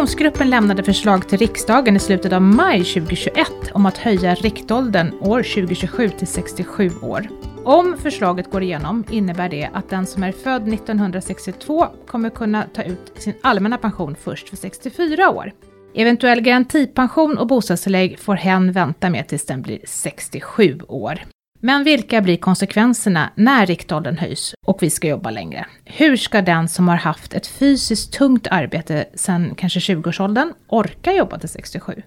Pensionsgruppen 0.00 0.50
lämnade 0.50 0.82
förslag 0.82 1.28
till 1.28 1.38
riksdagen 1.38 1.96
i 1.96 1.98
slutet 1.98 2.32
av 2.32 2.42
maj 2.42 2.84
2021 2.84 3.46
om 3.72 3.86
att 3.86 3.98
höja 3.98 4.34
riktåldern 4.34 5.14
år 5.20 5.42
2027 5.42 6.08
till 6.08 6.26
67 6.26 6.90
år. 7.02 7.28
Om 7.64 7.96
förslaget 8.02 8.50
går 8.50 8.62
igenom 8.62 9.04
innebär 9.10 9.48
det 9.48 9.70
att 9.72 9.90
den 9.90 10.06
som 10.06 10.22
är 10.22 10.32
född 10.32 10.68
1962 10.68 11.86
kommer 12.06 12.30
kunna 12.30 12.64
ta 12.74 12.82
ut 12.82 13.12
sin 13.14 13.34
allmänna 13.42 13.78
pension 13.78 14.16
först 14.20 14.52
vid 14.52 14.58
64 14.58 15.30
år. 15.30 15.52
Eventuell 15.94 16.40
garantipension 16.40 17.38
och 17.38 17.46
bostadstillägg 17.46 18.18
får 18.18 18.34
hen 18.34 18.72
vänta 18.72 19.10
med 19.10 19.28
tills 19.28 19.46
den 19.46 19.62
blir 19.62 19.80
67 19.84 20.78
år. 20.88 21.20
Men 21.62 21.84
vilka 21.84 22.20
blir 22.20 22.36
konsekvenserna 22.36 23.30
när 23.34 23.66
riktåldern 23.66 24.18
höjs 24.18 24.54
och 24.66 24.82
vi 24.82 24.90
ska 24.90 25.08
jobba 25.08 25.30
längre? 25.30 25.66
Hur 25.84 26.16
ska 26.16 26.42
den 26.42 26.68
som 26.68 26.88
har 26.88 26.96
haft 26.96 27.34
ett 27.34 27.46
fysiskt 27.46 28.12
tungt 28.12 28.46
arbete 28.50 29.04
sedan 29.14 29.54
kanske 29.56 29.80
20-årsåldern 29.80 30.52
orka 30.68 31.12
jobba 31.12 31.38
till 31.38 31.48
67? 31.48 32.02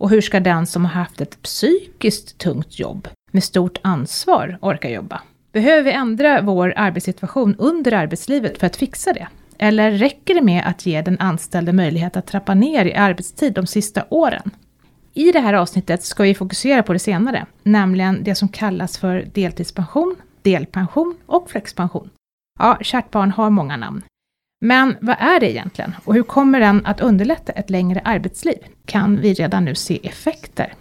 Och 0.00 0.10
hur 0.10 0.20
ska 0.20 0.40
den 0.40 0.66
som 0.66 0.84
har 0.84 0.92
haft 0.92 1.20
ett 1.20 1.42
psykiskt 1.42 2.38
tungt 2.38 2.78
jobb 2.78 3.08
med 3.32 3.44
stort 3.44 3.78
ansvar 3.82 4.58
orka 4.60 4.90
jobba? 4.90 5.20
Behöver 5.52 5.82
vi 5.82 5.92
ändra 5.92 6.42
vår 6.42 6.72
arbetssituation 6.76 7.54
under 7.58 7.92
arbetslivet 7.92 8.58
för 8.58 8.66
att 8.66 8.76
fixa 8.76 9.12
det? 9.12 9.28
Eller 9.58 9.90
räcker 9.90 10.34
det 10.34 10.42
med 10.42 10.64
att 10.66 10.86
ge 10.86 11.02
den 11.02 11.18
anställde 11.18 11.72
möjlighet 11.72 12.16
att 12.16 12.26
trappa 12.26 12.54
ner 12.54 12.84
i 12.84 12.94
arbetstid 12.94 13.52
de 13.52 13.66
sista 13.66 14.04
åren? 14.08 14.50
I 15.20 15.32
det 15.32 15.40
här 15.40 15.54
avsnittet 15.54 16.02
ska 16.02 16.22
vi 16.22 16.34
fokusera 16.34 16.82
på 16.82 16.92
det 16.92 16.98
senare, 16.98 17.46
nämligen 17.62 18.24
det 18.24 18.34
som 18.34 18.48
kallas 18.48 18.98
för 18.98 19.28
deltidspension, 19.34 20.16
delpension 20.42 21.16
och 21.26 21.50
flexpension. 21.50 22.10
Ja, 22.58 22.78
kärt 22.80 23.10
barn 23.10 23.30
har 23.30 23.50
många 23.50 23.76
namn. 23.76 24.02
Men 24.60 24.96
vad 25.00 25.16
är 25.18 25.40
det 25.40 25.50
egentligen 25.50 25.94
och 26.04 26.14
hur 26.14 26.22
kommer 26.22 26.60
den 26.60 26.86
att 26.86 27.00
underlätta 27.00 27.52
ett 27.52 27.70
längre 27.70 28.00
arbetsliv? 28.04 28.58
Kan 28.84 29.20
vi 29.20 29.34
redan 29.34 29.64
nu 29.64 29.74
se 29.74 30.00
effekter? 30.02 30.74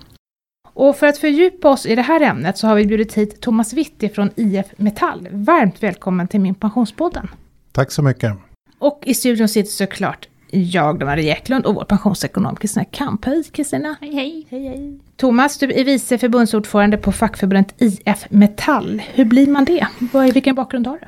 Och 0.73 0.95
för 0.95 1.07
att 1.07 1.17
fördjupa 1.17 1.69
oss 1.69 1.85
i 1.85 1.95
det 1.95 2.01
här 2.01 2.21
ämnet 2.21 2.57
så 2.57 2.67
har 2.67 2.75
vi 2.75 2.85
bjudit 2.85 3.13
hit 3.13 3.41
Thomas 3.41 3.73
Witti 3.73 4.09
från 4.09 4.29
IF 4.35 4.67
Metall. 4.77 5.27
Varmt 5.31 5.83
välkommen 5.83 6.27
till 6.27 6.41
min 6.41 6.55
pensionspodden. 6.55 7.27
Tack 7.71 7.91
så 7.91 8.01
mycket. 8.01 8.33
Och 8.77 9.01
i 9.05 9.13
studion 9.13 9.47
sitter 9.47 9.71
såklart 9.71 10.27
jag, 10.51 11.03
Maria 11.03 11.35
Eklund 11.35 11.65
och 11.65 11.75
vår 11.75 11.83
pensionsekonom 11.83 12.55
Kristina 12.55 12.85
Kamp. 12.85 13.25
Hej 13.25 13.43
Kristina! 13.43 13.95
Hej, 14.01 14.15
hej. 14.15 14.47
hej 14.49 14.67
hej! 14.67 14.99
Thomas, 15.17 15.57
du 15.57 15.73
är 15.73 15.83
vice 15.83 16.17
förbundsordförande 16.17 16.97
på 16.97 17.11
fackförbundet 17.11 17.81
IF 17.81 18.25
Metall. 18.29 19.01
Hur 19.13 19.25
blir 19.25 19.47
man 19.47 19.65
det? 19.65 19.87
Vilken 20.33 20.55
bakgrund 20.55 20.87
har 20.87 20.97
du? 20.97 21.07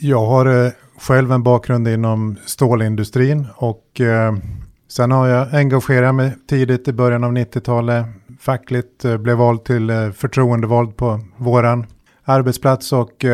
Jag 0.00 0.26
har 0.26 0.66
eh, 0.66 0.72
själv 0.98 1.32
en 1.32 1.42
bakgrund 1.42 1.88
inom 1.88 2.36
stålindustrin 2.44 3.46
och 3.56 4.00
eh, 4.00 4.36
sen 4.88 5.10
har 5.10 5.26
jag 5.26 5.54
engagerat 5.54 6.14
mig 6.14 6.32
tidigt 6.48 6.88
i 6.88 6.92
början 6.92 7.24
av 7.24 7.32
90-talet 7.32 8.06
fackligt, 8.40 9.04
eh, 9.04 9.16
blev 9.16 9.36
vald 9.36 9.64
till 9.64 10.12
förtroendevald 10.16 10.96
på 10.96 11.20
våran 11.36 11.86
arbetsplats 12.24 12.92
och 12.92 13.24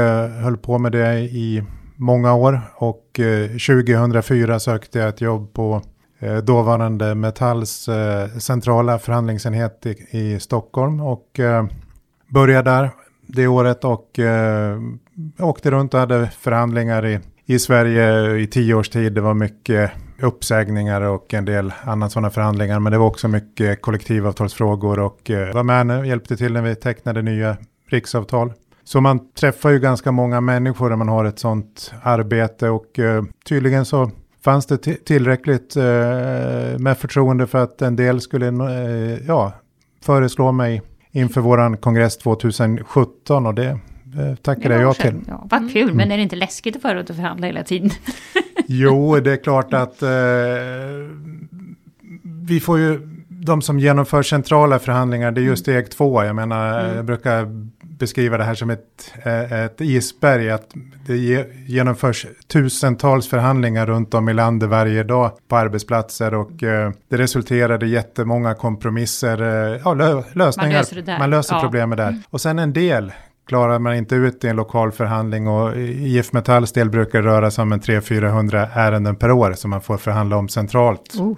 höll 0.43 0.57
på 0.57 0.79
med 0.79 0.93
det 0.93 1.19
i 1.21 1.63
många 2.03 2.35
år 2.35 2.61
och 2.75 3.21
eh, 3.21 3.49
2004 3.49 4.61
sökte 4.61 4.99
jag 4.99 5.09
ett 5.09 5.21
jobb 5.21 5.53
på 5.53 5.83
eh, 6.19 6.37
dåvarande 6.37 7.15
Metalls 7.15 7.89
eh, 7.89 8.29
centrala 8.29 8.99
förhandlingsenhet 8.99 9.87
i, 10.11 10.41
Stockholm 10.41 11.01
och 11.01 11.41
började 12.29 12.71
där 12.71 12.91
det 13.27 13.47
året 13.47 13.85
och 13.85 14.21
åkte 15.39 15.71
runt 15.71 15.95
och 15.95 16.01
hade 16.01 16.31
förhandlingar 16.39 17.07
i, 17.07 17.21
i 17.47 17.59
Sverige 17.59 18.37
i 18.37 18.47
tio 18.47 18.75
års 18.75 18.89
tid. 18.89 19.13
Det 19.13 19.21
var 19.21 19.35
mycket 19.35 19.91
uppsägningar 20.21 21.01
och 21.01 21.35
en 21.35 21.45
del 21.45 21.73
annat 21.85 22.13
sådana 22.13 22.31
förhandlingar. 22.31 22.81
Men 22.81 22.93
det 22.93 22.99
var 22.99 23.07
också 23.07 23.29
mycket 23.29 23.83
kollektivavtalsfrågor 23.83 24.99
och 24.99 25.31
var 25.55 25.63
med 25.63 25.99
och 25.99 26.07
hjälpte 26.07 26.37
till 26.37 26.53
när 26.53 26.63
vi 26.63 26.75
tecknade 26.75 27.23
nya 27.23 27.57
riksavtal. 27.89 28.53
Så 28.85 29.01
man 29.01 29.33
träffar 29.33 29.71
ju 29.71 29.79
ganska 29.79 30.13
många 30.13 30.41
människor 30.41 30.89
när 30.89 30.97
man 30.97 31.09
har 31.09 31.25
ett 31.25 31.39
sånt 31.39 31.93
arbete 32.03 32.69
och 32.69 32.99
eh, 32.99 33.25
tydligen 33.49 33.85
så 33.85 34.11
fanns 34.45 34.67
det 34.67 34.79
tillräckligt 35.05 35.77
eh, 35.77 35.83
med 36.79 36.99
förtroende 36.99 37.47
för 37.47 37.59
att 37.59 37.83
en 37.83 37.97
del 37.97 38.21
skulle 38.21 38.47
eh, 38.49 39.19
ja, 39.27 39.53
föreslå 40.05 40.53
mig 40.53 40.83
inför 41.11 41.41
våran 41.41 41.77
kongress 41.77 42.17
2017 42.19 43.47
och 43.47 43.55
det 43.55 43.79
tackade 44.43 44.81
jag 44.81 44.97
till. 44.97 45.21
Ja, 45.29 45.47
vad 45.51 45.73
kul, 45.73 45.83
mm. 45.83 45.97
men 45.97 46.13
är 46.13 46.17
det 46.17 46.23
inte 46.23 46.37
läskigt 46.37 46.77
att 46.77 46.83
förut 46.83 47.11
att 47.11 47.17
förhandla 47.17 47.47
hela 47.47 47.63
tiden? 47.63 47.91
jo, 48.67 49.21
det 49.21 49.33
är 49.33 49.37
klart 49.37 49.75
att 49.75 50.03
vi 52.23 52.61
får 52.61 52.79
ju, 52.79 53.01
de 53.29 53.63
som 53.63 53.79
genomför 53.79 54.23
centrala 54.23 54.79
förhandlingar, 54.79 55.31
det 55.31 55.41
är 55.41 55.43
ju 55.43 55.49
mm. 55.49 55.57
steg 55.57 55.91
två. 55.91 56.25
Jag 56.25 56.37
menar, 56.37 56.81
mm. 56.81 56.97
jag 56.97 57.05
brukar 57.05 57.67
beskriva 58.03 58.39
det 58.39 58.45
här 58.45 58.55
som 58.55 58.71
ett, 58.71 59.15
eh, 59.25 59.53
ett 59.53 59.81
isberg. 59.81 60.51
Att 60.51 60.75
det 61.07 61.47
genomförs 61.67 62.27
tusentals 62.47 63.29
förhandlingar 63.29 63.87
runt 63.87 64.15
om 64.15 64.29
i 64.29 64.35
landet 64.35 64.69
varje 64.69 65.03
dag 65.03 65.31
på 65.49 65.57
arbetsplatser 65.57 66.35
och 66.35 66.63
eh, 66.63 66.93
det 67.09 67.17
resulterade 67.17 67.87
i 67.87 67.91
jättemånga 67.91 68.55
kompromisser. 68.55 69.43
Eh, 69.43 69.81
ja, 69.85 69.95
lösningar. 70.35 70.55
Man 70.57 70.71
löser, 70.71 71.19
man 71.19 71.31
löser 71.31 71.55
ja. 71.55 71.61
problemet 71.61 71.99
där. 71.99 72.09
Mm. 72.09 72.23
Och 72.31 72.41
sen 72.41 72.59
en 72.59 72.73
del 72.73 73.13
klarar 73.49 73.79
man 73.79 73.95
inte 73.95 74.15
ut 74.15 74.45
i 74.45 74.49
en 74.49 74.57
lokal 74.57 74.93
förhandling 74.93 75.49
och 75.49 75.77
IF 75.77 76.33
Metalls 76.33 76.73
del 76.73 76.91
brukar 76.91 77.23
röra 77.23 77.51
sig 77.51 77.63
om 77.63 77.73
en 77.73 77.81
300-400 77.81 78.69
ärenden 78.75 79.17
per 79.17 79.31
år 79.31 79.53
som 79.53 79.71
man 79.71 79.81
får 79.81 79.97
förhandla 79.97 80.37
om 80.37 80.49
centralt. 80.49 81.15
Uh. 81.21 81.33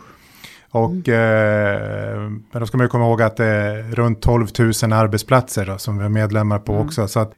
Och 0.75 1.09
mm. 1.09 1.09
eh, 1.09 2.21
men 2.53 2.61
då 2.61 2.67
ska 2.67 2.77
man 2.77 2.85
ju 2.85 2.89
komma 2.89 3.05
ihåg 3.05 3.23
att 3.23 3.37
det 3.37 3.45
är 3.45 3.83
runt 3.83 4.21
12 4.21 4.47
000 4.59 4.93
arbetsplatser 4.93 5.67
då, 5.67 5.79
som 5.79 5.99
vi 5.99 6.05
är 6.05 6.09
medlemmar 6.09 6.59
på 6.59 6.73
mm. 6.73 6.87
också. 6.87 7.09
Så 7.09 7.21
att, 7.21 7.33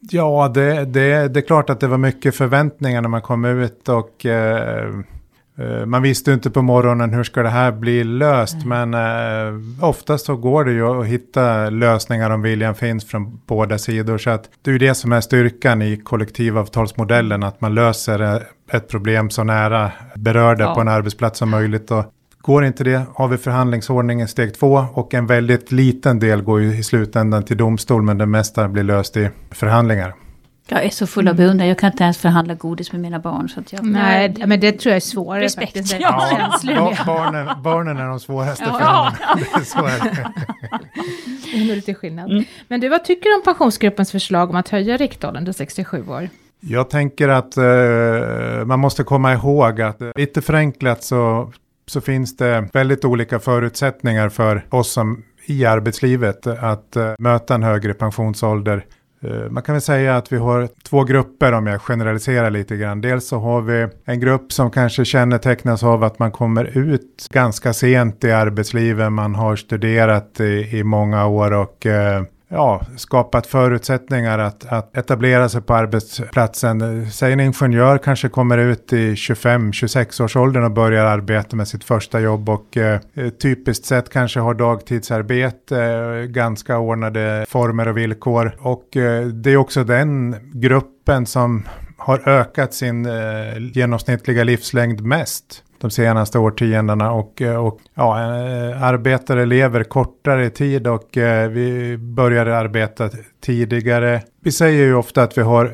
ja, 0.00 0.50
det, 0.54 0.84
det, 0.84 1.28
det 1.28 1.40
är 1.40 1.46
klart 1.46 1.70
att 1.70 1.80
det 1.80 1.86
var 1.86 1.98
mycket 1.98 2.34
förväntningar 2.34 3.02
när 3.02 3.08
man 3.08 3.22
kom 3.22 3.44
ut 3.44 3.88
och 3.88 4.26
eh, 4.26 4.88
eh 5.58 5.86
man 5.86 6.02
visste 6.02 6.32
inte 6.32 6.50
på 6.50 6.62
morgonen 6.62 7.12
hur 7.12 7.24
ska 7.24 7.42
det 7.42 7.48
här 7.48 7.72
bli 7.72 8.04
löst, 8.04 8.64
mm. 8.64 8.90
men 8.90 8.94
eh, 8.94 9.84
oftast 9.84 10.26
så 10.26 10.36
går 10.36 10.64
det 10.64 10.72
ju 10.72 11.00
att 11.00 11.06
hitta 11.06 11.70
lösningar 11.70 12.30
om 12.30 12.42
viljan 12.42 12.74
finns 12.74 13.04
från 13.04 13.40
båda 13.46 13.78
sidor. 13.78 14.18
Så 14.18 14.30
att 14.30 14.50
det 14.62 14.70
är 14.70 14.72
ju 14.72 14.78
det 14.78 14.94
som 14.94 15.12
är 15.12 15.20
styrkan 15.20 15.82
i 15.82 15.96
kollektivavtalsmodellen, 15.96 17.42
att 17.42 17.60
man 17.60 17.74
löser 17.74 18.42
ett 18.72 18.88
problem 18.88 19.30
så 19.30 19.44
nära 19.44 19.92
berörda 20.14 20.64
ja. 20.64 20.74
på 20.74 20.80
en 20.80 20.88
arbetsplats 20.88 21.38
som 21.38 21.50
möjligt. 21.50 21.90
Och 21.90 22.04
Går 22.40 22.64
inte 22.64 22.84
det 22.84 23.02
har 23.14 23.28
vi 23.28 23.36
förhandlingsordningen 23.36 24.28
steg 24.28 24.54
två 24.54 24.84
och 24.92 25.14
en 25.14 25.26
väldigt 25.26 25.72
liten 25.72 26.18
del 26.18 26.42
går 26.42 26.60
ju 26.60 26.76
i 26.76 26.82
slutändan 26.82 27.42
till 27.42 27.56
domstol 27.56 28.02
men 28.02 28.18
det 28.18 28.26
mesta 28.26 28.68
blir 28.68 28.82
löst 28.82 29.16
i 29.16 29.30
förhandlingar. 29.50 30.14
Jag 30.70 30.84
är 30.84 30.90
så 30.90 31.06
full 31.06 31.28
av 31.28 31.34
beundran, 31.34 31.68
jag 31.68 31.78
kan 31.78 31.92
inte 31.92 32.04
ens 32.04 32.18
förhandla 32.18 32.54
godis 32.54 32.92
med 32.92 33.00
mina 33.00 33.18
barn. 33.18 33.48
Så 33.48 33.60
att 33.60 33.72
jag, 33.72 33.84
nej, 33.84 34.34
men 34.46 34.60
det 34.60 34.72
tror 34.72 34.90
jag 34.90 34.96
är 34.96 35.00
svårare 35.00 35.42
Respekt. 35.42 35.72
faktiskt. 35.72 36.00
Ja, 36.00 36.58
ja. 36.62 36.92
barnen, 37.06 37.62
barnen 37.62 37.96
är 37.96 38.08
de 38.08 38.20
svåraste 38.20 38.64
ja. 38.66 38.78
förhandlingarna. 38.78 39.64
så 39.64 39.78
är 39.86 40.04
det. 40.04 40.32
det 41.52 41.72
är 41.72 41.76
lite 41.76 41.94
skillnad. 41.94 42.30
Mm. 42.30 42.44
Men 42.68 42.80
du, 42.80 42.88
vad 42.88 43.04
tycker 43.04 43.30
du 43.30 43.36
om 43.36 43.42
pensionsgruppens 43.42 44.12
förslag 44.12 44.50
om 44.50 44.56
att 44.56 44.68
höja 44.68 44.96
riktåldern 44.96 45.44
till 45.44 45.54
67 45.54 46.08
år? 46.08 46.28
Jag 46.60 46.90
tänker 46.90 47.28
att 47.28 47.56
eh, 47.56 48.64
man 48.64 48.80
måste 48.80 49.04
komma 49.04 49.32
ihåg 49.32 49.80
att 49.80 50.02
eh, 50.02 50.10
lite 50.14 50.42
förenklat 50.42 51.04
så 51.04 51.52
så 51.88 52.00
finns 52.00 52.36
det 52.36 52.68
väldigt 52.72 53.04
olika 53.04 53.38
förutsättningar 53.38 54.28
för 54.28 54.64
oss 54.70 54.92
som 54.92 55.22
i 55.46 55.64
arbetslivet 55.64 56.46
att 56.46 56.96
uh, 56.96 57.14
möta 57.18 57.54
en 57.54 57.62
högre 57.62 57.94
pensionsålder. 57.94 58.84
Uh, 59.24 59.50
man 59.50 59.62
kan 59.62 59.74
väl 59.74 59.82
säga 59.82 60.16
att 60.16 60.32
vi 60.32 60.36
har 60.36 60.68
två 60.82 61.04
grupper 61.04 61.52
om 61.52 61.66
jag 61.66 61.80
generaliserar 61.80 62.50
lite 62.50 62.76
grann. 62.76 63.00
Dels 63.00 63.28
så 63.28 63.38
har 63.38 63.60
vi 63.60 63.88
en 64.04 64.20
grupp 64.20 64.52
som 64.52 64.70
kanske 64.70 65.04
kännetecknas 65.04 65.82
av 65.82 66.04
att 66.04 66.18
man 66.18 66.32
kommer 66.32 66.78
ut 66.78 67.26
ganska 67.30 67.72
sent 67.72 68.24
i 68.24 68.32
arbetslivet. 68.32 69.12
Man 69.12 69.34
har 69.34 69.56
studerat 69.56 70.40
i, 70.40 70.78
i 70.78 70.84
många 70.84 71.26
år 71.26 71.52
och 71.52 71.86
uh, 71.86 72.26
ja, 72.48 72.82
skapat 72.96 73.46
förutsättningar 73.46 74.38
att, 74.38 74.66
att 74.66 74.96
etablera 74.96 75.48
sig 75.48 75.60
på 75.60 75.74
arbetsplatsen. 75.74 77.10
Säg 77.10 77.32
en 77.32 77.40
ingenjör 77.40 77.98
kanske 77.98 78.28
kommer 78.28 78.58
ut 78.58 78.92
i 78.92 79.14
25-26 79.14 80.22
års 80.22 80.36
åldern 80.36 80.64
och 80.64 80.70
börjar 80.70 81.04
arbeta 81.04 81.56
med 81.56 81.68
sitt 81.68 81.84
första 81.84 82.20
jobb 82.20 82.48
och 82.48 82.76
eh, 82.76 83.00
typiskt 83.42 83.84
sett 83.84 84.10
kanske 84.10 84.40
har 84.40 84.54
dagtidsarbete, 84.54 85.82
eh, 85.82 86.24
ganska 86.24 86.78
ordnade 86.78 87.46
former 87.48 87.88
och 87.88 87.96
villkor. 87.96 88.56
Och 88.60 88.96
eh, 88.96 89.26
det 89.26 89.50
är 89.50 89.56
också 89.56 89.84
den 89.84 90.36
gruppen 90.52 91.26
som 91.26 91.64
har 91.96 92.28
ökat 92.28 92.74
sin 92.74 93.06
eh, 93.06 93.58
genomsnittliga 93.72 94.44
livslängd 94.44 95.00
mest 95.00 95.64
de 95.80 95.90
senaste 95.90 96.38
årtiondena 96.38 97.12
och, 97.12 97.42
eh, 97.42 97.66
och 97.66 97.80
ja, 97.94 98.18
eh, 98.20 98.82
arbetare 98.82 99.46
lever 99.46 99.84
kortare 99.84 100.50
tid 100.50 100.86
och 100.86 101.16
eh, 101.16 101.48
vi 101.48 101.98
började 101.98 102.56
arbeta 102.56 103.10
tidigare. 103.40 104.22
Vi 104.40 104.52
säger 104.52 104.84
ju 104.84 104.94
ofta 104.94 105.22
att 105.22 105.38
vi 105.38 105.42
har 105.42 105.72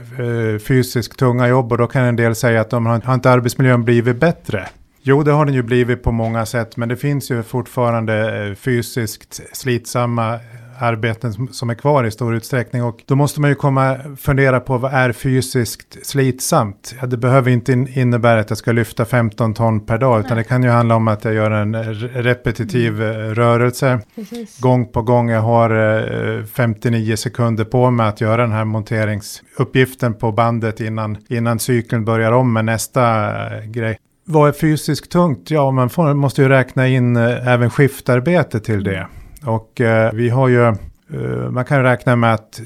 fysiskt 0.59 1.19
tunga 1.19 1.49
jobb 1.49 1.73
och 1.73 1.79
då 1.79 1.87
kan 1.87 2.05
en 2.05 2.17
del 2.17 2.35
säga 2.35 2.61
att 2.61 2.71
de 2.71 2.87
har, 2.87 3.01
har 3.01 3.15
inte 3.15 3.31
arbetsmiljön 3.31 3.85
blivit 3.85 4.17
bättre. 4.17 4.67
Jo, 5.03 5.23
det 5.23 5.33
har 5.33 5.45
den 5.45 5.55
ju 5.55 5.63
blivit 5.63 6.03
på 6.03 6.13
många 6.13 6.47
sätt, 6.47 6.77
men 6.77 6.89
det 6.89 6.97
finns 6.97 7.31
ju 7.31 7.43
fortfarande 7.43 8.55
fysiskt 8.59 9.41
slitsamma 9.53 10.39
arbeten 10.79 11.49
som 11.53 11.71
är 11.71 11.75
kvar 11.75 12.05
i 12.05 12.11
stor 12.11 12.35
utsträckning. 12.35 12.83
Och 12.83 13.03
då 13.07 13.17
måste 13.17 13.41
man 13.41 13.51
ju 13.51 13.57
komma 13.57 13.97
fundera 14.19 14.61
på 14.61 14.79
vad 14.79 14.93
är 14.93 15.13
fysiskt 15.13 16.07
slitsamt? 16.07 16.95
Ja, 17.01 17.07
det 17.07 17.17
behöver 17.17 17.51
inte 17.51 17.73
innebära 17.73 18.41
att 18.41 18.51
jag 18.51 18.59
ska 18.59 18.73
lyfta 18.73 19.05
15 19.05 19.55
ton 19.55 19.87
per 19.87 19.99
dag, 19.99 20.21
utan 20.21 20.37
det 20.37 20.45
kan 20.45 20.63
ju 20.63 20.69
handla 20.69 20.97
om 20.97 21.09
att 21.09 21.25
jag 21.25 21.35
gör 21.35 21.51
en 21.51 21.85
repetitiv 21.95 23.03
mm. 23.03 23.35
rörelse. 23.35 24.01
Precis. 24.15 24.59
Gång 24.61 24.87
på 24.87 25.03
gång, 25.03 25.31
jag 25.31 25.43
har 25.43 26.47
59 26.47 27.17
sekunder 27.17 27.65
på 27.65 27.91
mig 27.91 28.09
att 28.09 28.21
göra 28.21 28.43
den 28.43 28.53
här 28.53 28.65
monteringsuppgiften 28.65 30.15
på 30.15 30.33
bandet 30.33 30.81
innan, 30.81 31.17
innan 31.29 31.59
cykeln 31.59 32.05
börjar 32.05 32.33
om 32.33 32.53
med 32.53 32.65
nästa 32.65 33.33
grej. 33.65 33.99
Vad 34.27 34.49
är 34.49 34.53
fysiskt 34.53 35.11
tungt? 35.11 35.51
Ja, 35.51 35.71
man 35.71 35.91
får, 35.91 36.15
måste 36.15 36.43
ju 36.43 36.49
räkna 36.49 36.89
in 36.89 37.17
även 37.17 37.71
skiftarbete 37.71 38.61
till 38.61 38.85
det. 38.85 39.07
Och 39.47 39.81
eh, 39.81 40.13
vi 40.13 40.29
har 40.29 40.49
ju, 40.49 40.67
eh, 40.67 41.51
man 41.51 41.65
kan 41.65 41.83
räkna 41.83 42.17
med 42.17 42.35
att 42.35 42.61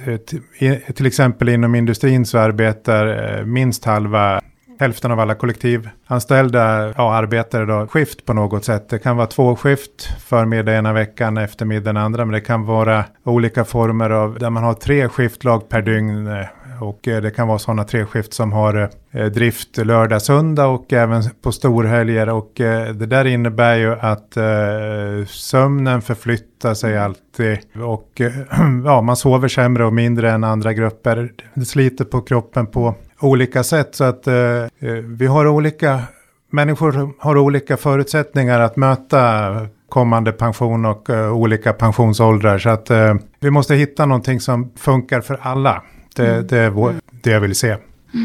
eh, 0.58 0.78
till 0.94 1.06
exempel 1.06 1.48
inom 1.48 1.74
industrin 1.74 2.26
så 2.26 2.38
arbetar 2.38 3.38
eh, 3.38 3.44
minst 3.44 3.84
halva 3.84 4.40
Hälften 4.80 5.12
av 5.12 5.20
alla 5.20 5.34
kollektivanställda 5.34 6.92
ja, 6.96 7.14
arbetar 7.14 7.66
då 7.66 7.86
skift 7.86 8.24
på 8.24 8.32
något 8.32 8.64
sätt. 8.64 8.88
Det 8.88 8.98
kan 8.98 9.16
vara 9.16 9.26
två 9.26 9.56
skift, 9.56 10.08
förmiddag 10.20 10.76
ena 10.76 10.92
veckan, 10.92 11.36
eftermiddag 11.36 11.84
den 11.84 11.96
andra. 11.96 12.24
Men 12.24 12.32
det 12.32 12.40
kan 12.40 12.64
vara 12.66 13.04
olika 13.24 13.64
former 13.64 14.10
av 14.10 14.38
där 14.38 14.50
man 14.50 14.64
har 14.64 14.74
tre 14.74 15.08
skiftlag 15.08 15.68
per 15.68 15.82
dygn 15.82 16.26
eh, 16.26 16.46
och 16.80 17.08
eh, 17.08 17.22
det 17.22 17.30
kan 17.30 17.48
vara 17.48 17.58
sådana 17.58 17.84
treskift 17.84 18.34
som 18.34 18.52
har 18.52 18.90
eh, 19.10 19.26
drift 19.26 19.76
lördag, 19.76 20.22
söndag 20.22 20.66
och 20.66 20.92
även 20.92 21.22
på 21.42 21.52
storhelger. 21.52 22.28
Och 22.28 22.60
eh, 22.60 22.94
det 22.94 23.06
där 23.06 23.24
innebär 23.24 23.76
ju 23.76 23.92
att 24.00 24.36
sömnen 25.28 26.02
förflyttar 26.02 26.74
sig 26.74 26.98
alltid. 26.98 27.58
Och 27.84 28.20
ja, 28.84 29.02
man 29.02 29.16
sover 29.16 29.48
sämre 29.48 29.84
och 29.84 29.92
mindre 29.92 30.30
än 30.30 30.44
andra 30.44 30.72
grupper. 30.72 31.30
Det 31.54 31.64
sliter 31.64 32.04
på 32.04 32.20
kroppen 32.20 32.66
på 32.66 32.94
olika 33.20 33.64
sätt. 33.64 33.94
Så 33.94 34.04
att 34.04 34.28
vi 35.18 35.26
har 35.26 35.46
olika, 35.46 36.02
människor 36.50 37.10
har 37.18 37.38
olika 37.38 37.76
förutsättningar 37.76 38.60
att 38.60 38.76
möta 38.76 39.54
kommande 39.88 40.32
pension 40.32 40.84
och 40.84 41.10
uh, 41.10 41.32
olika 41.32 41.72
pensionsåldrar. 41.72 42.58
Så 42.58 42.68
att 42.68 42.90
uh, 42.90 43.14
vi 43.40 43.50
måste 43.50 43.74
hitta 43.74 44.06
någonting 44.06 44.40
som 44.40 44.70
funkar 44.76 45.20
för 45.20 45.38
alla. 45.42 45.82
Det, 46.14 46.26
mm. 46.26 46.46
det 46.46 46.58
är 46.58 46.70
vår, 46.70 46.94
det 47.22 47.30
jag 47.30 47.40
vill 47.40 47.54
se. 47.54 47.76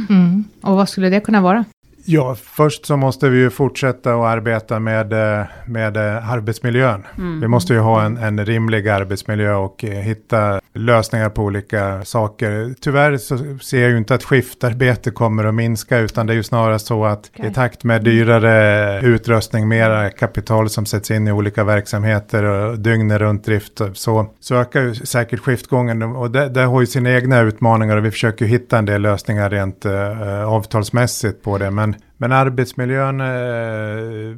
Mm. 0.09 0.43
Och 0.61 0.75
vad 0.75 0.89
skulle 0.89 1.09
det 1.09 1.19
kunna 1.19 1.41
vara? 1.41 1.65
Ja, 2.05 2.35
först 2.35 2.85
så 2.85 2.97
måste 2.97 3.29
vi 3.29 3.37
ju 3.37 3.49
fortsätta 3.49 4.13
att 4.13 4.25
arbeta 4.25 4.79
med, 4.79 5.13
eh, 5.13 5.45
med 5.65 5.97
eh, 5.97 6.31
arbetsmiljön. 6.31 7.03
Mm. 7.17 7.41
Vi 7.41 7.47
måste 7.47 7.73
ju 7.73 7.79
ha 7.79 8.03
en, 8.03 8.17
en 8.17 8.45
rimlig 8.45 8.89
arbetsmiljö 8.89 9.53
och 9.53 9.83
eh, 9.83 9.89
hitta 9.89 10.61
lösningar 10.73 11.29
på 11.29 11.43
olika 11.43 12.05
saker. 12.05 12.75
Tyvärr 12.81 13.17
så 13.17 13.37
ser 13.61 13.81
jag 13.81 13.91
ju 13.91 13.97
inte 13.97 14.15
att 14.15 14.23
skiftarbete 14.23 15.11
kommer 15.11 15.45
att 15.45 15.55
minska 15.55 15.97
utan 15.97 16.27
det 16.27 16.33
är 16.33 16.35
ju 16.35 16.43
snarare 16.43 16.79
så 16.79 17.05
att 17.05 17.31
okay. 17.35 17.49
i 17.49 17.53
takt 17.53 17.83
med 17.83 18.03
dyrare 18.03 19.01
utrustning, 19.01 19.67
mera 19.67 20.09
kapital 20.09 20.69
som 20.69 20.85
sätts 20.85 21.11
in 21.11 21.27
i 21.27 21.31
olika 21.31 21.63
verksamheter 21.63 22.43
och 22.43 22.79
dygnet 22.79 23.21
runt 23.21 23.45
drift 23.45 23.81
så, 23.93 24.27
så 24.39 24.55
ökar 24.55 24.81
ju 24.81 24.95
säkert 24.95 25.39
skiftgången 25.39 26.03
och 26.03 26.31
det, 26.31 26.49
det 26.49 26.61
har 26.61 26.81
ju 26.81 26.87
sina 26.87 27.11
egna 27.11 27.41
utmaningar 27.41 27.97
och 27.97 28.05
vi 28.05 28.11
försöker 28.11 28.45
hitta 28.45 28.77
en 28.77 28.85
del 28.85 29.01
lösningar 29.01 29.49
rent 29.49 29.85
uh, 29.85 30.47
avtalsmässigt 30.47 31.43
på 31.43 31.57
det. 31.57 31.71
Men 31.71 31.92
men, 32.17 32.31
arbetsmiljön, 32.31 33.21
eh, 33.21 34.37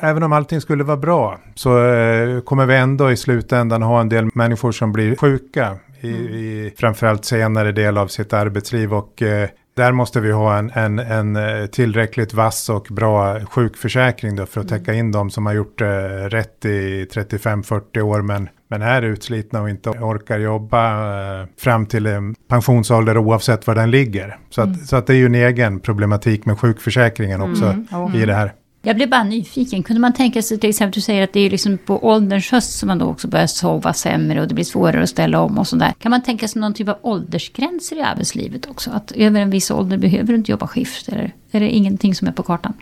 även 0.00 0.22
om 0.22 0.32
allting 0.32 0.60
skulle 0.60 0.84
vara 0.84 0.96
bra, 0.96 1.38
så 1.54 1.84
eh, 1.84 2.40
kommer 2.40 2.66
vi 2.66 2.76
ändå 2.76 3.10
i 3.10 3.16
slutändan 3.16 3.82
ha 3.82 4.00
en 4.00 4.08
del 4.08 4.28
människor 4.34 4.72
som 4.72 4.92
blir 4.92 5.16
sjuka 5.16 5.76
i, 6.02 6.16
mm. 6.16 6.34
i 6.34 6.72
framförallt 6.76 7.24
senare 7.24 7.72
del 7.72 7.98
av 7.98 8.06
sitt 8.06 8.32
arbetsliv. 8.32 8.94
Och 8.94 9.22
eh, 9.22 9.48
där 9.76 9.92
måste 9.92 10.20
vi 10.20 10.32
ha 10.32 10.58
en, 10.58 10.70
en, 10.70 10.98
en, 10.98 11.36
eh, 11.36 11.66
tillräckligt 11.66 12.34
vass 12.34 12.68
och 12.68 12.86
bra 12.90 13.40
sjukförsäkring 13.40 14.36
då 14.36 14.46
för 14.46 14.60
att 14.60 14.68
täcka 14.68 14.94
in 14.94 15.12
de 15.12 15.30
som 15.30 15.46
har 15.46 15.52
gjort 15.52 15.80
eh, 15.80 15.86
rätt 16.28 16.64
i 16.64 17.04
35-40 17.04 18.00
år 18.00 18.22
men, 18.22 18.48
men 18.68 18.82
är 18.82 19.02
utslitna 19.02 19.62
och 19.62 19.70
inte 19.70 19.90
orkar 19.90 20.38
jobba 20.38 21.40
eh, 21.40 21.46
fram 21.58 21.86
till 21.86 22.06
en 22.06 22.34
pensionsålder 22.48 23.18
oavsett 23.18 23.66
var 23.66 23.74
den 23.74 23.90
ligger. 23.90 24.38
Så, 24.50 24.62
mm. 24.62 24.74
att, 24.74 24.86
så 24.86 24.96
att 24.96 25.06
det 25.06 25.12
är 25.12 25.18
ju 25.18 25.26
en 25.26 25.34
egen 25.34 25.80
problematik 25.80 26.46
med 26.46 26.58
sjukförsäkringen 26.58 27.40
också 27.40 27.64
mm. 27.64 28.14
i 28.14 28.26
det 28.26 28.34
här. 28.34 28.52
Jag 28.84 28.96
blev 28.96 29.10
bara 29.10 29.24
nyfiken. 29.24 29.82
Kunde 29.82 30.00
man 30.00 30.12
tänka 30.12 30.42
sig 30.42 30.58
till 30.58 30.70
exempel, 30.70 30.92
du 30.92 31.00
säger 31.00 31.24
att 31.24 31.32
det 31.32 31.40
är 31.40 31.50
liksom 31.50 31.78
på 31.78 32.06
ålderns 32.06 32.50
höst 32.50 32.78
som 32.78 32.86
man 32.86 32.98
då 32.98 33.06
också 33.06 33.28
börjar 33.28 33.46
sova 33.46 33.92
sämre 33.92 34.40
och 34.40 34.48
det 34.48 34.54
blir 34.54 34.64
svårare 34.64 35.02
att 35.02 35.08
ställa 35.08 35.40
om 35.40 35.58
och 35.58 35.66
sådär. 35.66 35.94
Kan 35.98 36.10
man 36.10 36.22
tänka 36.22 36.48
sig 36.48 36.60
någon 36.60 36.74
typ 36.74 36.88
av 36.88 36.98
åldersgränser 37.02 37.96
i 37.96 38.00
arbetslivet 38.00 38.70
också? 38.70 38.90
Att 38.90 39.12
över 39.12 39.40
en 39.40 39.50
viss 39.50 39.70
ålder 39.70 39.98
behöver 39.98 40.26
du 40.26 40.34
inte 40.34 40.50
jobba 40.50 40.66
skift 40.66 41.08
eller 41.08 41.32
är 41.50 41.60
det 41.60 41.70
ingenting 41.70 42.14
som 42.14 42.28
är 42.28 42.32
på 42.32 42.42
kartan? 42.42 42.72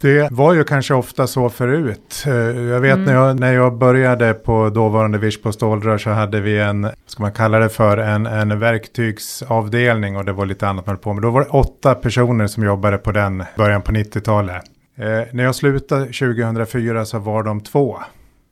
Det 0.00 0.28
var 0.30 0.54
ju 0.54 0.64
kanske 0.64 0.94
ofta 0.94 1.26
så 1.26 1.48
förut. 1.48 2.24
Eh, 2.26 2.32
jag 2.32 2.80
vet 2.80 2.94
mm. 2.94 3.04
när, 3.04 3.14
jag, 3.14 3.40
när 3.40 3.52
jag 3.52 3.78
började 3.78 4.34
på 4.34 4.70
dåvarande 4.70 5.18
Vish 5.18 5.42
på 5.42 5.52
Stålrör 5.52 5.98
så 5.98 6.10
hade 6.10 6.40
vi 6.40 6.58
en, 6.58 6.90
ska 7.06 7.22
man 7.22 7.32
kalla 7.32 7.58
det 7.58 7.68
för, 7.68 7.98
en, 7.98 8.26
en 8.26 8.58
verktygsavdelning 8.58 10.16
och 10.16 10.24
det 10.24 10.32
var 10.32 10.46
lite 10.46 10.68
annat 10.68 10.86
man 10.86 10.98
på 10.98 11.12
med. 11.12 11.22
Då 11.22 11.30
var 11.30 11.40
det 11.40 11.48
åtta 11.48 11.94
personer 11.94 12.46
som 12.46 12.64
jobbade 12.64 12.98
på 12.98 13.12
den 13.12 13.44
början 13.56 13.82
på 13.82 13.92
90-talet. 13.92 14.62
Eh, 15.02 15.26
när 15.32 15.44
jag 15.44 15.54
slutade 15.54 16.04
2004 16.04 17.04
så 17.04 17.18
var 17.18 17.42
de 17.42 17.60
två. 17.60 17.98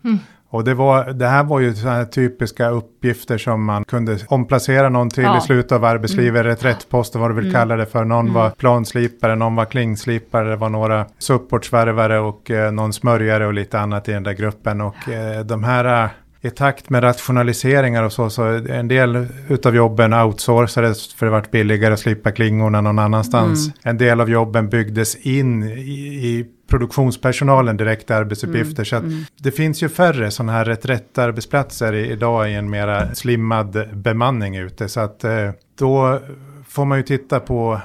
Mm. 0.05 0.19
Och 0.53 0.65
det, 0.65 0.75
var, 0.75 1.13
det 1.13 1.27
här 1.27 1.45
var 1.45 1.61
ju 1.61 1.75
sådana 1.75 2.05
typiska 2.05 2.69
uppgifter 2.69 3.39
som 3.39 3.65
man 3.65 3.85
kunde 3.85 4.19
omplacera 4.29 4.89
någon 4.89 5.11
till 5.11 5.25
ja. 5.25 5.39
i 5.39 5.41
slutet 5.41 5.73
av 5.73 5.85
arbetslivet, 5.85 6.41
mm. 6.41 6.45
reträttposter 6.45 7.19
vad 7.19 7.31
du 7.31 7.35
vill 7.35 7.45
mm. 7.45 7.55
kalla 7.55 7.77
det 7.77 7.87
för. 7.87 8.05
Någon 8.05 8.21
mm. 8.21 8.35
var 8.35 8.51
planslipare, 8.51 9.37
någon 9.37 9.55
var 9.55 9.65
klingslipare, 9.65 10.49
det 10.49 10.57
var 10.57 10.69
några 10.69 11.07
supportsvärvare 11.19 12.19
och 12.19 12.51
eh, 12.51 12.73
någon 12.73 12.93
smörjare 12.93 13.47
och 13.47 13.55
lite 13.55 13.81
annat 13.81 14.09
i 14.09 14.13
den 14.13 14.23
där 14.23 14.33
gruppen. 14.33 14.81
Och 14.81 15.09
eh, 15.09 15.45
de 15.45 15.65
här 15.65 16.09
i 16.43 16.51
takt 16.51 16.91
med 16.91 17.03
rationaliseringar 17.03 18.03
och 18.03 18.13
så, 18.13 18.31
så 18.31 18.45
en 18.69 18.89
del 18.89 19.27
utav 19.49 19.77
jobben 19.77 20.13
outsourcades 20.13 21.15
för 21.15 21.27
det 21.27 21.33
vart 21.33 21.51
billigare 21.51 21.95
att 21.95 22.01
slippa 22.01 22.33
klingorna 22.33 22.81
någon 22.81 22.99
annanstans. 22.99 23.67
Mm. 23.67 23.77
En 23.83 23.99
del 23.99 24.21
av 24.21 24.31
jobben 24.31 24.69
byggdes 24.69 25.17
in 25.17 25.63
i, 25.63 25.91
i 26.29 26.47
produktionspersonalen 26.71 27.77
direkta 27.77 28.17
arbetsuppgifter. 28.17 28.83
Mm. 28.83 28.85
Så 28.85 28.97
att 28.97 29.03
mm. 29.03 29.25
det 29.37 29.51
finns 29.51 29.83
ju 29.83 29.89
färre 29.89 30.31
sådana 30.31 30.53
här 30.53 30.65
reträttarbetsplatser 30.65 31.93
idag 31.93 32.51
i 32.51 32.55
en 32.55 32.71
mera 32.71 33.15
slimmad 33.15 33.89
bemanning 33.93 34.57
ute. 34.57 34.89
Så 34.89 35.01
att 35.01 35.25
eh, 35.25 35.51
då 35.79 36.21
får 36.69 36.85
man 36.85 36.99
ju 36.99 37.05
titta 37.05 37.41
på 37.41 37.81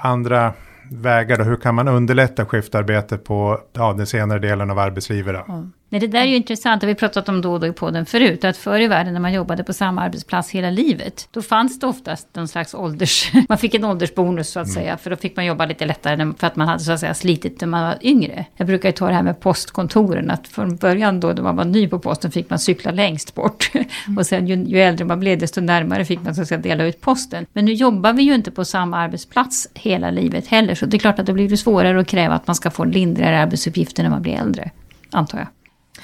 andra 0.00 0.52
vägar 0.90 1.38
då, 1.38 1.44
hur 1.44 1.56
kan 1.56 1.74
man 1.74 1.88
underlätta 1.88 2.46
skiftarbete 2.46 3.16
på 3.16 3.60
ja, 3.72 3.92
den 3.92 4.06
senare 4.06 4.38
delen 4.38 4.70
av 4.70 4.78
arbetslivet? 4.78 5.34
Då? 5.34 5.52
Mm. 5.52 5.72
Nej, 5.94 6.00
det 6.00 6.06
där 6.06 6.20
är 6.20 6.24
ju 6.24 6.36
intressant, 6.36 6.80
det 6.80 6.86
har 6.86 6.88
vi 6.88 6.94
pratat 6.94 7.28
om 7.28 7.40
då 7.40 7.52
och 7.52 7.60
då 7.60 7.66
i 7.66 7.72
podden 7.72 8.06
förut, 8.06 8.44
att 8.44 8.56
förr 8.56 8.80
i 8.80 8.86
världen 8.86 9.14
när 9.14 9.20
man 9.20 9.32
jobbade 9.32 9.64
på 9.64 9.72
samma 9.72 10.02
arbetsplats 10.02 10.50
hela 10.50 10.70
livet, 10.70 11.28
då 11.30 11.42
fanns 11.42 11.80
det 11.80 11.86
oftast 11.86 12.28
någon 12.32 12.48
slags 12.48 12.74
ålders... 12.74 13.32
Man 13.48 13.58
fick 13.58 13.74
en 13.74 13.84
åldersbonus 13.84 14.48
så 14.48 14.60
att 14.60 14.66
mm. 14.66 14.74
säga, 14.74 14.96
för 14.98 15.10
då 15.10 15.16
fick 15.16 15.36
man 15.36 15.46
jobba 15.46 15.66
lite 15.66 15.86
lättare 15.86 16.32
för 16.38 16.46
att 16.46 16.56
man 16.56 16.68
hade 16.68 16.80
så 16.80 16.92
att 16.92 17.00
säga 17.00 17.14
slitit 17.14 17.60
när 17.60 17.68
man 17.68 17.82
var 17.82 17.98
yngre. 18.00 18.46
Jag 18.56 18.66
brukar 18.66 18.88
ju 18.88 18.92
ta 18.92 19.08
det 19.08 19.14
här 19.14 19.22
med 19.22 19.40
postkontoren, 19.40 20.30
att 20.30 20.48
från 20.48 20.76
början 20.76 21.20
då 21.20 21.28
när 21.28 21.42
man 21.42 21.56
var 21.56 21.64
ny 21.64 21.88
på 21.88 21.98
posten 21.98 22.30
fick 22.30 22.50
man 22.50 22.58
cykla 22.58 22.90
längst 22.90 23.34
bort. 23.34 23.70
Mm. 24.06 24.18
och 24.18 24.26
sen 24.26 24.46
ju, 24.46 24.54
ju, 24.54 24.80
äldre 24.80 25.04
man 25.04 25.20
blev, 25.20 25.38
desto 25.38 25.60
närmare 25.60 26.04
fick 26.04 26.20
man 26.20 26.34
så 26.34 26.42
att 26.42 26.48
säga 26.48 26.60
dela 26.60 26.84
ut 26.84 27.00
posten. 27.00 27.46
Men 27.52 27.64
nu 27.64 27.72
jobbar 27.72 28.12
vi 28.12 28.22
ju 28.22 28.34
inte 28.34 28.50
på 28.50 28.64
samma 28.64 28.98
arbetsplats 28.98 29.68
hela 29.74 30.10
livet 30.10 30.46
heller, 30.46 30.74
så 30.74 30.86
det 30.86 30.96
är 30.96 30.98
klart 30.98 31.18
att 31.18 31.26
det 31.26 31.32
blir 31.32 31.56
svårare 31.56 32.00
att 32.00 32.06
kräva 32.06 32.34
att 32.34 32.46
man 32.46 32.56
ska 32.56 32.70
få 32.70 32.84
lindrigare 32.84 33.38
arbetsuppgifter 33.38 34.02
när 34.02 34.10
man 34.10 34.22
blir 34.22 34.34
äldre, 34.34 34.70
antar 35.10 35.38
jag. 35.38 35.46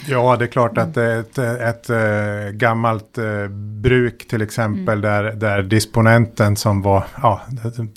Ja, 0.06 0.36
det 0.36 0.44
är 0.44 0.46
klart 0.46 0.78
att 0.78 0.96
ett, 0.96 1.38
ett, 1.38 1.60
ett 1.60 1.90
äh, 1.90 2.50
gammalt 2.52 3.18
äh, 3.18 3.48
bruk 3.82 4.28
till 4.28 4.42
exempel 4.42 4.98
mm. 4.98 5.00
där, 5.00 5.32
där 5.32 5.62
disponenten 5.62 6.56
som 6.56 6.82
var 6.82 7.04
ja, 7.22 7.40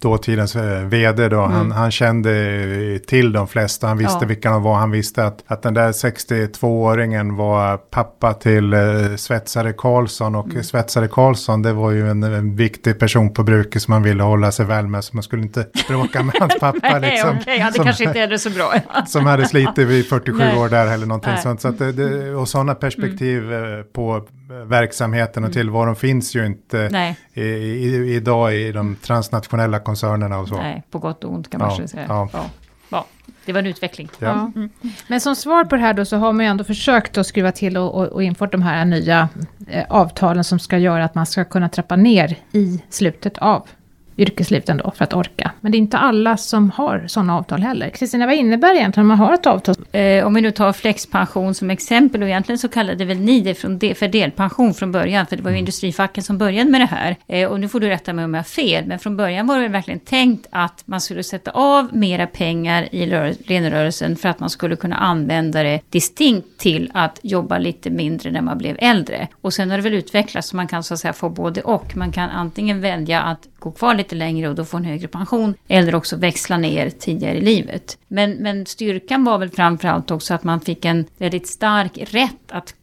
dåtidens 0.02 0.56
äh, 0.56 0.86
vd 0.86 1.30
då, 1.30 1.40
mm. 1.40 1.52
han, 1.52 1.72
han 1.72 1.92
kände 1.92 3.00
till 3.08 3.32
de 3.32 3.48
flesta, 3.48 3.88
han 3.88 3.98
visste 3.98 4.18
ja. 4.22 4.28
vilka 4.28 4.52
de 4.52 4.64
var, 4.64 4.76
han 4.76 4.92
visste 4.92 5.26
att, 5.26 5.44
att 5.48 5.62
den 5.62 5.74
där 5.74 5.92
62-åringen 5.92 7.36
var 7.36 7.78
pappa 7.78 8.34
till 8.34 8.74
äh, 8.74 8.80
svetsare 9.16 9.74
Karlsson 9.74 10.36
och 10.36 10.50
mm. 10.50 10.64
svetsare 10.64 11.08
Karlsson 11.08 11.62
det 11.62 11.74
var 11.74 11.92
ju 11.92 12.10
en, 12.10 12.24
en, 12.24 12.56
viktig 12.56 13.00
person 13.00 13.34
på 13.34 13.44
bruket 13.44 13.82
som 13.82 13.92
man 13.92 14.04
ville 14.04 14.24
hålla 14.24 14.52
sig 14.52 14.66
väl 14.66 14.88
med 14.88 15.04
så 15.04 15.16
man 15.16 15.24
skulle 15.24 15.42
inte 15.42 15.66
bråka 15.88 16.24
med 16.24 16.36
hans 16.40 16.60
pappa. 16.60 17.00
Nej, 17.00 17.12
liksom, 17.12 17.38
okay, 17.38 17.58
ja, 17.58 17.66
det 17.66 17.74
som, 17.74 17.86
kanske 17.86 18.04
inte 18.04 18.20
är 18.20 18.28
det 18.28 18.40
så 18.40 18.50
bra. 18.50 18.74
som 19.08 19.26
hade 19.26 19.46
slitit 19.46 19.78
i 19.78 20.04
47 20.04 20.38
Nej. 20.38 20.58
år 20.58 20.70
där 20.70 20.88
eller 20.88 21.06
någonting 21.06 21.32
Nej. 21.32 21.42
sånt. 21.42 21.62
Så 21.62 21.68
att 21.68 21.80
det, 21.80 21.92
det, 21.94 22.36
och 22.36 22.50
sådana 22.50 22.76
perspektiv 22.76 23.54
mm. 23.54 23.86
på 23.94 24.28
verksamheten 24.66 25.44
och 25.44 25.48
mm. 25.48 25.54
tillvaron 25.54 25.96
finns 25.96 26.36
ju 26.36 26.46
inte 26.46 27.16
i, 27.34 27.42
i, 27.42 28.16
idag 28.16 28.56
i 28.56 28.72
de 28.72 28.96
transnationella 28.96 29.80
koncernerna 29.80 30.40
och 30.40 30.48
så. 30.48 30.56
Nej, 30.56 30.84
på 30.92 31.00
gott 31.00 31.24
och 31.24 31.34
ont 31.34 31.50
kan 31.50 31.62
man 31.62 31.76
ja, 31.80 31.88
säga. 31.88 32.06
Ja. 32.08 32.30
Ja. 32.34 32.46
ja, 32.90 33.06
det 33.46 33.54
var 33.54 33.60
en 33.60 33.66
utveckling. 33.66 34.10
Ja. 34.20 34.52
Ja. 34.56 34.68
Men 35.08 35.22
som 35.22 35.36
svar 35.36 35.66
på 35.66 35.76
det 35.76 35.82
här 35.82 35.94
då 35.94 36.06
så 36.06 36.18
har 36.18 36.34
man 36.34 36.46
ju 36.46 36.50
ändå 36.50 36.64
försökt 36.64 37.18
att 37.18 37.28
skruva 37.28 37.52
till 37.52 37.78
och, 37.78 37.96
och, 37.96 38.08
och 38.08 38.24
infört 38.24 38.52
de 38.52 38.62
här 38.62 38.86
nya 38.86 39.30
eh, 39.68 39.86
avtalen 39.90 40.44
som 40.44 40.60
ska 40.60 40.78
göra 40.78 41.06
att 41.06 41.16
man 41.16 41.26
ska 41.26 41.46
kunna 41.46 41.70
trappa 41.70 41.96
ner 41.96 42.38
i 42.52 42.84
slutet 42.90 43.38
av 43.38 43.68
yrkeslivet 44.18 44.70
ändå 44.70 44.92
för 44.96 45.04
att 45.04 45.14
orka. 45.14 45.52
Men 45.62 45.72
det 45.72 45.78
är 45.78 45.80
inte 45.80 45.98
alla 45.98 46.38
som 46.38 46.70
har 46.72 47.06
sådana 47.08 47.38
avtal 47.38 47.62
heller. 47.62 47.90
Kristina, 47.90 48.26
vad 48.26 48.36
innebär 48.36 48.74
det 48.74 48.80
egentligen 48.80 49.04
om 49.04 49.08
man 49.08 49.18
har 49.18 49.34
ett 49.34 49.46
avtal? 49.46 49.76
Eh, 49.92 50.26
om 50.26 50.34
vi 50.34 50.42
nu 50.42 50.52
tar 50.52 50.74
flexpension 50.74 51.54
som 51.54 51.70
exempel 51.70 52.22
och 52.22 52.28
egentligen 52.28 52.60
så 52.60 52.68
kallade 52.68 53.06
väl 53.06 53.20
ni 53.20 53.42
det 53.42 53.56
från 53.56 53.80
de, 53.80 53.96
för 53.96 54.08
delpension 54.08 54.74
från 54.74 54.92
början 54.92 55.26
för 55.26 55.36
det 55.36 55.44
var 55.44 55.52
ju 55.52 55.58
industrifacken 55.58 56.24
som 56.24 56.38
började 56.38 56.70
med 56.70 56.82
det 56.82 56.86
här. 56.86 57.16
Eh, 57.28 57.50
och 57.50 57.60
nu 57.60 57.70
får 57.70 57.80
du 57.80 57.90
rätta 57.90 58.14
mig 58.14 58.26
om 58.26 58.34
jag 58.34 58.40
har 58.40 58.44
fel 58.44 58.86
men 58.86 59.00
från 59.00 59.18
början 59.18 59.48
var 59.48 59.60
det 59.60 59.68
verkligen 59.68 60.00
tänkt 60.00 60.48
att 60.52 60.84
man 60.86 61.02
skulle 61.02 61.24
sätta 61.24 61.52
av 61.52 61.96
mera 61.96 62.28
pengar 62.28 62.96
i 62.96 63.06
lönerörelsen 63.48 64.16
för 64.16 64.30
att 64.30 64.40
man 64.40 64.50
skulle 64.50 64.76
kunna 64.76 64.96
använda 64.96 65.64
det 65.64 65.80
distinkt 65.90 66.58
till 66.58 66.92
att 66.94 67.20
jobba 67.24 67.58
lite 67.58 67.90
mindre 67.90 68.32
när 68.32 68.42
man 68.42 68.58
blev 68.58 68.76
äldre. 68.80 69.28
Och 69.42 69.54
sen 69.54 69.70
har 69.70 69.78
det 69.78 69.84
väl 69.84 69.94
utvecklats 69.94 70.50
så 70.50 70.56
man 70.56 70.68
kan 70.68 70.84
så 70.84 70.94
att 70.94 71.00
säga 71.00 71.14
få 71.14 71.30
både 71.30 71.62
och. 71.62 71.98
Man 71.98 72.12
kan 72.12 72.30
antingen 72.30 72.82
välja 72.82 73.22
att 73.22 73.48
gå 73.60 73.72
kvar 73.72 73.94
lite 74.04 74.16
längre 74.16 74.50
och 74.50 74.56
då 74.56 74.66
få 74.66 74.78
en 74.78 74.86
högre 74.86 75.08
pension. 75.08 75.54
Eller 75.68 75.96
också 75.96 76.18
växla 76.18 76.58
ner 76.58 76.90
tidigare 76.90 77.38
i 77.38 77.42
livet. 77.42 77.98
Men, 78.08 78.32
men 78.32 78.66
styrkan 78.66 79.24
var 79.24 79.38
väl 79.38 79.50
framförallt 79.50 80.12
också 80.12 80.34
att 80.34 80.44
man 80.44 80.62
fick 80.62 80.86
en 80.86 81.06
väldigt 81.18 81.48
stark 81.48 81.98
rätt 81.98 82.52
att 82.52 82.74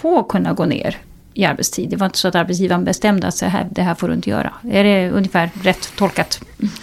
få 0.00 0.22
kunna 0.22 0.52
gå 0.52 0.64
ner 0.64 0.96
i 1.34 1.44
arbetstid. 1.44 1.90
Det 1.90 1.96
var 1.96 2.06
inte 2.06 2.18
så 2.18 2.28
att 2.28 2.34
arbetsgivaren 2.34 2.84
bestämde 2.84 3.28
att 3.28 3.34
så 3.34 3.46
här, 3.46 3.68
det 3.70 3.82
här 3.82 3.94
får 3.94 4.08
du 4.08 4.14
inte 4.14 4.30
göra. 4.30 4.52
Är 4.70 4.84
det 4.84 5.10
ungefär 5.10 5.50
rätt 5.62 5.92
tolkat? 5.96 6.40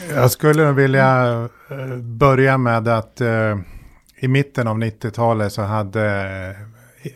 Jag 0.10 0.32
skulle 0.32 0.72
vilja 0.72 1.28
eh, 1.70 1.98
börja 1.98 2.58
med 2.58 2.88
att 2.88 3.22
eh, 3.22 3.58
i 4.20 4.28
mitten 4.28 4.68
av 4.68 4.78
90-talet 4.78 5.54
så 5.54 5.62
hade 5.62 6.56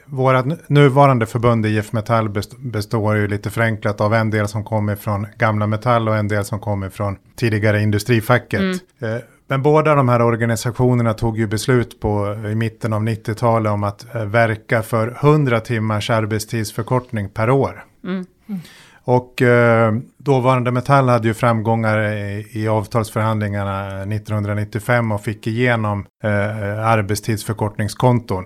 vårt 0.05 0.69
nuvarande 0.69 1.25
förbund 1.25 1.65
IF 1.65 1.91
Metall 1.93 2.29
består 2.57 3.15
ju 3.15 3.27
lite 3.27 3.49
förenklat 3.49 4.01
av 4.01 4.13
en 4.13 4.29
del 4.29 4.47
som 4.47 4.63
kommer 4.63 4.95
från 4.95 5.27
gamla 5.37 5.67
Metall 5.67 6.09
och 6.09 6.15
en 6.15 6.27
del 6.27 6.45
som 6.45 6.59
kommer 6.59 6.89
från 6.89 7.17
tidigare 7.35 7.81
industrifacket. 7.81 8.59
Mm. 8.99 9.21
Men 9.47 9.61
båda 9.61 9.95
de 9.95 10.09
här 10.09 10.21
organisationerna 10.21 11.13
tog 11.13 11.37
ju 11.37 11.47
beslut 11.47 11.99
på 11.99 12.35
i 12.51 12.55
mitten 12.55 12.93
av 12.93 13.01
90-talet 13.01 13.71
om 13.71 13.83
att 13.83 14.05
verka 14.25 14.83
för 14.83 15.07
100 15.07 15.59
timmars 15.59 16.09
arbetstidsförkortning 16.09 17.29
per 17.29 17.49
år. 17.49 17.83
Mm. 18.03 18.25
Mm. 18.49 18.61
Och 19.03 19.41
eh, 19.41 19.93
dåvarande 20.17 20.71
Metall 20.71 21.09
hade 21.09 21.27
ju 21.27 21.33
framgångar 21.33 22.13
i, 22.13 22.47
i 22.51 22.67
avtalsförhandlingarna 22.67 24.01
1995 24.01 25.11
och 25.11 25.21
fick 25.21 25.47
igenom 25.47 26.05
eh, 26.23 26.87
arbetstidsförkortningskonton. 26.87 28.45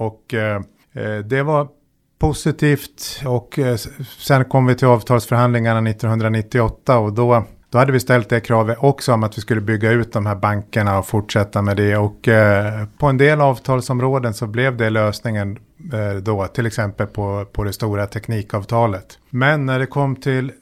Och 0.00 0.34
eh, 0.34 0.62
eh, 0.92 1.18
det 1.18 1.42
var 1.42 1.68
positivt 2.18 3.22
och 3.26 3.58
eh, 3.58 3.76
sen 4.18 4.44
kom 4.44 4.66
vi 4.66 4.74
till 4.74 4.86
avtalsförhandlingarna 4.86 5.90
1998 5.90 6.98
och 6.98 7.12
då, 7.12 7.44
då 7.70 7.78
hade 7.78 7.92
vi 7.92 8.00
ställt 8.00 8.28
det 8.28 8.40
kravet 8.40 8.78
också 8.80 9.12
om 9.12 9.22
att 9.22 9.38
vi 9.38 9.42
skulle 9.42 9.60
bygga 9.60 9.90
ut 9.90 10.12
de 10.12 10.26
här 10.26 10.34
bankerna 10.34 10.98
och 10.98 11.06
fortsätta 11.06 11.62
med 11.62 11.76
det. 11.76 11.96
Och 11.96 12.28
eh, 12.28 12.84
på 12.98 13.06
en 13.06 13.16
del 13.16 13.40
avtalsområden 13.40 14.34
så 14.34 14.46
blev 14.46 14.76
det 14.76 14.90
lösningen 14.90 15.58
eh, 15.92 16.22
då, 16.22 16.46
till 16.46 16.66
exempel 16.66 17.06
på, 17.06 17.44
på 17.52 17.64
det 17.64 17.72
stora 17.72 18.06
teknikavtalet. 18.06 19.18
Men 19.30 19.66
när 19.66 19.78
det 19.78 19.86
kom 19.86 20.16
till 20.16 20.52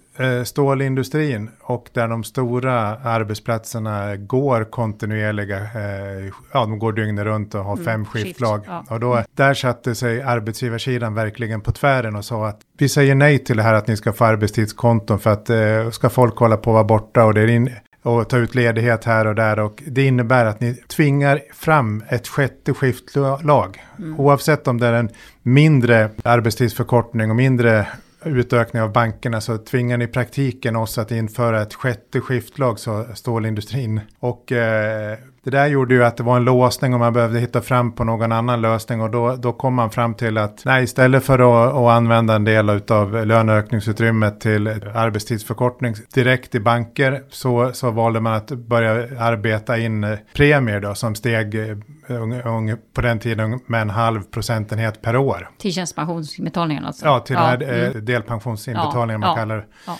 stålindustrin 0.45 1.51
och 1.61 1.89
där 1.93 2.09
de 2.09 2.25
stora 2.25 2.75
arbetsplatserna 2.97 4.17
går 4.17 4.65
kontinuerliga, 4.65 5.59
eh, 5.59 6.33
ja 6.53 6.61
de 6.61 6.79
går 6.79 6.93
dygnet 6.93 7.25
runt 7.25 7.55
och 7.55 7.65
har 7.65 7.73
mm, 7.73 7.85
fem 7.85 8.05
skiftlag. 8.05 8.61
Ja. 8.67 8.85
Och 8.89 9.01
då, 9.01 9.23
där 9.35 9.55
satte 9.55 9.95
sig 9.95 10.23
arbetsgivarsidan 10.23 11.15
verkligen 11.15 11.61
på 11.61 11.73
tvären 11.73 12.17
och 12.17 12.25
sa 12.25 12.47
att 12.47 12.61
vi 12.79 12.89
säger 12.89 13.15
nej 13.15 13.39
till 13.39 13.57
det 13.57 13.63
här 13.63 13.75
att 13.75 13.87
ni 13.87 13.97
ska 13.97 14.13
få 14.13 14.25
arbetstidskonton 14.25 15.19
för 15.19 15.31
att 15.31 15.51
eh, 15.51 15.91
ska 15.91 16.11
folk 16.11 16.37
hålla 16.37 16.57
på 16.57 16.71
att 16.71 16.75
vara 16.75 16.85
borta 16.85 17.25
och 17.25 17.35
det 17.35 17.41
är 17.41 17.47
in, 17.47 17.71
och 18.03 18.29
ta 18.29 18.37
ut 18.37 18.55
ledighet 18.55 19.05
här 19.05 19.27
och 19.27 19.35
där 19.35 19.59
och 19.59 19.83
det 19.87 20.07
innebär 20.07 20.45
att 20.45 20.61
ni 20.61 20.75
tvingar 20.75 21.41
fram 21.53 22.05
ett 22.09 22.29
sjätte 22.29 22.75
skiftlag. 22.75 23.83
Mm. 23.99 24.21
Oavsett 24.21 24.69
om 24.69 24.81
det 24.81 24.87
är 24.87 24.93
en 24.93 25.11
mindre 25.43 26.11
arbetstidsförkortning 26.25 27.31
och 27.31 27.37
mindre 27.37 27.87
utökning 28.25 28.83
av 28.83 28.93
bankerna 28.93 29.41
så 29.41 29.59
tvingar 29.59 29.97
ni 29.97 30.05
i 30.05 30.09
praktiken 30.09 30.77
oss 30.77 30.99
att 30.99 31.11
införa 31.11 31.63
ett 31.63 31.75
sjätte 31.75 32.21
skiftlag, 32.21 32.79
så 32.79 33.07
stålindustrin. 33.15 34.01
Och 34.19 34.53
eh, 34.53 35.19
det 35.51 35.59
där 35.59 35.67
gjorde 35.67 35.95
ju 35.95 36.05
att 36.05 36.17
det 36.17 36.23
var 36.23 36.37
en 36.37 36.45
låsning 36.45 36.95
och 36.95 37.01
man 37.01 37.13
behövde 37.13 37.41
hitta 37.41 37.61
fram 37.61 37.93
på 37.93 38.05
någon 38.05 38.33
annan 38.33 38.61
lösning 38.61 39.01
och 39.01 39.11
då, 39.11 39.37
då 39.37 39.53
kom 39.53 39.75
man 39.75 39.91
fram 39.91 40.15
till 40.15 40.39
att 40.39 40.63
nej, 40.65 40.85
istället 40.85 41.25
för 41.25 41.39
att, 41.39 41.75
att 41.75 41.97
använda 41.97 42.35
en 42.35 42.45
del 42.45 42.71
av 42.71 43.27
löneökningsutrymmet 43.27 44.41
till 44.41 44.69
arbetstidsförkortning 44.95 45.95
direkt 46.15 46.55
i 46.55 46.61
banker 46.61 47.23
så, 47.31 47.71
så 47.73 47.91
valde 47.91 48.21
man 48.21 48.35
att 48.35 48.51
börja 48.51 49.21
arbeta 49.21 49.79
in 49.79 50.17
premier 50.35 50.81
då 50.81 50.95
som 50.95 51.15
steg 51.15 51.55
uh, 51.55 52.75
på 52.95 53.01
den 53.01 53.19
tiden 53.19 53.61
med 53.67 53.83
en 53.83 53.91
halv 53.91 54.23
procentenhet 54.23 55.03
per 55.03 55.17
år. 55.17 55.51
Till 55.59 55.73
tjänstepensionsinbetalningen 55.73 56.85
alltså? 56.85 57.07
Ja, 57.07 57.21
till 57.21 57.37
ja. 57.37 57.55
Mm. 57.55 58.05
delpensionsinbetalningen 58.05 59.23
ja. 59.23 59.29
man 59.29 59.37
kallar 59.37 59.57
det. 59.57 59.65
Ja 59.87 59.99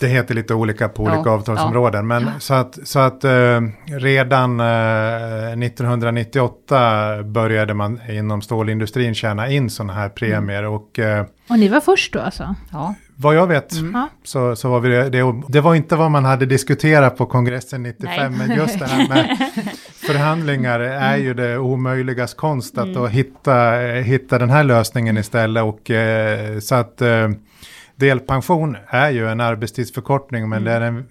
det 0.00 0.06
heter 0.06 0.34
lite 0.34 0.54
olika 0.54 0.88
på 0.88 1.02
olika 1.02 1.22
ja, 1.24 1.30
avtalsområden. 1.30 1.98
Ja, 1.98 2.02
men 2.02 2.22
ja. 2.22 2.30
så 2.38 2.54
att, 2.54 2.78
så 2.84 2.98
att 2.98 3.24
eh, 3.24 3.60
redan 3.84 4.60
eh, 4.60 5.66
1998 5.66 7.22
började 7.22 7.74
man 7.74 8.00
inom 8.08 8.42
stålindustrin 8.42 9.14
tjäna 9.14 9.50
in 9.50 9.70
sådana 9.70 9.92
här 9.92 10.08
premier. 10.08 10.58
Mm. 10.58 10.72
Och, 10.72 10.98
eh, 10.98 11.26
och 11.48 11.58
ni 11.58 11.68
var 11.68 11.80
först 11.80 12.12
då 12.12 12.20
alltså? 12.20 12.54
Ja. 12.72 12.94
Vad 13.18 13.34
jag 13.34 13.46
vet 13.46 13.72
mm. 13.72 14.08
så, 14.24 14.56
så 14.56 14.70
var 14.70 14.80
vi 14.80 14.88
det, 14.88 15.10
det. 15.10 15.42
Det 15.48 15.60
var 15.60 15.74
inte 15.74 15.96
vad 15.96 16.10
man 16.10 16.24
hade 16.24 16.46
diskuterat 16.46 17.16
på 17.16 17.26
kongressen 17.26 17.82
95. 17.82 18.32
Nej. 18.32 18.48
Men 18.48 18.56
just 18.56 18.78
det 18.78 18.86
här 18.86 19.08
med 19.08 19.38
förhandlingar 20.06 20.80
är 20.80 21.16
ju 21.16 21.34
det 21.34 21.58
omöjligas 21.58 22.34
konst. 22.34 22.78
Att 22.78 22.96
mm. 22.96 23.08
hitta, 23.08 23.70
hitta 24.04 24.38
den 24.38 24.50
här 24.50 24.64
lösningen 24.64 25.18
istället. 25.18 25.64
Och 25.64 25.90
eh, 25.90 26.58
så 26.58 26.74
att 26.74 27.02
eh, 27.02 27.28
delpension 27.96 28.76
är 28.88 29.10
ju 29.10 29.28
en 29.28 29.40
arbetstidsförkortning 29.40 30.48
men 30.48 30.58
mm. 30.58 30.64
det 30.64 30.86
är 30.86 30.90
en 30.90 31.06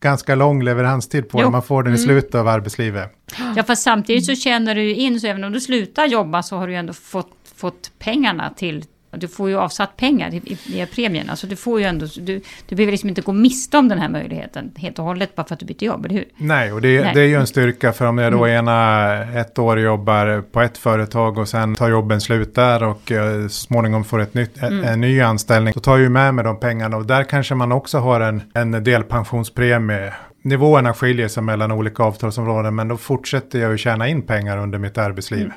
ganska 0.00 0.34
lång 0.34 0.62
leveranstid 0.62 1.28
på 1.28 1.42
den. 1.42 1.52
Man 1.52 1.62
får 1.62 1.82
den 1.82 1.92
i 1.94 1.96
mm. 1.96 2.06
slutet 2.06 2.34
av 2.34 2.48
arbetslivet. 2.48 3.12
Ja, 3.56 3.62
fast 3.62 3.82
samtidigt 3.82 4.26
så 4.26 4.34
tjänar 4.34 4.74
du 4.74 4.82
ju 4.82 4.94
in, 4.94 5.20
så 5.20 5.26
även 5.26 5.44
om 5.44 5.52
du 5.52 5.60
slutar 5.60 6.06
jobba 6.06 6.42
så 6.42 6.56
har 6.56 6.66
du 6.66 6.72
ju 6.72 6.78
ändå 6.78 6.92
fått, 6.92 7.32
fått 7.56 7.90
pengarna 7.98 8.50
till 8.50 8.84
du 9.10 9.28
får 9.28 9.48
ju 9.48 9.56
avsatt 9.56 9.96
pengar 9.96 10.34
i, 10.34 10.58
i, 10.66 10.86
premien. 10.86 11.30
Alltså 11.30 11.46
du 11.46 11.56
får 11.56 11.80
ju 11.80 11.86
ändå, 11.86 12.06
du, 12.16 12.40
du 12.68 12.76
behöver 12.76 12.92
liksom 12.92 13.08
inte 13.08 13.20
gå 13.20 13.32
miste 13.32 13.78
om 13.78 13.88
den 13.88 13.98
här 13.98 14.08
möjligheten 14.08 14.72
helt 14.76 14.98
och 14.98 15.04
hålet 15.04 15.36
bara 15.36 15.46
för 15.46 15.54
att 15.54 15.60
du 15.60 15.66
byter 15.66 15.84
jobb, 15.84 16.04
eller 16.04 16.14
hur? 16.14 16.24
Nej, 16.36 16.72
och 16.72 16.80
det, 16.80 17.00
Nej. 17.00 17.14
det 17.14 17.20
är 17.20 17.26
ju 17.26 17.34
en 17.34 17.46
styrka 17.46 17.92
för 17.92 18.06
om 18.06 18.18
jag 18.18 18.32
då 18.32 18.44
mm. 18.44 18.56
ena 18.58 19.40
ett 19.40 19.58
år 19.58 19.80
jobbar 19.80 20.42
på 20.52 20.60
ett 20.60 20.78
företag 20.78 21.38
och 21.38 21.48
sen 21.48 21.74
tar 21.74 21.90
jobben 21.90 22.20
slut 22.20 22.54
där 22.54 22.82
och 22.82 23.10
uh, 23.10 23.48
småningom 23.48 24.04
får 24.04 24.20
ett 24.20 24.34
nytt, 24.34 24.62
mm. 24.62 24.84
en, 24.84 25.00
ny 25.00 25.20
anställning. 25.20 25.74
Så 25.74 25.80
tar 25.80 25.96
ju 25.96 26.08
med 26.08 26.34
mig 26.34 26.44
de 26.44 26.60
pengarna 26.60 26.96
och 26.96 27.06
där 27.06 27.24
kanske 27.24 27.54
man 27.54 27.72
också 27.72 27.98
har 27.98 28.20
en, 28.20 28.42
en 28.54 28.84
delpensionspremie 28.84 30.12
nivåerna 30.42 30.94
skiljer 30.94 31.28
sig 31.28 31.42
mellan 31.42 31.72
olika 31.72 32.02
avtalsområden 32.02 32.74
men 32.74 32.88
då 32.88 32.96
fortsätter 32.96 33.58
jag 33.58 33.70
ju 33.70 33.78
tjäna 33.78 34.08
in 34.08 34.22
pengar 34.22 34.58
under 34.58 34.78
mitt 34.78 34.98
arbetsliv. 34.98 35.44
Mm. 35.44 35.52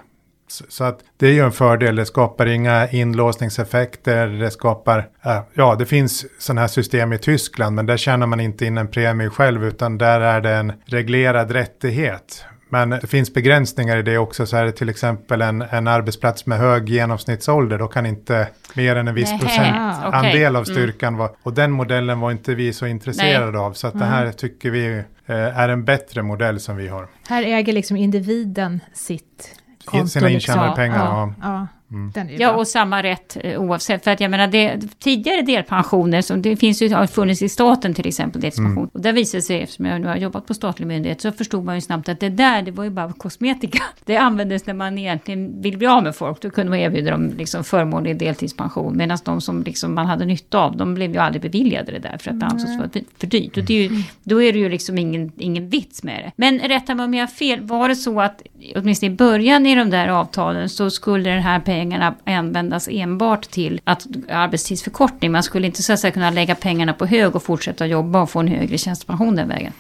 Så 0.48 0.84
att 0.84 1.00
det 1.18 1.28
är 1.28 1.32
ju 1.32 1.40
en 1.40 1.52
fördel, 1.52 1.96
det 1.96 2.06
skapar 2.06 2.46
inga 2.46 2.90
inlåsningseffekter, 2.90 4.28
det 4.28 4.52
skapar, 4.52 5.10
äh, 5.26 5.40
ja 5.54 5.76
det 5.76 5.86
finns 5.86 6.26
sådana 6.40 6.62
här 6.62 6.68
system 6.68 7.14
i 7.14 7.18
Tyskland 7.18 7.76
men 7.76 7.86
där 7.86 7.98
tjänar 7.98 8.28
man 8.28 8.40
inte 8.40 8.66
in 8.66 8.78
en 8.78 8.88
premie 8.88 9.30
själv 9.30 9.66
utan 9.66 9.98
där 9.98 10.22
är 10.22 10.42
det 10.42 10.52
en 10.52 10.74
reglerad 10.86 11.52
rättighet. 11.52 12.46
Men 12.74 12.90
det 12.90 13.08
finns 13.08 13.34
begränsningar 13.34 13.98
i 13.98 14.02
det 14.02 14.18
också, 14.18 14.46
så 14.46 14.58
är 14.58 14.66
det 14.66 14.72
till 14.72 14.90
exempel 14.90 15.42
en, 15.42 15.62
en 15.62 15.88
arbetsplats 15.88 16.46
med 16.46 16.58
hög 16.58 16.90
genomsnittsålder, 16.90 17.78
då 17.78 17.88
kan 17.88 18.06
inte 18.06 18.48
mer 18.74 18.96
än 18.96 19.08
en 19.08 19.16
viss 19.16 19.32
procent 19.40 19.98
okay. 20.08 20.20
andel 20.20 20.56
av 20.56 20.64
mm. 20.64 20.76
styrkan 20.76 21.08
mm. 21.08 21.20
vara, 21.20 21.32
och 21.44 21.54
den 21.54 21.72
modellen 21.72 22.20
var 22.20 22.32
inte 22.32 22.56
vi 22.56 22.74
så 22.74 22.86
intresserade 22.86 23.52
Nej. 23.52 23.62
av, 23.62 23.74
så 23.74 23.88
att 23.88 23.94
mm. 23.94 24.08
det 24.08 24.14
här 24.16 24.32
tycker 24.32 24.72
vi 24.72 25.04
eh, 25.26 25.60
är 25.60 25.70
en 25.70 25.86
bättre 25.86 26.24
modell 26.24 26.60
som 26.60 26.78
vi 26.78 26.88
har. 26.88 27.08
Här 27.28 27.44
äger 27.44 27.74
liksom 27.74 27.98
individen 27.98 28.80
sitt 28.94 29.60
konto. 29.86 30.08
Sina 30.08 30.30
intjänade 30.30 30.68
liksom. 30.68 30.76
pengar. 30.76 31.06
Ja, 31.06 31.34
ja. 31.42 31.68
Ju 31.94 32.36
Ja, 32.38 32.50
bra. 32.52 32.60
och 32.60 32.68
samma 32.68 33.04
rätt 33.04 33.38
eh, 33.44 33.62
oavsett. 33.62 34.04
För 34.04 34.12
att 34.12 34.20
jag 34.20 34.32
menar, 34.32 34.48
det, 34.48 34.80
tidigare 35.00 35.42
delpensioner, 35.42 36.22
som 36.22 36.42
det 36.42 36.56
finns 36.56 36.82
ju, 36.82 36.94
har 36.94 37.08
funnits 37.08 37.42
i 37.42 37.50
staten 37.50 37.94
till 37.94 38.08
exempel, 38.08 38.42
delpension. 38.42 38.90
Och 38.94 39.02
där 39.02 39.14
visade 39.14 39.38
det 39.38 39.42
sig, 39.42 39.62
eftersom 39.62 39.86
jag 39.86 40.02
nu 40.02 40.08
har 40.08 40.16
jobbat 40.16 40.46
på 40.46 40.54
statlig 40.54 40.88
myndighet, 40.88 41.22
så 41.22 41.32
förstod 41.32 41.66
man 41.66 41.76
ju 41.76 41.82
snabbt 41.82 42.10
att 42.10 42.20
det 42.20 42.30
där, 42.30 42.62
det 42.62 42.72
var 42.72 42.84
ju 42.84 42.90
bara 42.90 43.14
kosmetika. 43.14 43.84
Det 44.06 44.18
användes 44.18 44.66
när 44.66 44.74
man 44.74 44.98
egentligen 44.98 45.62
vill 45.62 45.78
bli 45.78 45.88
av 45.88 46.04
med 46.04 46.16
folk. 46.16 46.42
Då 46.42 46.50
kunde 46.50 46.70
man 46.70 46.80
erbjuda 46.80 47.12
dem 47.12 47.34
liksom 47.38 47.64
förmånlig 47.64 48.18
deltidspension. 48.18 48.98
Medan 48.98 49.18
de 49.26 49.42
som 49.42 49.64
liksom 49.64 49.96
man 49.96 50.06
hade 50.06 50.26
nytta 50.26 50.60
av, 50.60 50.78
de 50.78 50.94
blev 50.94 51.12
ju 51.12 51.18
aldrig 51.18 51.42
beviljade 51.42 51.92
det 51.92 52.00
där 52.00 52.18
för 52.18 52.32
att 52.32 52.40
det 52.40 52.46
ansågs 52.46 52.78
vara 52.78 52.90
för, 53.18 53.28
dyrt. 53.28 53.58
Och 53.58 53.64
det 53.64 53.74
är 53.74 53.90
ju, 53.90 54.04
då 54.24 54.42
är 54.42 54.54
det 54.54 54.60
ju 54.60 54.70
liksom 54.70 54.98
ingen, 54.98 55.32
ingen 55.38 55.70
vits 55.70 56.04
med 56.04 56.24
det. 56.24 56.32
Men 56.36 56.60
rätta 56.60 56.96
mig 56.96 57.06
om 57.06 57.14
jag 57.14 57.22
har 57.22 57.28
fel, 57.28 57.62
var 57.62 57.90
det 57.90 57.96
så 57.96 58.22
att 58.22 58.42
åtminstone 58.76 59.12
i 59.12 59.16
början 59.16 59.66
i 59.66 59.76
de 59.76 59.90
där 59.90 60.08
avtalen 60.08 60.70
så 60.70 60.90
skulle 60.90 61.30
den 61.30 61.42
här 61.42 61.60
pengarna 61.84 62.16
användas 62.26 62.88
enbart 62.92 63.42
till 63.52 63.82
att 63.84 64.06
arbetstidsförkortning. 64.30 65.32
Man 65.32 65.44
skulle 65.44 65.68
inte 65.68 65.84
så 65.84 65.94
att 65.94 66.00
säga 66.00 66.12
kunna 66.12 66.30
lägga 66.30 66.56
pengarna 66.56 66.94
på 66.94 67.06
hög 67.06 67.36
och 67.36 67.44
fortsätta 67.44 67.86
jobba 67.86 68.22
och 68.22 68.30
få 68.30 68.40
en 68.40 68.48
högre 68.48 68.78
tjänstepension 68.78 69.36
den 69.36 69.48
vägen. 69.48 69.74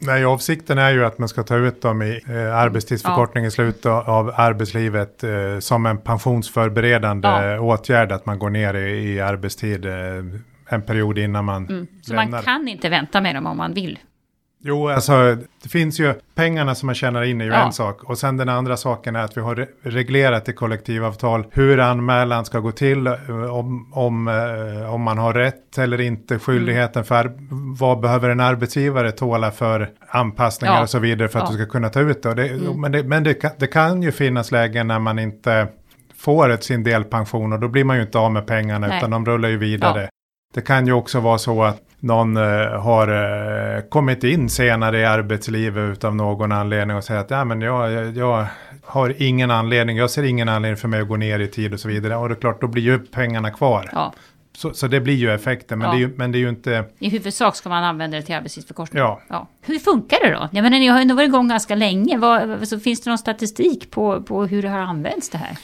Nej, 0.00 0.24
avsikten 0.24 0.78
är 0.78 0.90
ju 0.90 1.04
att 1.04 1.18
man 1.18 1.28
ska 1.28 1.42
ta 1.42 1.56
ut 1.56 1.82
dem 1.82 2.02
i 2.02 2.20
eh, 2.28 2.56
arbetstidsförkortning 2.56 3.44
i 3.44 3.50
slutet 3.50 3.86
av 3.86 4.32
arbetslivet 4.36 5.24
eh, 5.24 5.30
som 5.60 5.86
en 5.86 5.98
pensionsförberedande 5.98 7.28
Ja. 7.28 7.60
åtgärd. 7.60 8.12
Att 8.12 8.26
man 8.26 8.38
går 8.38 8.50
ner 8.50 8.74
i, 8.74 9.12
i 9.14 9.20
arbetstid 9.20 9.84
eh, 9.86 9.92
en 10.68 10.82
period 10.82 11.18
innan 11.18 11.44
man 11.44 11.66
Mm. 11.68 11.86
Så 12.02 12.14
lämnar. 12.14 12.30
man 12.30 12.42
kan 12.42 12.68
inte 12.68 12.88
vänta 12.88 13.20
med 13.20 13.34
dem 13.34 13.46
om 13.46 13.56
man 13.56 13.74
vill. 13.74 13.98
Jo, 14.64 14.88
alltså 14.88 15.36
det 15.62 15.68
finns 15.68 16.00
ju 16.00 16.14
pengarna 16.34 16.74
som 16.74 16.86
man 16.86 16.94
tjänar 16.94 17.22
in 17.22 17.40
är 17.40 17.44
ju 17.44 17.50
Ja. 17.50 17.66
en 17.66 17.72
sak. 17.72 18.02
Och 18.04 18.18
sen 18.18 18.36
den 18.36 18.48
andra 18.48 18.76
saken 18.76 19.16
är 19.16 19.22
att 19.24 19.36
vi 19.36 19.40
har 19.40 19.54
re- 19.56 19.66
reglerat 19.82 20.48
i 20.48 20.52
kollektivavtal 20.52 21.44
hur 21.50 21.78
anmälan 21.80 22.44
ska 22.44 22.58
gå 22.58 22.72
till. 22.72 23.06
eh, 23.06 23.14
Om, 23.54 23.92
om, 23.92 24.28
eh, 24.28 24.94
om 24.94 25.02
man 25.02 25.18
har 25.18 25.32
rätt 25.34 25.78
eller 25.78 26.00
inte, 26.00 26.38
skyldigheten 26.38 27.04
för 27.04 27.32
vad 27.78 28.00
behöver 28.00 28.30
en 28.30 28.40
arbetsgivare 28.40 29.12
tåla 29.12 29.50
för 29.50 29.90
anpassningar 30.08 30.74
Ja. 30.74 30.82
och 30.82 30.90
så 30.90 30.98
vidare 30.98 31.28
för 31.28 31.38
att 31.38 31.44
Ja. 31.50 31.56
du 31.56 31.62
ska 31.62 31.72
kunna 31.72 31.88
ta 31.88 32.00
ut 32.00 32.22
det. 32.22 32.34
Det 32.34 32.58
Men, 32.76 32.92
det, 32.92 33.02
men 33.02 33.24
det, 33.24 33.34
kan, 33.34 33.50
det 33.58 33.66
kan 33.66 34.02
ju 34.02 34.12
finnas 34.12 34.52
lägen 34.52 34.86
när 34.88 34.98
man 34.98 35.18
inte 35.18 35.66
får 36.18 36.48
ett 36.50 36.64
sin 36.64 36.82
delpension 36.84 37.52
och 37.52 37.60
då 37.60 37.68
blir 37.68 37.84
man 37.84 37.96
ju 37.96 38.02
inte 38.02 38.18
av 38.18 38.32
med 38.32 38.46
pengarna 38.46 38.86
Nej. 38.86 38.98
utan 38.98 39.10
de 39.10 39.24
rullar 39.26 39.48
ju 39.48 39.56
vidare. 39.56 40.08
Det 40.54 40.60
kan 40.60 40.86
ju 40.86 40.92
också 40.92 41.20
vara 41.20 41.38
så 41.38 41.62
att 41.64 41.78
någon 42.02 42.36
eh, 42.36 42.80
har 42.80 43.08
eh, 43.76 43.80
kommit 43.82 44.24
in 44.24 44.48
senare 44.48 45.00
i 45.00 45.04
arbetslivet 45.04 45.92
utav 45.92 46.16
någon 46.16 46.52
anledning 46.52 46.96
och 46.96 47.04
säger 47.04 47.20
att 47.20 47.30
ja, 47.30 47.44
men 47.44 47.60
jag, 47.60 47.92
jag, 47.92 48.16
jag 48.16 48.46
har 48.84 49.14
ingen 49.22 49.50
anledning, 49.50 49.96
jag 49.96 50.10
ser 50.10 50.22
ingen 50.22 50.48
anledning 50.48 50.76
för 50.76 50.88
mig 50.88 51.00
att 51.00 51.08
gå 51.08 51.16
ner 51.16 51.38
i 51.40 51.48
tid 51.48 51.72
och 51.72 51.80
så 51.80 51.88
vidare. 51.88 52.16
Och 52.16 52.28
det 52.28 52.34
är 52.34 52.40
klart, 52.40 52.60
då 52.60 52.66
blir 52.66 52.82
ju 52.82 52.98
pengarna 52.98 53.50
kvar. 53.50 53.90
Ja. 53.92 54.12
Så, 54.56 54.74
så 54.74 54.86
det 54.86 55.00
blir 55.00 55.14
ju 55.14 55.30
effekten, 55.30 55.78
men, 55.78 55.86
Ja. 55.88 55.92
det 55.92 55.98
är 55.98 56.00
ju, 56.00 56.14
men 56.16 56.32
det 56.32 56.38
är 56.38 56.40
ju 56.40 56.48
inte... 56.48 56.84
I 56.98 57.08
huvudsak 57.10 57.56
ska 57.56 57.68
man 57.68 57.84
använda 57.84 58.16
det 58.16 58.22
till 58.22 58.34
arbetstidsförkortning. 58.34 59.00
Ja. 59.02 59.20
Ja. 59.28 59.48
Hur 59.62 59.78
funkar 59.78 60.18
det 60.22 60.30
då? 60.30 60.48
Jag 60.52 60.62
menar, 60.62 60.78
ni 60.78 60.86
har 60.86 60.98
ju 60.98 61.02
ändå 61.02 61.14
varit 61.14 61.28
igång 61.28 61.48
ganska 61.48 61.74
länge. 61.74 62.18
Vad, 62.18 62.68
så 62.68 62.80
finns 62.80 63.00
det 63.00 63.10
någon 63.10 63.18
statistik 63.18 63.90
på, 63.90 64.22
på 64.22 64.44
hur 64.46 64.62
det 64.62 64.68
har 64.68 64.78
använts 64.78 65.30
det 65.30 65.38
här? 65.38 65.56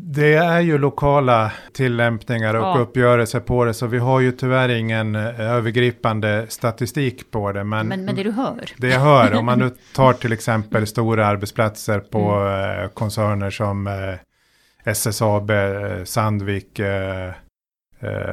Det 0.00 0.34
är 0.34 0.60
ju 0.60 0.78
lokala 0.78 1.52
tillämpningar 1.72 2.54
och 2.54 2.62
Ja. 2.62 2.78
uppgörelser 2.78 3.40
på 3.40 3.64
det, 3.64 3.74
så 3.74 3.86
vi 3.86 3.98
har 3.98 4.20
ju 4.20 4.32
tyvärr 4.32 4.68
ingen 4.68 5.14
eh, 5.14 5.40
övergripande 5.40 6.46
statistik 6.48 7.30
på 7.30 7.52
det. 7.52 7.64
Men, 7.64 7.88
Men, 7.88 8.04
men 8.04 8.14
det 8.14 8.22
du 8.22 8.30
hör? 8.30 8.64
Det 8.76 8.88
jag 8.88 9.00
hör, 9.00 9.34
om 9.34 9.44
man 9.46 9.58
nu 9.58 9.70
tar 9.94 10.12
till 10.12 10.32
exempel 10.32 10.86
stora 10.86 11.26
arbetsplatser 11.26 12.00
på 12.00 12.18
Mm. 12.32 12.82
eh, 12.84 12.88
koncerner 12.88 13.50
som 13.50 13.86
eh, 13.86 14.14
SSAB, 14.92 15.50
Sandvik, 16.04 16.80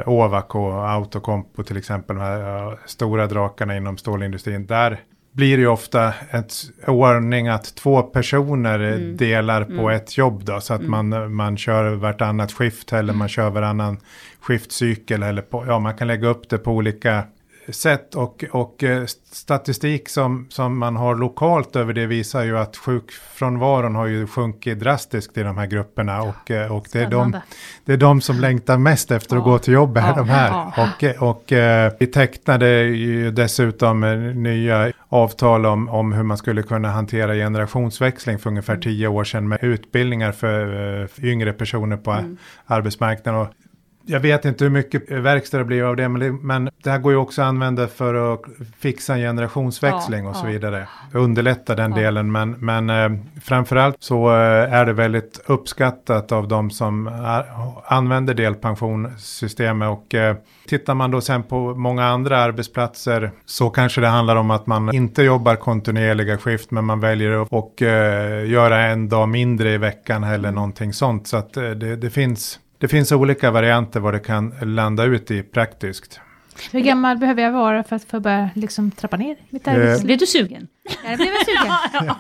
Ovako, 0.05 0.71
Autocompo 0.71 1.63
till 1.63 1.77
exempel, 1.77 2.15
de 2.15 2.21
här 2.21 2.77
stora 2.85 3.27
drakarna 3.27 3.77
inom 3.77 3.97
stålindustrin. 3.97 4.65
Där 4.65 4.99
blir 5.35 5.57
det 5.57 5.61
ju 5.61 5.67
ofta 5.67 6.13
ett 6.31 6.53
ordning 6.87 7.47
att 7.47 7.75
två 7.75 8.01
personer 8.01 8.79
Mm. 8.79 9.17
delar 9.17 9.63
på 9.63 9.71
Mm. 9.73 9.89
ett 9.89 10.17
jobb 10.17 10.43
då, 10.45 10.59
så 10.61 10.73
att 10.73 10.81
man, 10.81 11.33
man 11.35 11.57
kör 11.57 11.95
vartannat 11.95 12.51
skift 12.51 12.93
eller 12.93 13.13
Mm. 13.13 13.17
man 13.19 13.27
kör 13.27 13.49
varannan 13.49 13.97
skiftcykel 14.39 15.23
eller 15.23 15.41
på, 15.41 15.65
ja 15.67 15.79
man 15.79 15.93
kan 15.97 16.07
lägga 16.07 16.27
upp 16.27 16.49
det 16.49 16.57
på 16.57 16.71
olika 16.71 17.23
sätt 17.69 18.15
och, 18.15 18.43
och 18.51 18.83
eh, 18.83 19.05
statistik 19.31 20.09
som, 20.09 20.47
som 20.49 20.77
man 20.77 20.95
har 20.95 21.15
lokalt 21.15 21.75
över 21.75 21.93
det 21.93 22.05
visar 22.05 22.43
ju 22.43 22.57
att 22.57 22.77
sjukfrånvaron 22.77 23.95
har 23.95 24.05
ju 24.05 24.27
sjunkit 24.27 24.79
drastiskt 24.79 25.37
i 25.37 25.43
de 25.43 25.57
här 25.57 25.65
grupperna 25.65 26.21
och, 26.21 26.51
eh, 26.51 26.71
och 26.75 26.87
det, 26.91 26.99
är 27.01 27.09
de, 27.09 27.35
det 27.85 27.93
är 27.93 27.97
de 27.97 28.21
som 28.21 28.39
längtar 28.39 28.77
mest 28.77 29.11
efter 29.11 29.35
att 29.35 29.41
Ja. 29.45 29.51
gå 29.51 29.59
till 29.59 29.73
jobbet, 29.73 30.03
Ja. 30.07 30.13
de 30.15 30.29
här. 30.29 30.49
Ja. 30.49 30.89
Och, 31.19 31.29
och 31.29 31.51
eh, 31.53 31.91
vi 31.99 32.07
tecknade 32.07 32.81
ju 32.83 33.31
dessutom 33.31 33.99
nya 34.43 34.91
avtal 35.09 35.65
om, 35.65 35.89
om 35.89 36.13
hur 36.13 36.23
man 36.23 36.37
skulle 36.37 36.63
kunna 36.63 36.89
hantera 36.91 37.33
generationsväxling 37.33 38.39
för 38.39 38.49
Mm. 38.49 38.53
ungefär 38.55 38.77
tio 38.77 39.07
år 39.07 39.23
sedan 39.23 39.47
med 39.47 39.63
utbildningar 39.63 40.31
för 40.31 41.07
yngre 41.25 41.53
personer 41.53 41.97
på 41.97 42.11
Mm. 42.11 42.37
arbetsmarknaden. 42.65 43.41
Och 43.41 43.47
jag 44.07 44.19
vet 44.19 44.45
inte 44.45 44.63
hur 44.63 44.71
mycket 44.71 45.11
verkstad 45.11 45.57
det 45.57 45.63
blir 45.63 45.83
av 45.83 45.95
det 45.95 46.09
men, 46.09 46.21
det, 46.21 46.31
men 46.31 46.69
det 46.83 46.89
här 46.91 46.99
går 46.99 47.11
ju 47.11 47.17
också 47.17 47.41
att 47.41 47.47
använda 47.47 47.87
för 47.87 48.33
att 48.33 48.41
fixa 48.79 49.13
en 49.13 49.19
generationsväxling 49.19 50.23
Ja, 50.23 50.29
och 50.29 50.35
så 50.35 50.47
vidare. 50.47 50.87
Underlätta 51.13 51.75
den 51.75 51.91
Ja. 51.91 51.97
delen, 51.97 52.31
men, 52.31 52.51
men 52.51 52.89
eh, 52.89 53.19
framförallt 53.43 53.95
så 53.99 54.29
eh, 54.29 54.73
är 54.73 54.85
det 54.85 54.93
väldigt 54.93 55.41
uppskattat 55.45 56.31
av 56.31 56.47
de 56.47 56.71
som 56.71 57.07
är, 57.07 57.45
använder 57.85 58.33
delpensionssystemet 58.33 59.89
och 59.89 60.15
eh, 60.15 60.35
tittar 60.67 60.93
man 60.93 61.11
då 61.11 61.21
sen 61.21 61.43
på 61.43 61.75
många 61.75 62.05
andra 62.05 62.37
arbetsplatser 62.37 63.31
så 63.45 63.69
kanske 63.69 64.01
det 64.01 64.07
handlar 64.07 64.35
om 64.35 64.51
att 64.51 64.67
man 64.67 64.95
inte 64.95 65.23
jobbar 65.23 65.55
kontinuerliga 65.55 66.37
skift 66.37 66.71
men 66.71 66.85
man 66.85 66.99
väljer 66.99 67.41
att 67.41 67.47
och, 67.51 67.81
eh, 67.81 68.49
göra 68.49 68.81
en 68.81 69.09
dag 69.09 69.29
mindre 69.29 69.71
i 69.73 69.77
veckan 69.77 70.23
eller 70.23 70.51
någonting 70.51 70.93
sånt. 70.93 71.27
Så 71.27 71.37
att 71.37 71.57
eh, 71.57 71.69
det, 71.69 71.95
det 71.95 72.09
finns 72.09 72.59
det 72.77 72.87
finns 72.87 73.11
olika 73.11 73.51
varianter 73.51 73.99
vad 73.99 74.13
det 74.13 74.19
kan 74.19 74.53
landa 74.61 75.03
ut 75.03 75.31
i 75.31 75.43
praktiskt. 75.43 76.19
Hur 76.71 76.79
gammal 76.79 77.17
behöver 77.17 77.43
jag 77.43 77.51
vara 77.51 77.83
för 77.83 77.95
att 77.95 78.03
få 78.03 78.19
börja 78.19 78.49
liksom 78.55 78.91
trappa 78.91 79.17
ner 79.17 79.37
mitt 79.49 79.67
Eh, 79.67 79.73
arbetsliv? 79.73 80.05
Blev 80.05 80.17
du 80.17 80.25
sugen? 80.25 80.67
Ja, 81.03 81.09
det 81.11 81.17
blev 81.17 81.27
jag 81.33 81.45
sugen. 81.45 82.15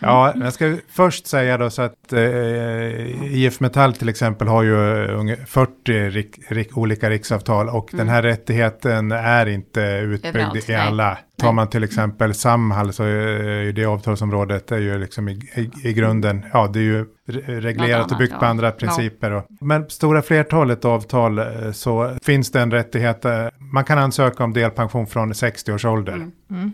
Ja, 0.00 0.32
jag 0.40 0.52
ska 0.52 0.76
först 0.88 1.26
säga 1.26 1.58
då 1.58 1.70
så 1.70 1.82
att 1.82 2.12
eh, 2.12 3.34
IF 3.34 3.60
Metall 3.60 3.92
till 3.94 4.08
exempel 4.08 4.48
har 4.48 4.62
ju 4.62 4.74
unge- 5.06 5.44
40 5.46 6.10
rik, 6.10 6.38
rik, 6.48 6.76
olika 6.76 7.10
riksavtal 7.10 7.68
och 7.68 7.88
den 7.92 8.08
här 8.08 8.22
rättigheten 8.22 9.12
är 9.12 9.46
inte 9.46 9.80
utbyggd 9.80 10.36
Överallt, 10.36 10.68
i 10.68 10.72
nej. 10.72 10.80
alla. 10.80 11.18
Tar 11.38 11.52
man 11.52 11.68
till 11.70 11.84
exempel 11.84 12.34
Samhall 12.34 12.92
så 12.92 13.02
är 13.04 13.62
ju 13.62 13.72
det 13.72 13.84
avtalsområdet 13.84 14.72
är 14.72 14.78
ju 14.78 14.98
liksom 14.98 15.28
i, 15.28 15.32
i, 15.54 15.88
i 15.88 15.92
grunden, 15.92 16.44
ja 16.52 16.70
det 16.72 16.78
är 16.78 16.82
ju 16.82 17.04
re- 17.28 17.60
reglerat 17.60 18.04
och 18.04 18.10
annat, 18.12 18.18
byggt 18.18 18.38
på 18.38 18.44
ja. 18.44 18.48
andra 18.48 18.66
Ja. 18.66 18.72
principer. 18.72 19.30
Och, 19.30 19.46
men 19.60 19.90
stora 19.90 20.22
flertalet 20.22 20.84
avtal 20.84 21.38
eh, 21.38 21.72
så 21.72 22.16
finns 22.22 22.50
det 22.52 22.60
en 22.60 22.70
rättighet, 22.70 23.24
eh, 23.24 23.46
man 23.72 23.84
kan 23.84 23.98
ansöka 23.98 24.44
om 24.44 24.52
delpension 24.52 25.06
från 25.06 25.34
60 25.34 25.72
års 25.72 25.84
ålder. 25.84 26.12
Mm. 26.50 26.72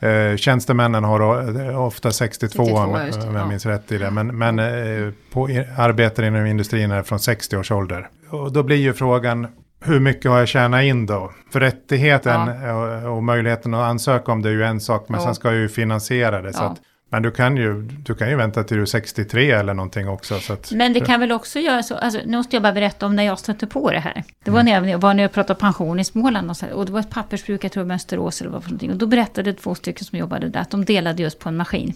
Eh, 0.00 0.36
tjänstemännen 0.36 1.04
har 1.04 1.20
eh, 1.68 1.80
ofta 1.84 2.10
62, 2.10 2.64
62, 2.64 2.78
om, 2.78 3.06
just 3.06 3.20
det, 3.20 3.28
om 3.28 3.34
jag 3.34 3.44
ja. 3.44 3.48
minns 3.48 3.66
rätt 3.66 3.92
i 3.92 3.98
det. 3.98 4.10
Men, 4.10 4.38
men 4.38 4.58
eh, 4.58 5.12
på 5.32 5.44
arbetare 5.78 6.26
inom 6.26 6.46
industrin 6.46 6.90
är 6.90 7.02
från 7.02 7.20
60 7.20 7.56
års 7.56 7.70
ålder. 7.72 8.08
Och 8.30 8.52
då 8.52 8.62
blir 8.62 8.76
ju 8.76 8.92
frågan 8.92 9.46
hur 9.84 10.00
mycket 10.00 10.30
har 10.30 10.38
jag 10.38 10.48
tjänat 10.48 10.82
in 10.82 11.06
då? 11.06 11.32
För 11.52 11.60
rättigheten 11.60 12.48
och, 12.48 13.16
och 13.16 13.22
möjligheten 13.22 13.74
att 13.74 13.80
ansöka 13.80 14.32
om 14.32 14.42
det 14.42 14.48
är 14.48 14.52
ju 14.52 14.64
en 14.64 14.80
sak, 14.80 15.08
men 15.08 15.20
Ja. 15.20 15.26
sen 15.26 15.34
ska 15.34 15.48
jag 15.48 15.58
ju 15.58 15.68
finansiera 15.68 16.42
det. 16.42 16.52
Så 16.52 16.62
Ja. 16.62 16.66
att, 16.66 16.78
men 17.12 17.22
du 17.22 17.30
kan, 17.30 17.56
ju, 17.56 17.82
du 17.82 18.14
kan 18.14 18.30
ju 18.30 18.36
vänta 18.36 18.64
till 18.64 18.76
du 18.76 18.82
är 18.82 18.86
63 18.86 19.50
eller 19.50 19.74
någonting 19.74 20.08
också. 20.08 20.40
Så 20.40 20.52
att, 20.52 20.72
Men 20.72 20.92
det 20.92 21.00
kan 21.00 21.20
väl 21.20 21.32
också 21.32 21.58
göra 21.58 21.82
så, 21.82 21.94
alltså, 21.94 22.20
nu 22.26 22.36
måste 22.36 22.56
jag 22.56 22.62
bara 22.62 22.72
berätta 22.72 23.06
om 23.06 23.16
när 23.16 23.22
jag 23.22 23.38
stötte 23.38 23.66
på 23.66 23.90
det 23.90 23.98
här. 23.98 24.24
Det 24.44 24.50
var 24.50 24.62
när 24.62 24.88
jag 24.88 24.98
var 24.98 25.14
när 25.14 25.22
jag 25.22 25.32
pratade 25.32 25.60
pension 25.60 26.00
i 26.00 26.04
Småland 26.04 26.50
och, 26.50 26.56
så 26.56 26.66
här, 26.66 26.72
och 26.72 26.86
det 26.86 26.92
var 26.92 27.00
ett 27.00 27.10
pappersbruk, 27.10 27.64
jag 27.64 27.72
tror 27.72 27.84
Mönsterås 27.84 28.40
eller 28.40 28.50
vad 28.50 28.62
för 28.62 28.70
någonting. 28.70 28.90
Och 28.90 28.96
då 28.96 29.06
berättade 29.06 29.52
två 29.52 29.74
stycken 29.74 30.04
som 30.04 30.18
jobbade 30.18 30.48
där 30.48 30.60
att 30.60 30.70
de 30.70 30.84
delade 30.84 31.22
just 31.22 31.38
på 31.38 31.48
en 31.48 31.56
maskin. 31.56 31.94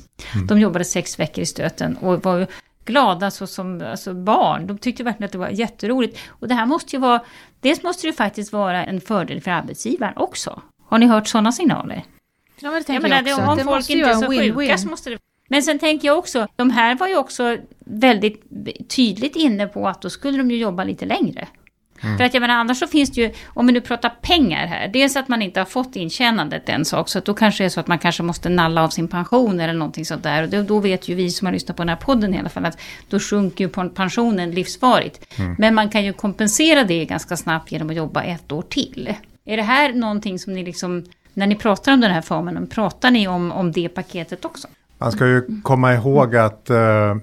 De 0.49 0.59
jobbade 0.59 0.85
sex 0.85 1.19
veckor 1.19 1.43
i 1.43 1.47
stöten 1.47 1.97
och 1.97 2.25
var 2.25 2.47
glada 2.85 3.31
så 3.31 3.47
som 3.47 3.83
alltså 3.91 4.15
barn. 4.15 4.67
De 4.67 4.79
tyckte 4.79 5.05
verkligen 5.05 5.27
att 5.27 5.33
det 5.33 5.39
var 5.39 5.49
jätteroligt. 5.49 6.19
Och 6.29 6.49
det 6.49 6.55
här 6.55 6.67
måste 6.67 6.97
ju 6.97 7.01
vara, 7.01 7.21
dels 7.61 7.83
måste 7.83 8.07
det 8.07 8.09
ju 8.09 8.13
faktiskt 8.13 8.53
vara 8.53 8.85
en 8.85 9.01
fördel 9.01 9.41
för 9.41 9.51
arbetsgivaren 9.51 10.15
också. 10.17 10.63
Har 10.87 10.99
ni 10.99 11.07
hört 11.07 11.29
sådana 11.29 11.53
signaler? 11.53 12.05
Ja, 12.61 12.71
men 12.71 12.73
det 12.73 12.77
Jag 12.77 12.87
tänker 12.87 13.03
menar, 13.03 13.17
jag 13.17 13.25
det, 13.25 13.33
också. 13.33 13.45
om 13.45 13.59
det 13.59 13.65
folk 13.65 13.91
inte 13.91 14.09
är 14.09 14.15
så 14.15 14.23
en 14.23 14.31
sjuka 14.31 14.43
win-win. 14.43 14.77
så 14.77 14.89
måste 14.89 15.11
det... 15.11 15.19
Men 15.49 15.63
sen 15.63 15.79
tänker 15.79 16.09
jag 16.09 16.19
också, 16.19 16.47
de 16.57 16.71
här 16.71 16.95
var 16.95 17.09
ju 17.09 17.17
också 17.17 17.57
väldigt 17.79 18.43
tydligt 18.89 19.37
inne 19.37 19.67
på 19.67 19.89
att 19.89 20.03
då 20.03 20.11
skulle 20.11 20.39
de 20.39 20.51
ju 20.51 20.57
jobba 20.57 20.85
lite 20.85 21.07
längre. 21.07 21.49
Mm. 22.03 22.17
För 22.17 22.25
att 22.25 22.35
jag 22.35 22.41
menar, 22.41 22.55
annars 22.55 22.79
så 22.79 22.87
finns 22.87 23.11
det 23.11 23.21
ju, 23.21 23.33
om 23.47 23.67
vi 23.67 23.73
nu 23.73 23.81
pratar 23.81 24.09
pengar 24.23 24.67
här, 24.67 24.89
dels 24.89 25.17
att 25.17 25.29
man 25.29 25.43
inte 25.43 25.61
har 25.61 25.65
fått 25.65 25.97
intjänandet 25.97 26.69
en 26.69 26.85
sak, 26.85 27.09
så 27.09 27.19
att 27.19 27.25
då 27.25 27.35
kanske 27.35 27.65
det 27.65 27.67
är 27.67 27.69
så 27.69 27.81
att 27.81 27.87
man 27.87 27.99
kanske 27.99 28.23
måste 28.23 28.49
nalla 28.49 28.85
av 28.85 28.89
sin 28.89 29.09
pension 29.09 29.61
eller 29.61 29.73
någonting 29.73 30.05
sånt 30.05 30.23
där. 30.23 30.43
Och 30.43 30.49
då, 30.49 30.63
då 30.63 30.81
vet 30.81 31.09
ju 31.09 31.15
vi 31.15 31.31
som 31.31 31.47
har 31.47 31.53
lyssnat 31.53 31.77
på 31.77 31.83
den 31.83 31.89
här 31.89 31.97
podden 31.97 32.35
i 32.35 32.39
alla 32.39 32.49
fall, 32.49 32.65
att 32.65 32.81
då 33.09 33.19
sjunker 33.19 33.65
ju 33.65 33.89
pensionen 33.89 34.51
livsvarigt. 34.51 35.39
Mm. 35.39 35.57
Men 35.59 35.75
man 35.75 35.91
kan 35.91 36.05
ju 36.05 36.13
kompensera 36.13 36.85
det 36.85 37.05
ganska 37.05 37.37
snabbt 37.37 37.73
genom 37.73 37.91
att 37.91 37.97
jobba 37.97 38.23
ett 38.23 38.53
år 38.53 38.63
till. 38.63 39.15
Är 39.45 39.57
det 39.57 39.63
här 39.63 39.93
någonting 39.93 40.39
som 40.39 40.53
ni 40.53 40.65
liksom, 40.65 41.05
när 41.35 41.47
ni 41.47 41.57
pratar 41.57 41.93
om 41.93 42.01
den 42.01 42.11
här 42.11 42.23
formen, 42.23 42.67
pratar 42.67 43.11
ni 43.11 43.29
om, 43.29 43.53
om 43.53 43.73
det 43.73 43.89
paketet 43.89 44.45
också? 44.45 44.69
Man 44.99 45.13
ska 45.13 45.27
ju 45.27 45.63
komma 45.63 45.95
ihåg 45.95 46.37
att 46.37 46.71
uh, 46.71 47.17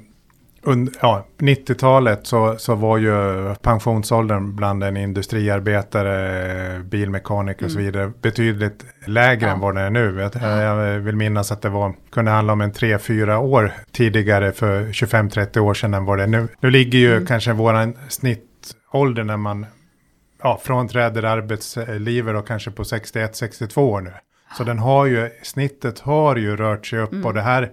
under 0.64 0.94
ja, 1.02 1.26
90-talet 1.38 2.28
så, 2.28 2.56
så 2.58 2.76
var 2.76 2.98
ju 2.98 3.14
pensionsåldern 3.62 4.56
bland 4.56 4.84
en 4.84 4.98
industriarbetare, 4.98 6.80
bilmekaniker 6.80 7.66
och 7.66 7.72
så 7.72 7.80
mm. 7.80 7.92
vidare 7.92 8.12
betydligt 8.22 8.86
lägre 9.06 9.48
ja. 9.48 9.54
än 9.54 9.60
vad 9.60 9.76
den 9.76 9.84
är 9.86 9.90
nu. 9.90 10.30
Jag, 10.34 10.64
jag, 10.64 11.00
vill 11.00 11.16
minnas 11.16 11.52
att 11.52 11.62
det 11.62 11.70
var, 11.70 11.94
kunde 12.12 12.32
handla 12.32 12.54
om 12.54 12.62
en 12.62 12.72
3-4 12.72 13.38
år 13.38 13.74
tidigare 13.92 14.52
för 14.52 14.86
25-30 14.86 15.60
år 15.60 15.74
sedan 15.74 15.94
än 15.94 16.06
vad 16.06 16.18
det 16.18 16.24
är 16.24 16.28
nu. 16.28 16.48
Nu 16.60 16.70
ligger 16.72 17.00
ju 17.00 17.14
mm. 17.14 17.26
kanske 17.26 17.54
våran 17.54 17.98
snittålder 18.10 19.24
när 19.24 19.38
man 19.38 19.66
ja, 20.44 20.60
frånträder 20.64 21.24
arbetslivet 21.24 22.36
och 22.36 22.48
kanske 22.48 22.72
på 22.72 22.84
61-62 22.84 23.78
år 23.80 24.02
nu. 24.02 24.14
Så 24.58 24.64
den 24.64 24.80
har 24.80 25.06
ju, 25.06 25.30
snittet 25.44 26.00
har 26.00 26.36
ju 26.36 26.56
rört 26.56 26.86
sig 26.86 27.00
upp 27.00 27.12
mm. 27.14 27.26
och 27.26 27.34
det 27.34 27.42
här 27.42 27.72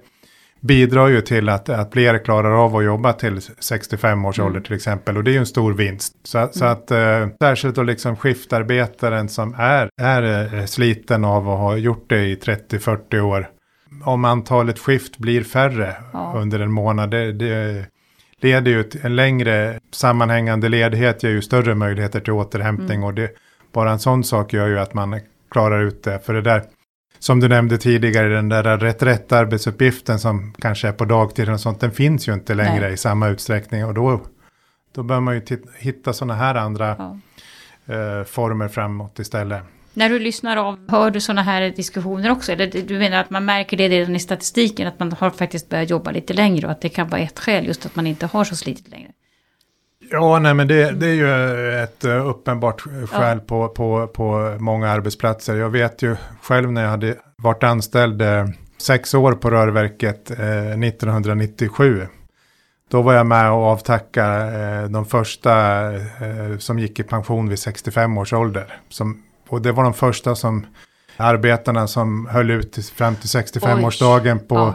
bidrar 0.61 1.09
ju 1.09 1.21
till 1.21 1.49
att, 1.49 1.69
att 1.69 1.93
fler 1.93 2.25
klarar 2.25 2.65
av 2.65 2.77
att 2.77 2.85
jobba 2.85 3.13
till 3.13 3.41
65 3.59 4.25
års 4.25 4.39
mm. 4.39 4.47
ålder 4.47 4.61
till 4.61 4.75
exempel. 4.75 5.17
Och 5.17 5.25
det 5.25 5.31
är 5.31 5.33
ju 5.33 5.39
en 5.39 5.47
stor 5.47 5.73
vinst. 5.73 6.15
Så, 6.23 6.39
mm. 6.39 6.53
så 6.53 6.65
att 6.65 6.91
eh, 6.91 7.29
särskilt 7.41 7.75
då 7.75 7.83
liksom 7.83 8.17
skiftarbetaren 8.17 9.29
som 9.29 9.55
är, 9.59 9.91
är 10.01 10.55
eh, 10.55 10.65
sliten 10.65 11.25
av 11.25 11.51
att 11.51 11.59
ha 11.59 11.77
gjort 11.77 12.05
det 12.09 12.25
i 12.25 12.35
30-40 12.35 13.21
år. 13.21 13.49
Om 14.05 14.25
antalet 14.25 14.79
skift 14.79 15.19
blir 15.19 15.45
färre 15.45 15.95
ja. 16.13 16.33
under 16.37 16.61
en 16.61 16.73
månad, 16.73 17.11
det, 17.11 17.33
det 17.33 17.87
leder 18.41 18.71
ju 18.71 18.83
till 18.83 19.01
en 19.05 19.17
längre 19.17 19.81
sammanhängande 19.91 20.69
ledighet 20.69 21.23
ger 21.23 21.31
ju 21.31 21.43
större 21.43 21.75
möjligheter 21.75 22.21
till 22.21 22.33
återhämtning. 22.33 22.97
Mm. 22.97 23.05
Och 23.05 23.15
det, 23.15 23.31
bara 23.73 23.91
en 23.91 23.99
sån 23.99 24.25
sak 24.25 24.53
gör 24.53 24.69
ju 24.69 24.79
att 24.79 24.95
man 24.95 25.21
klarar 25.51 25.83
ut 25.83 26.03
det. 26.03 26.19
För 26.19 26.35
det 26.35 26.43
där 26.43 26.63
som 27.19 27.41
du 27.41 27.49
nämnde 27.49 27.79
tidigare, 27.79 28.29
den 28.29 28.49
där 28.49 28.79
rätt 28.79 29.03
rätt 29.03 29.33
arbetsuppgiften 29.33 30.19
som 30.19 30.53
kanske 30.59 30.89
är 30.89 30.93
på 30.93 31.05
dagtid 31.05 31.51
och 31.51 31.61
sånt, 31.61 31.81
den 31.81 31.91
finns 31.91 32.29
ju 32.29 32.35
inte 32.35 32.55
längre 32.55 32.81
Nej. 32.81 32.93
i 32.93 32.97
samma 32.97 33.29
utsträckning. 33.29 33.85
Och 33.85 33.95
då, 33.95 34.21
då 34.95 35.03
bör 35.03 35.21
man 35.21 35.35
ju 35.35 35.43
hitta 35.79 36.13
sådana 36.13 36.35
här 36.35 36.55
andra 36.55 36.97
ja. 36.99 37.95
eh, 37.95 38.25
former 38.25 38.69
framåt 38.69 39.19
istället. 39.19 39.63
När 39.99 40.09
du 40.09 40.19
lyssnar 40.19 40.57
av, 40.57 40.79
hör 40.91 41.11
du 41.11 41.21
sådana 41.21 41.43
här 41.43 41.71
diskussioner 41.71 42.31
också? 42.31 42.53
Eller 42.53 42.67
du 42.67 42.99
menar 42.99 43.21
att 43.21 43.31
man 43.31 43.45
märker 43.45 43.77
det 43.77 43.89
redan 43.89 44.17
i 44.17 44.21
statistiken, 44.21 44.89
att 44.89 44.99
man 44.99 45.13
har 45.13 45.31
faktiskt 45.31 45.69
börjat 45.69 45.91
jobba 45.91 46.11
lite 46.11 46.35
längre 46.35 46.67
och 46.67 46.73
att 46.73 46.81
det 46.81 46.89
kan 46.89 47.09
vara 47.09 47.21
ett 47.21 47.39
skäl, 47.39 47.67
just 47.67 47.87
att 47.87 47.97
man 47.97 48.07
inte 48.07 48.27
har 48.27 48.45
så 48.45 48.57
slitit 48.57 48.89
längre? 48.89 49.09
Ja, 50.11 50.39
nej 50.39 50.55
men 50.55 50.69
det, 50.69 50.91
det 50.91 51.07
är 51.07 51.15
ju 51.15 51.73
ett 51.83 52.05
uh, 52.05 52.27
uppenbart 52.27 52.81
skäl 52.81 53.39
ja. 53.39 53.45
på, 53.47 53.69
på, 53.69 54.07
på 54.07 54.57
många 54.61 54.91
arbetsplatser. 54.91 55.57
Jag 55.57 55.71
vet 55.71 56.03
ju 56.03 56.17
själv 56.43 56.73
när 56.73 56.83
jag 56.83 56.91
hade 56.91 57.17
varit 57.37 57.63
anställd 57.63 58.23
uh, 58.23 58.47
sex 58.79 59.15
år 59.15 59.33
på 59.33 59.51
rörverket 59.51 60.31
uh, 60.31 60.41
eh, 60.41 60.81
1997. 60.81 62.07
Då 62.91 63.03
var 63.03 63.15
jag 63.15 63.27
med 63.27 63.51
och 63.51 63.65
avtacka 63.65 64.49
de 64.89 65.07
första 65.07 65.83
som 66.59 66.79
gick 66.79 67.01
i 67.01 67.03
pension 67.03 67.49
vid 67.49 67.59
65 67.59 68.19
års 68.19 68.33
ålder. 68.33 68.81
Som, 68.89 69.23
och 69.49 69.63
det 69.63 69.73
var 69.73 69.85
de 69.85 69.95
första 69.95 70.35
som 70.35 70.67
arbetarna 71.17 71.87
som 71.87 72.27
höll 72.27 72.51
ut 72.51 72.91
fram 72.95 73.17
till 73.17 73.29
65-årsdagen 73.29 74.39
på 74.39 74.55
ja 74.55 74.75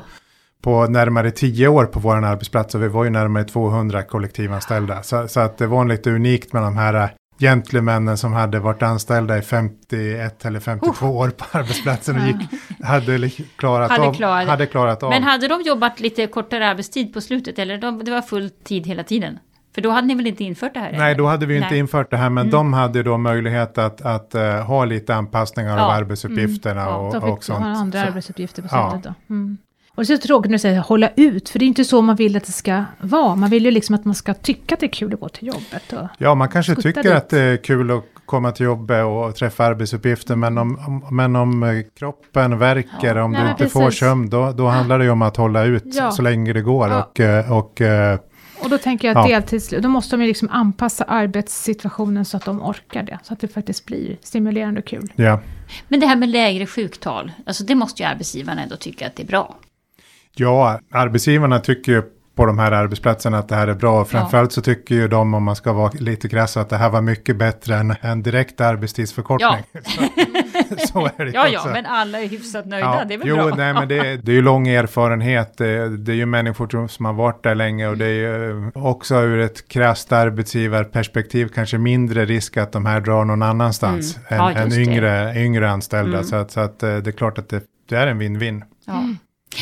på 0.63 0.87
närmare 0.87 1.31
tio 1.31 1.67
år 1.67 1.85
på 1.85 1.99
vår 1.99 2.25
arbetsplats 2.25 2.75
och 2.75 2.83
vi 2.83 2.87
var 2.87 3.03
ju 3.03 3.09
närmare 3.09 3.43
200 3.43 4.03
kollektivanställda. 4.03 5.03
Så, 5.03 5.27
så 5.27 5.39
att 5.39 5.57
det 5.57 5.67
var 5.67 5.85
lite 5.85 6.11
unikt 6.11 6.53
med 6.53 6.63
de 6.63 6.77
här 6.77 6.93
äh, 6.93 7.09
gentlemännen 7.39 8.17
som 8.17 8.33
hade 8.33 8.59
varit 8.59 8.83
anställda 8.83 9.37
i 9.37 9.41
51 9.41 10.45
eller 10.45 10.59
52 10.59 11.05
oh. 11.05 11.11
år 11.11 11.29
på 11.29 11.45
arbetsplatsen 11.57 12.21
och 12.21 12.27
gick, 12.27 12.35
hade 12.83 13.29
klarat, 13.55 13.91
hade, 13.91 14.03
av, 14.03 14.13
klarat. 14.13 14.47
hade 14.47 14.65
klarat 14.65 15.03
av. 15.03 15.09
Men 15.09 15.23
hade 15.23 15.47
de 15.47 15.61
jobbat 15.61 15.99
lite 15.99 16.27
kortare 16.27 16.67
arbetstid 16.67 17.13
på 17.13 17.21
slutet 17.21 17.59
eller 17.59 17.77
de, 17.77 18.03
det 18.05 18.11
var 18.11 18.21
full 18.21 18.49
tid 18.49 18.87
hela 18.87 19.03
tiden? 19.03 19.39
För 19.75 19.81
då 19.81 19.89
hade 19.89 20.07
ni 20.07 20.15
väl 20.15 20.27
inte 20.27 20.43
infört 20.43 20.73
det 20.73 20.79
här? 20.79 20.91
Nej, 20.97 21.15
då 21.15 21.25
hade 21.25 21.45
vi 21.45 21.55
inte 21.55 21.69
Nej. 21.69 21.79
infört 21.79 22.11
det 22.11 22.17
här, 22.17 22.29
men 22.29 22.41
mm. 22.41 22.51
de 22.51 22.73
hade 22.73 23.03
då 23.03 23.17
möjlighet 23.17 23.77
att, 23.77 24.01
att 24.01 24.35
uh, 24.35 24.41
ha 24.41 24.85
lite 24.85 25.15
anpassningar 25.15 25.77
ja. 25.77 25.83
av 25.83 25.91
arbetsuppgifterna 25.91 26.81
mm. 26.81 26.95
och, 26.95 27.15
ja, 27.15 27.19
och, 27.19 27.29
och 27.29 27.43
sånt. 27.43 27.59
De 27.59 27.73
andra 27.73 28.01
så. 28.01 28.07
arbetsuppgifter 28.07 28.61
på 28.61 28.67
ja. 28.71 29.01
då. 29.03 29.13
Mm. 29.29 29.57
Och 29.95 30.05
det 30.05 30.13
är 30.13 30.17
så 30.17 30.27
tråkigt 30.27 30.51
när 30.51 30.57
du 30.57 30.59
säger 30.61 30.79
hålla 30.79 31.09
ut, 31.15 31.49
för 31.49 31.59
det 31.59 31.65
är 31.65 31.67
inte 31.67 31.85
så 31.85 32.01
man 32.01 32.15
vill 32.15 32.37
att 32.37 32.45
det 32.45 32.51
ska 32.51 32.83
vara. 33.01 33.35
Man 33.35 33.49
vill 33.49 33.65
ju 33.65 33.71
liksom 33.71 33.95
att 33.95 34.05
man 34.05 34.15
ska 34.15 34.33
tycka 34.33 34.75
att 34.75 34.79
det 34.79 34.85
är 34.85 34.93
kul 34.93 35.13
att 35.13 35.19
gå 35.19 35.29
till 35.29 35.47
jobbet. 35.47 35.93
Och 35.93 36.07
ja, 36.17 36.35
man 36.35 36.49
kanske 36.49 36.75
tycker 36.75 37.03
dit. 37.03 37.11
att 37.11 37.29
det 37.29 37.39
är 37.39 37.57
kul 37.57 37.91
att 37.91 38.03
komma 38.25 38.51
till 38.51 38.65
jobbet 38.65 39.05
och 39.05 39.35
träffa 39.35 39.65
arbetsuppgifter, 39.65 40.35
men 40.35 40.57
om, 40.57 40.79
om 40.87 41.15
men 41.15 41.35
om 41.35 41.63
eh, 41.63 41.69
kroppen 41.99 42.57
verkar, 42.57 43.15
ja, 43.15 43.23
om 43.23 43.31
nej, 43.31 43.43
du 43.43 43.49
inte 43.49 43.57
precis. 43.57 43.73
får 43.73 43.91
sömn, 43.91 44.29
då, 44.29 44.51
då 44.51 44.67
handlar 44.67 44.99
det 44.99 45.05
ju 45.05 45.11
om 45.11 45.21
att 45.21 45.37
hålla 45.37 45.63
ut 45.63 45.83
ja. 45.85 46.11
så 46.11 46.21
länge 46.21 46.53
det 46.53 46.61
går. 46.61 46.89
Ja. 46.89 47.03
Och, 47.03 47.19
eh, 47.19 47.51
och, 47.51 47.81
och 48.63 48.69
då 48.69 48.77
tänker 48.77 49.07
jag 49.07 49.17
att 49.17 49.29
ja. 49.29 49.35
deltids, 49.35 49.69
då 49.69 49.89
måste 49.89 50.15
de 50.15 50.21
ju 50.21 50.27
liksom 50.27 50.49
anpassa 50.49 51.03
arbetssituationen 51.03 52.25
så 52.25 52.37
att 52.37 52.45
de 52.45 52.61
orkar 52.61 53.03
det. 53.03 53.19
Så 53.23 53.33
att 53.33 53.39
det 53.39 53.47
faktiskt 53.47 53.85
blir 53.85 54.17
stimulerande 54.21 54.79
och 54.81 54.87
kul. 54.87 55.13
Ja. 55.15 55.41
Men 55.87 55.99
det 55.99 56.05
här 56.05 56.15
med 56.15 56.29
lägre 56.29 56.65
sjuktal, 56.65 57.31
alltså 57.45 57.63
det 57.63 57.75
måste 57.75 58.03
ju 58.03 58.09
arbetsgivarna 58.09 58.63
ändå 58.63 58.75
tycka 58.75 59.07
att 59.07 59.15
det 59.15 59.23
är 59.23 59.27
bra. 59.27 59.55
Ja, 60.35 60.79
arbetsgivarna 60.91 61.59
tycker 61.59 61.91
ju 61.91 62.03
på 62.35 62.45
de 62.45 62.59
här 62.59 62.71
arbetsplatserna 62.71 63.37
att 63.37 63.49
det 63.49 63.55
här 63.55 63.67
är 63.67 63.73
bra. 63.73 64.05
Framförallt 64.05 64.51
ja. 64.51 64.55
så 64.55 64.61
tycker 64.61 64.95
ju 64.95 65.07
de, 65.07 65.33
om 65.33 65.43
man 65.43 65.55
ska 65.55 65.73
vara 65.73 65.91
lite 65.99 66.29
krass, 66.29 66.57
att 66.57 66.69
det 66.69 66.77
här 66.77 66.89
var 66.89 67.01
mycket 67.01 67.37
bättre 67.37 67.75
än 67.75 67.95
en 68.01 68.23
direkt 68.23 68.61
arbetstidsförkortning. 68.61 69.63
Ja. 69.71 69.81
Så, 70.69 70.87
så 70.87 71.09
är 71.17 71.25
det 71.25 71.31
ja, 71.31 71.43
också. 71.43 71.67
ja, 71.67 71.73
men 71.73 71.85
alla 71.85 72.19
är 72.19 72.27
hyfsat 72.27 72.65
nöjda, 72.65 72.85
ja. 72.85 73.03
det 73.07 73.13
är 73.13 73.17
väl 73.17 73.27
jo, 73.27 73.35
bra. 73.35 73.55
Nej, 73.55 73.73
men 73.73 73.87
det, 73.87 74.17
det 74.17 74.31
är 74.31 74.35
ju 74.35 74.41
lång 74.41 74.67
erfarenhet, 74.67 75.57
det, 75.57 75.97
det 75.97 76.11
är 76.11 76.15
ju 76.15 76.25
människor 76.25 76.87
som 76.87 77.05
har 77.05 77.13
varit 77.13 77.43
där 77.43 77.55
länge 77.55 77.87
och 77.87 77.97
det 77.97 78.05
är 78.05 78.09
ju 78.09 78.71
också 78.75 79.15
ur 79.15 79.39
ett 79.39 79.67
krasst 79.67 80.11
arbetsgivarperspektiv 80.11 81.47
kanske 81.47 81.77
mindre 81.77 82.25
risk 82.25 82.57
att 82.57 82.71
de 82.71 82.85
här 82.85 83.01
drar 83.01 83.25
någon 83.25 83.41
annanstans 83.41 84.17
mm. 84.17 84.41
än, 84.41 84.55
ja, 84.55 84.61
än 84.61 84.73
yngre, 84.73 85.33
yngre 85.35 85.69
anställda. 85.69 86.17
Mm. 86.17 86.23
Så, 86.23 86.35
att, 86.35 86.51
så 86.51 86.59
att 86.59 86.83
eh, 86.83 86.97
det 86.97 87.09
är 87.09 87.11
klart 87.11 87.37
att 87.37 87.49
det, 87.49 87.63
det 87.89 87.95
är 87.95 88.07
en 88.07 88.21
win-win. 88.21 88.61
Ja. 88.85 88.93
Mm. 88.93 89.17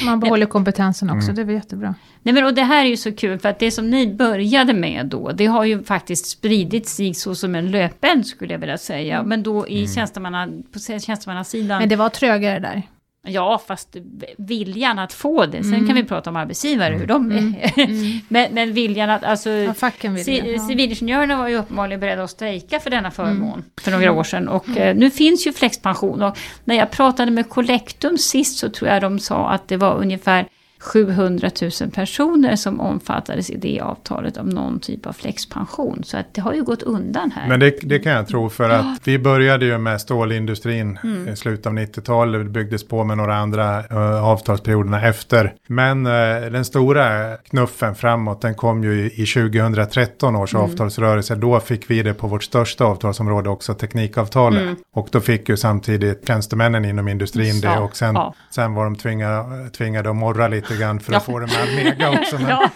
Man 0.06 0.20
behåller 0.20 0.46
kompetensen 0.46 1.10
också, 1.10 1.32
mm. 1.32 1.36
det 1.48 1.54
är 1.54 1.56
jättebra. 1.56 1.96
Nej 2.24 2.34
men 2.34 2.46
och 2.46 2.54
det 2.54 2.64
här 2.64 2.86
är 2.86 2.90
ju 2.90 2.98
så 2.98 3.12
kul 3.12 3.40
för 3.40 3.50
att 3.50 3.60
det 3.60 3.72
som 3.72 3.90
ni 3.90 4.14
började 4.14 4.74
med 4.74 5.06
då, 5.06 5.32
det 5.32 5.46
har 5.46 5.64
ju 5.64 5.84
faktiskt 5.84 6.26
spridit 6.26 6.88
sig 6.88 7.14
så 7.14 7.36
som 7.36 7.56
en 7.56 7.72
löpeld 7.72 8.26
skulle 8.26 8.54
jag 8.54 8.60
vilja 8.60 8.78
säga. 8.78 9.16
Mm. 9.16 9.30
Men 9.30 9.44
då 9.44 9.68
i 9.68 9.78
mm. 9.78 9.88
tjänstemanna, 9.88 10.48
på 10.74 10.80
tjänstemannasidan. 10.80 11.80
Men 11.80 11.90
det 11.90 11.96
var 11.96 12.10
trögare 12.10 12.60
där. 12.60 12.84
Ja, 13.28 13.62
fast 13.68 13.96
viljan 14.38 15.00
att 15.00 15.14
få 15.14 15.46
det. 15.46 15.64
Sen 15.64 15.74
mm. 15.74 15.88
kan 15.88 15.96
vi 15.96 16.04
prata 16.04 16.30
om 16.30 16.36
arbetsgivare, 16.36 16.94
hur 16.94 17.08
de 17.08 17.32
är. 17.32 17.38
Mm. 17.38 17.56
mm. 17.78 18.20
men, 18.28 18.54
men, 18.54 18.74
viljan 18.74 19.10
att, 19.10 19.24
alltså, 19.24 19.50
ja, 19.50 19.74
vill, 20.02 20.46
ja. 20.46 20.68
civilingenjörerna 20.68 21.38
var 21.38 21.48
ju 21.48 21.58
uppenbarligen 21.58 22.00
beredda 22.00 22.24
att 22.24 22.32
strejka 22.32 22.80
för 22.80 22.90
denna 22.90 23.12
förmån 23.12 23.54
mm. 23.54 23.64
för 23.82 23.92
några 23.92 24.12
år 24.12 24.24
sedan. 24.24 24.48
Och 24.48 24.78
eh, 24.78 24.96
nu 24.96 25.12
finns 25.12 25.48
ju 25.48 25.54
flexpension. 25.54 26.22
Och 26.22 26.38
när 26.66 26.76
jag 26.76 26.92
pratade 26.92 27.32
med 27.32 27.50
Collectum 27.50 28.18
sist 28.18 28.58
så 28.58 28.70
tror 28.70 28.90
jag 28.90 29.02
de 29.02 29.20
sa 29.20 29.50
att 29.50 29.68
det 29.68 29.78
var 29.78 29.96
ungefär 29.98 30.48
700 30.82 31.50
000 31.62 31.92
personer 31.92 32.56
som 32.56 32.80
omfattades 32.80 33.50
i 33.50 33.58
det 33.58 33.80
avtalet 33.80 34.38
av 34.38 34.48
någon 34.48 34.80
typ 34.80 35.06
av 35.06 35.14
flexpension. 35.14 36.04
Så 36.04 36.18
att 36.18 36.34
det 36.34 36.42
har 36.42 36.54
ju 36.54 36.64
gått 36.64 36.84
undan 36.84 37.32
här. 37.32 37.48
Men 37.48 37.60
det, 37.60 37.78
det 37.82 38.00
kan 38.00 38.12
jag 38.12 38.28
tro 38.28 38.50
för 38.50 38.70
att 38.70 39.08
vi 39.08 39.20
började 39.20 39.66
ju 39.66 39.78
med 39.78 40.02
stålindustrin 40.02 41.00
mm. 41.04 41.28
i 41.28 41.36
slutet 41.36 41.66
av 41.66 41.74
90-talet. 41.74 42.46
Det 42.46 42.50
byggdes 42.50 42.88
på 42.88 43.04
med 43.04 43.18
några 43.18 43.36
andra 43.36 43.80
uh, 43.80 44.24
avtalsperioderna 44.24 45.08
efter. 45.08 45.54
Men 45.68 46.06
uh, 46.06 46.52
den 46.52 46.66
stora 46.66 47.38
knuffen 47.38 47.96
framåt 47.96 48.42
den 48.42 48.56
kom 48.56 48.84
ju 48.84 49.02
i, 49.02 49.22
i 49.22 49.26
2013 49.26 50.36
års 50.36 50.54
mm. 50.54 50.66
avtalsrörelse. 50.66 51.36
Då 51.36 51.60
fick 51.60 51.90
vi 51.90 52.04
det 52.04 52.14
på 52.14 52.28
vårt 52.28 52.44
största 52.44 52.86
avtalsområde 52.86 53.50
också, 53.50 53.74
teknikavtalet. 53.74 54.62
Mm. 54.62 54.76
Och 54.94 55.08
då 55.12 55.20
fick 55.20 55.50
ju 55.50 55.58
samtidigt 55.58 56.28
tjänstemännen 56.28 56.86
inom 56.86 57.08
industrin 57.08 57.54
Så, 57.54 57.68
det 57.68 57.78
och 57.78 57.96
sen, 57.96 58.16
ja. 58.16 58.34
sen 58.56 58.74
var 58.74 58.84
de 58.84 58.96
tvingade, 58.96 59.70
tvingade 59.70 60.10
att 60.10 60.16
morra 60.16 60.48
lite 60.48 60.71
lite 60.72 60.84
grann 60.84 61.00
för 61.00 61.14
att 61.14 61.26
få 61.26 61.40
det 61.40 61.48
med 61.48 61.86
mega 61.86 62.10
också. 62.10 62.36
Men, 62.40 62.50
ja. 62.50 62.70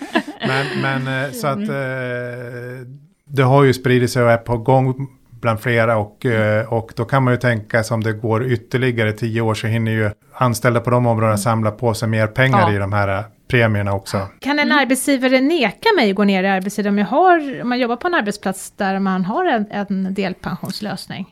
men, 0.48 0.82
men, 0.82 1.24
eh, 1.24 1.32
så 1.32 1.48
att 1.48 1.58
eh, 1.58 2.88
det 3.28 3.44
har 3.44 3.64
ju 3.64 3.74
spridit 3.74 4.12
sig 4.12 4.24
och 4.24 4.32
är 4.32 4.38
på 4.38 4.58
gång 4.58 5.08
bland 5.42 5.60
flera 5.60 5.98
och, 5.98 6.26
eh, 6.26 6.74
och 6.74 6.92
då 6.96 7.06
kan 7.06 7.24
man 7.24 7.34
ju 7.34 7.40
tänka 7.40 7.84
sig 7.84 7.96
om 7.96 8.04
det 8.04 8.14
går 8.14 8.46
ytterligare 8.46 9.12
tio 9.12 9.42
år 9.42 9.54
så 9.54 9.68
hinner 9.68 9.92
ju 9.92 10.12
anställda 10.34 10.80
på 10.80 10.90
de 10.90 11.06
områdena 11.06 11.38
samla 11.38 11.72
på 11.72 11.94
sig 11.94 12.10
mer 12.10 12.28
pengar 12.28 12.60
ja. 12.60 12.76
i 12.76 12.78
de 12.78 12.94
här 12.94 13.24
premierna 13.48 13.94
också. 13.94 14.28
Kan 14.40 14.60
en 14.60 14.72
arbetsgivare 14.72 15.42
neka 15.42 15.90
mig 15.96 16.10
att 16.10 16.16
gå 16.16 16.24
ner 16.24 16.44
i 16.44 16.48
arbetstid 16.48 16.88
om 16.88 16.98
jag 16.98 17.06
har, 17.06 17.62
om 17.62 17.70
man 17.70 17.80
jobbar 17.80 17.96
på 17.96 18.08
en 18.08 18.14
arbetsplats 18.14 18.72
där 18.72 19.00
man 19.00 19.26
har 19.26 19.46
en, 19.46 19.66
en 19.72 20.14
delpensionslösning? 20.14 21.28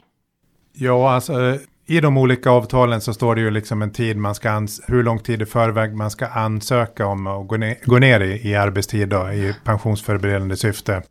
Ja, 0.73 1.13
alltså 1.13 1.57
i 1.85 1.99
de 1.99 2.17
olika 2.17 2.49
avtalen 2.49 3.01
så 3.01 3.13
står 3.13 3.35
det 3.35 3.41
ju 3.41 3.51
liksom 3.51 3.81
en 3.81 3.91
tid 3.91 4.17
man 4.17 4.35
ska, 4.35 4.49
ans- 4.49 4.81
hur 4.87 5.03
lång 5.03 5.19
tid 5.19 5.41
i 5.41 5.45
förväg 5.45 5.95
man 5.95 6.11
ska 6.11 6.27
ansöka 6.27 7.05
om 7.05 7.27
att 7.27 7.47
gå 7.47 7.57
ner, 7.57 7.75
gå 7.85 7.99
ner 7.99 8.19
i, 8.19 8.49
i 8.49 8.55
arbetstid 8.55 9.09
då, 9.09 9.31
i 9.31 9.55
pensionsförberedande 9.63 10.55
syfte. 10.57 11.01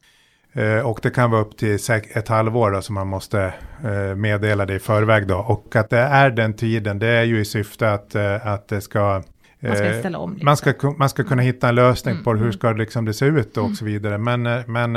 Eh, 0.52 0.78
och 0.78 1.00
det 1.02 1.10
kan 1.10 1.30
vara 1.30 1.40
upp 1.40 1.56
till 1.56 1.78
ett 2.14 2.28
halvår 2.28 2.70
då, 2.70 2.82
som 2.82 2.94
man 2.94 3.06
måste 3.06 3.54
eh, 3.84 4.16
meddela 4.16 4.66
det 4.66 4.74
i 4.74 4.78
förväg 4.78 5.26
då. 5.26 5.36
Och 5.36 5.76
att 5.76 5.90
det 5.90 5.98
är 5.98 6.30
den 6.30 6.54
tiden, 6.54 6.98
det 6.98 7.08
är 7.08 7.24
ju 7.24 7.40
i 7.40 7.44
syfte 7.44 7.92
att, 7.92 8.14
eh, 8.14 8.46
att 8.46 8.68
det 8.68 8.80
ska 8.80 9.22
Man 9.60 9.76
ska 9.76 9.84
eh, 9.84 9.98
ställa 9.98 10.18
om. 10.18 10.30
Liksom. 10.30 10.44
man 10.44 10.56
ska, 10.56 10.72
man 10.98 11.08
ska 11.08 11.24
kunna 11.24 11.42
hitta 11.42 11.68
en 11.68 11.74
lösning 11.74 12.12
Mm, 12.12 12.24
på 12.24 12.30
hur 12.30 12.40
mm. 12.40 12.52
ska 12.52 12.72
det 12.72 12.78
liksom 12.78 13.04
det 13.04 13.14
se 13.14 13.26
ut 13.26 13.56
och 13.56 13.70
så 13.70 13.84
vidare. 13.84 14.18
Men, 14.18 14.46
eh, 14.46 14.60
men 14.66 14.92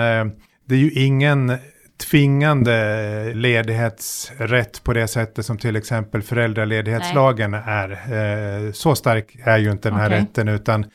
det 0.66 0.76
är 0.76 0.80
ju 0.80 0.92
ingen 0.92 1.58
tvingande 1.98 3.34
ledighetsrätt 3.34 4.84
på 4.84 4.94
det 4.94 5.08
sättet 5.08 5.46
som 5.46 5.58
till 5.58 5.76
exempel 5.76 6.22
föräldraledighetslagen 6.22 7.54
är. 7.54 7.90
Eh, 7.92 8.72
Så 8.72 8.96
stark 8.96 9.38
är 9.44 9.58
ju 9.58 9.72
inte 9.72 9.90
den 9.90 10.00
här 10.00 10.08
Okej. 10.10 10.20
rätten 10.20 10.48
utan, 10.48 10.86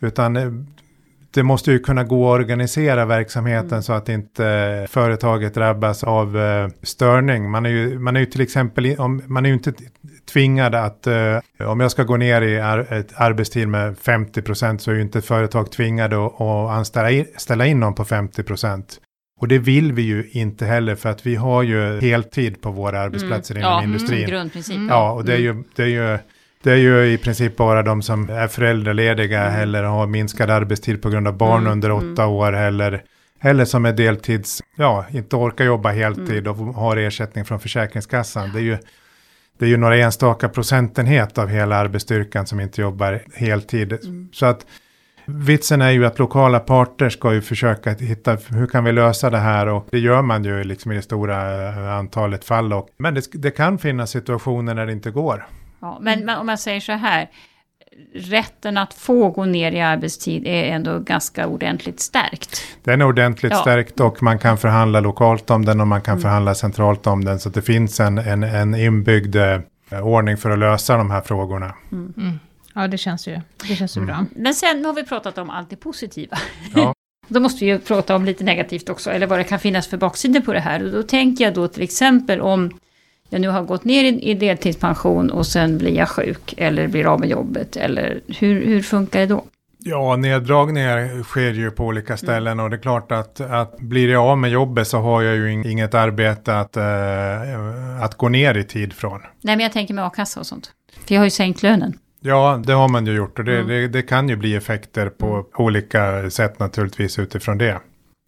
utan 0.00 0.36
eh, 0.36 0.48
det 1.30 1.42
måste 1.42 1.72
ju 1.72 1.78
kunna 1.78 2.04
gå 2.04 2.28
att 2.34 2.40
organisera 2.40 3.04
verksamheten 3.04 3.68
Mm. 3.68 3.82
så 3.82 3.92
att 3.92 4.08
inte 4.08 4.86
företaget 4.90 5.54
drabbas 5.54 6.04
av 6.04 6.38
eh, 6.38 6.68
störning. 6.82 7.50
Man 7.50 7.66
är 7.66 7.70
ju, 7.70 7.98
man 7.98 8.16
är 8.16 8.20
ju 8.20 8.26
till 8.26 8.40
exempel, 8.40 8.96
om, 8.98 9.22
man 9.26 9.44
är 9.44 9.48
ju 9.50 9.54
inte 9.54 9.72
tvingad 10.32 10.74
att, 10.74 11.06
om 11.66 11.80
jag 11.80 11.90
ska 11.90 12.02
gå 12.02 12.16
ner 12.16 12.42
i 12.42 12.60
ar, 12.60 12.78
ett 12.92 13.12
arbetstid 13.16 13.68
med 13.68 13.96
50% 13.96 14.78
så 14.78 14.90
är 14.90 14.94
ju 14.94 15.02
inte 15.02 15.20
företag 15.22 15.72
tvingade 15.72 16.26
att, 16.26 16.40
att 16.40 16.70
anställa 16.70 17.10
in, 17.10 17.26
ställa 17.36 17.66
in 17.66 17.80
någon 17.80 17.94
på 17.94 18.04
50%. 18.04 18.82
Och 19.38 19.48
det 19.48 19.58
vill 19.58 19.92
vi 19.92 20.02
ju 20.02 20.28
inte 20.30 20.66
heller 20.66 20.94
för 20.94 21.08
att 21.08 21.26
vi 21.26 21.34
har 21.36 21.62
ju 21.62 22.00
heltid 22.00 22.60
på 22.60 22.70
våra 22.70 23.00
arbetsplatser 23.00 23.58
inom 23.58 23.70
ja, 23.70 23.82
industrin. 23.82 24.18
Mm, 24.18 24.30
grundprincip. 24.30 24.76
Mm. 24.76 24.88
Ja, 24.88 25.12
och 25.12 25.24
det 25.24 25.32
är 25.32 25.38
ju, 25.38 25.64
det 25.76 25.82
är 25.82 25.86
ju, 25.86 26.18
det 26.62 26.72
är 26.72 26.76
ju 26.76 27.12
i 27.12 27.18
princip 27.18 27.56
bara 27.56 27.82
de 27.82 28.02
som 28.02 28.30
är 28.30 28.48
föräldralediga 28.48 29.42
eller 29.42 29.82
har 29.82 30.06
minskad 30.06 30.50
arbetstid 30.50 31.02
på 31.02 31.10
grund 31.10 31.28
av 31.28 31.36
barn 31.36 31.60
Mm, 31.60 31.72
under 31.72 31.90
mm. 31.90 32.12
åtta 32.12 32.26
år 32.26 32.52
eller, 32.52 33.02
eller 33.40 33.64
som 33.64 33.84
är 33.84 33.92
deltids, 33.92 34.62
ja, 34.76 35.04
inte 35.10 35.36
orkar 35.36 35.64
jobba 35.64 35.90
heltid 35.90 36.46
Mm. 36.46 36.68
och 36.68 36.74
har 36.74 36.96
ersättning 36.96 37.44
från 37.44 37.60
Försäkringskassan. 37.60 38.52
Det 38.52 38.58
är 38.58 38.62
ju, 38.62 38.78
det 39.58 39.64
är 39.64 39.68
ju 39.68 39.76
några 39.76 39.96
enstaka 39.96 40.48
procentenhet 40.48 41.38
av 41.38 41.48
hela 41.48 41.76
arbetsstyrkan 41.76 42.46
som 42.46 42.60
inte 42.60 42.80
jobbar 42.80 43.22
heltid. 43.34 43.92
Mm. 43.92 44.28
Så 44.32 44.46
att 44.46 44.66
vitsen 45.30 45.82
är 45.82 45.90
ju 45.90 46.06
att 46.06 46.18
lokala 46.18 46.60
parter 46.60 47.08
ska 47.08 47.32
ju 47.34 47.40
försöka 47.40 47.90
hitta 47.92 48.36
hur 48.48 48.66
kan 48.66 48.84
vi 48.84 48.92
lösa 48.92 49.30
det 49.30 49.38
här 49.38 49.66
och 49.68 49.88
det 49.90 49.98
gör 49.98 50.22
man 50.22 50.44
ju 50.44 50.64
liksom 50.64 50.92
i 50.92 50.94
det 50.94 51.02
stora 51.02 51.68
eh, 51.68 51.94
antalet 51.98 52.44
fall. 52.44 52.72
Och, 52.72 52.88
men 52.98 53.14
det, 53.14 53.22
det 53.32 53.50
kan 53.50 53.78
finnas 53.78 54.10
situationer 54.10 54.74
när 54.74 54.86
det 54.86 54.92
inte 54.92 55.10
går. 55.10 55.46
Ja, 55.80 55.98
men, 56.00 56.24
men 56.24 56.38
om 56.38 56.46
man 56.46 56.58
säger 56.58 56.80
så 56.80 56.92
här, 56.92 57.28
rätten 58.14 58.76
att 58.76 58.94
få 58.94 59.30
gå 59.30 59.44
ner 59.44 59.72
i 59.72 59.80
arbetstid 59.80 60.46
är 60.46 60.64
ändå 60.64 60.98
ganska 60.98 61.46
ordentligt 61.46 62.00
stärkt. 62.00 62.62
Den 62.84 63.00
är 63.00 63.04
ordentligt 63.04 63.52
Ja. 63.52 63.58
stärkt 63.58 64.00
och 64.00 64.22
man 64.22 64.38
kan 64.38 64.58
förhandla 64.58 65.00
lokalt 65.00 65.50
om 65.50 65.64
den 65.64 65.80
och 65.80 65.86
man 65.86 66.00
kan 66.00 66.12
Mm. 66.12 66.22
förhandla 66.22 66.54
centralt 66.54 67.06
om 67.06 67.24
den. 67.24 67.38
Så 67.38 67.48
att 67.48 67.54
det 67.54 67.62
finns 67.62 68.00
en, 68.00 68.18
en, 68.18 68.42
en 68.42 68.74
inbyggd 68.74 69.36
eh, 69.36 69.60
ordning 70.02 70.36
för 70.36 70.50
att 70.50 70.58
lösa 70.58 70.96
de 70.96 71.10
här 71.10 71.20
frågorna. 71.20 71.74
Mm. 71.92 72.38
Ja, 72.80 72.88
det 72.88 72.98
känns 72.98 73.28
ju, 73.28 73.40
det 73.68 73.76
känns 73.76 73.96
ju 73.96 74.02
Mm. 74.02 74.06
bra. 74.14 74.26
Men 74.36 74.54
sen 74.54 74.84
har 74.84 74.92
vi 74.92 75.04
pratat 75.04 75.38
om 75.38 75.50
allt 75.50 75.70
det 75.70 75.76
positiva. 75.76 76.38
Ja. 76.74 76.94
Då 77.28 77.40
måste 77.40 77.64
vi 77.64 77.70
ju 77.70 77.78
prata 77.78 78.16
om 78.16 78.24
lite 78.24 78.44
negativt 78.44 78.88
också, 78.88 79.10
eller 79.10 79.26
vad 79.26 79.38
det 79.38 79.44
kan 79.44 79.58
finnas 79.58 79.86
för 79.88 79.96
baksidor 79.96 80.40
på 80.40 80.52
det 80.52 80.60
här. 80.60 80.84
Och 80.84 80.90
då 80.90 81.02
tänker 81.02 81.44
jag 81.44 81.54
då 81.54 81.68
till 81.68 81.82
exempel 81.82 82.40
om 82.40 82.70
jag 83.28 83.40
nu 83.40 83.48
har 83.48 83.62
gått 83.62 83.84
ner 83.84 84.04
i, 84.04 84.30
i 84.30 84.34
deltidspension 84.34 85.30
och 85.30 85.46
sen 85.46 85.78
blir 85.78 85.96
jag 85.96 86.08
sjuk 86.08 86.54
eller 86.56 86.88
blir 86.88 87.06
av 87.06 87.20
med 87.20 87.28
jobbet. 87.28 87.76
Eller 87.76 88.20
hur, 88.38 88.66
hur 88.66 88.82
funkar 88.82 89.20
det 89.20 89.26
då? 89.26 89.44
Ja, 89.78 90.16
neddragningar 90.16 91.22
sker 91.22 91.52
ju 91.52 91.70
på 91.70 91.84
olika 91.84 92.16
ställen 92.16 92.60
och 92.60 92.70
det 92.70 92.76
är 92.76 92.80
klart 92.80 93.12
att, 93.12 93.40
att 93.40 93.78
blir 93.78 94.08
jag 94.08 94.24
av 94.24 94.38
med 94.38 94.50
jobbet 94.50 94.88
så 94.88 94.98
har 94.98 95.22
jag 95.22 95.36
ju 95.36 95.48
ing- 95.48 95.66
inget 95.68 95.94
arbete 95.94 96.58
att, 96.58 96.76
eh, 96.76 98.02
att 98.02 98.14
gå 98.14 98.28
ner 98.28 98.54
i 98.56 98.64
tid 98.64 98.92
från. 98.92 99.20
Nej, 99.20 99.56
men 99.56 99.60
jag 99.60 99.72
tänker 99.72 99.94
med 99.94 100.04
a-kassa 100.04 100.40
och 100.40 100.46
sånt. 100.46 100.72
För 101.06 101.14
jag 101.14 101.20
har 101.20 101.26
ju 101.26 101.30
sänkt 101.30 101.62
lönen. 101.62 101.98
Ja, 102.20 102.62
det 102.66 102.72
har 102.72 102.88
man 102.88 103.06
ju 103.06 103.12
gjort 103.12 103.38
och 103.38 103.44
det, 103.44 103.54
Mm. 103.54 103.68
det, 103.68 103.88
det 103.88 104.02
kan 104.02 104.28
ju 104.28 104.36
bli 104.36 104.54
effekter 104.54 105.08
på 105.08 105.46
olika 105.54 106.30
sätt 106.30 106.58
naturligtvis 106.58 107.18
utifrån 107.18 107.58
det. 107.58 107.80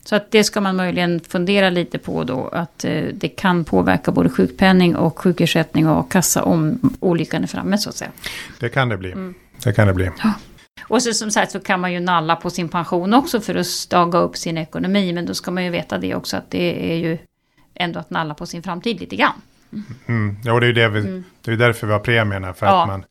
Så 0.05 0.16
att 0.16 0.31
det 0.31 0.44
ska 0.44 0.61
man 0.61 0.76
möjligen 0.76 1.20
fundera 1.20 1.70
lite 1.70 1.98
på 1.98 2.24
då, 2.24 2.48
att 2.53 2.85
eh, 2.85 3.03
det 3.14 3.29
kan 3.29 3.64
påverka 3.64 4.12
både 4.12 4.29
sjukpenning 4.31 4.96
och 4.96 5.18
sjukersättning 5.18 5.88
och 5.88 5.98
a-kassa 6.00 6.42
om 6.44 6.79
olyckan 7.00 7.42
är 7.42 7.46
framme 7.46 7.79
så 7.79 7.88
att 7.88 7.96
säga. 7.96 8.11
Det 8.61 8.68
kan 8.68 8.88
det 8.88 8.96
bli. 8.96 9.12
Mm. 9.12 9.35
Det 9.64 9.72
kan 9.72 9.87
det 9.87 9.94
bli. 9.94 10.11
Och 10.88 11.03
så, 11.03 11.12
som 11.12 11.31
sagt 11.31 11.53
så 11.53 11.61
kan 11.61 11.81
man 11.81 11.92
ju 11.92 12.00
nalla 12.00 12.37
på 12.37 12.50
sin 12.50 12.68
pension 12.68 13.14
också 13.14 13.40
för 13.40 13.55
att 13.55 13.66
staga 13.66 14.18
upp 14.18 14.37
sin 14.37 14.59
ekonomi, 14.59 15.12
men 15.12 15.26
då 15.26 15.35
ska 15.35 15.50
man 15.50 15.64
ju 15.64 15.70
veta 15.70 15.98
det 15.98 16.14
också 16.14 16.37
att 16.37 16.50
det 16.50 16.92
är 16.92 16.96
ju 16.96 17.18
ändå 17.74 18.00
att 18.00 18.11
nalla 18.11 18.35
på 18.35 18.46
sin 18.46 18.62
framtid 18.62 19.00
lite 19.00 19.16
grann. 19.16 19.33
Mm. 20.07 20.37
Ja, 20.44 20.53
och 20.53 20.61
det 20.61 20.66
är 20.66 20.68
ju 20.68 20.72
det 20.74 20.88
vi, 20.88 21.00
Mm. 21.00 21.24
det 21.44 21.53
är 21.53 21.57
därför 21.57 21.87
vi 21.87 21.92
har 21.92 22.00
premierna, 22.00 22.55
för 22.55 22.66
Ja. 22.66 22.83
att 22.83 22.88
man 22.88 23.05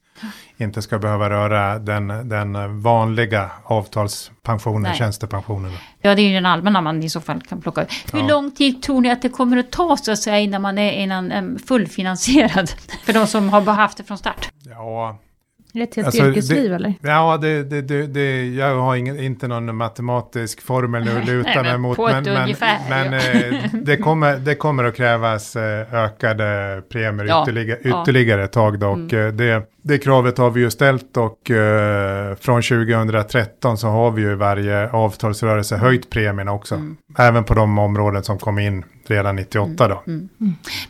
inte 0.57 0.81
ska 0.81 0.99
behöva 0.99 1.29
röra 1.29 1.79
den, 1.79 2.07
den 2.29 2.81
vanliga 2.81 3.49
avtalspensionen, 3.63 4.81
Nej. 4.81 4.95
tjänstepensionen. 4.97 5.71
Ja, 6.01 6.15
det 6.15 6.21
är 6.21 6.27
ju 6.27 6.33
den 6.33 6.45
allmänna 6.45 6.81
man 6.81 7.03
i 7.03 7.09
så 7.09 7.21
fall 7.21 7.41
kan 7.41 7.61
plocka 7.61 7.81
ut. 7.83 7.89
Hur 8.13 8.19
Ja. 8.19 8.27
lång 8.27 8.51
tid 8.51 8.81
tror 8.83 9.01
ni 9.01 9.11
att 9.11 9.21
det 9.21 9.29
kommer 9.29 9.57
att 9.57 9.71
ta 9.71 9.97
så 9.97 10.11
att 10.11 10.19
säga 10.19 10.39
innan 10.39 10.61
man 10.61 10.77
är 10.77 10.91
innan, 10.91 11.59
fullfinansierad? 11.67 12.69
För 13.05 13.13
de 13.13 13.27
som 13.27 13.49
har 13.49 13.61
haft 13.61 13.97
det 13.97 14.03
från 14.03 14.17
start. 14.17 14.49
Ja, 14.65 15.19
ett 15.73 15.95
helt 15.95 16.05
Alltså, 16.07 16.25
yrkesliv 16.25 16.69
det- 16.69 16.75
eller? 16.75 16.93
ja 17.01 17.37
det, 17.37 17.63
det, 17.63 17.81
det, 17.81 18.07
det, 18.07 18.45
jag 18.55 18.75
har 18.81 18.95
ingen, 18.95 19.19
inte 19.19 19.47
någon 19.47 19.75
matematisk 19.75 20.61
formel 20.61 21.05
nu 21.05 21.17
att 21.19 21.25
luta 21.27 21.61
mig 21.63 21.71
men 21.71 21.81
mot. 21.81 21.97
Men, 21.97 22.23
men, 22.23 22.37
ungefär, 22.43 22.77
men 22.89 23.13
eh, 23.13 23.63
det, 23.73 23.97
kommer, 23.97 24.37
det 24.37 24.55
kommer 24.55 24.83
att 24.83 24.95
krävas 24.95 25.55
eh, 25.55 25.93
ökade 25.93 26.81
premier 26.91 27.25
Ja, 27.25 27.43
ytterligare, 27.43 27.79
ja. 27.83 28.01
ytterligare 28.03 28.43
ett 28.43 28.51
tag. 28.51 28.79
Då, 28.79 28.87
och 28.87 28.97
Mm. 29.13 29.27
eh, 29.27 29.33
det, 29.33 29.63
det 29.89 29.97
kravet 29.97 30.37
har 30.37 30.49
vi 30.51 30.61
ju 30.61 30.69
ställt 30.71 31.17
och 31.17 31.51
eh, 31.51 32.35
från 32.35 32.61
2013 32.61 33.77
så 33.77 33.87
har 33.87 34.11
vi 34.11 34.21
ju 34.21 34.31
i 34.31 34.35
varje 34.35 34.89
avtalsrörelse 34.89 35.77
höjt 35.77 36.09
premierna 36.09 36.51
också. 36.51 36.75
Mm. 36.75 36.97
Även 37.17 37.43
på 37.43 37.53
de 37.53 37.79
områden 37.79 38.23
som 38.23 38.37
kom 38.39 38.59
in 38.59 38.83
redan 39.07 39.35
98 39.35 39.87
då. 39.87 40.03
Mm. 40.07 40.29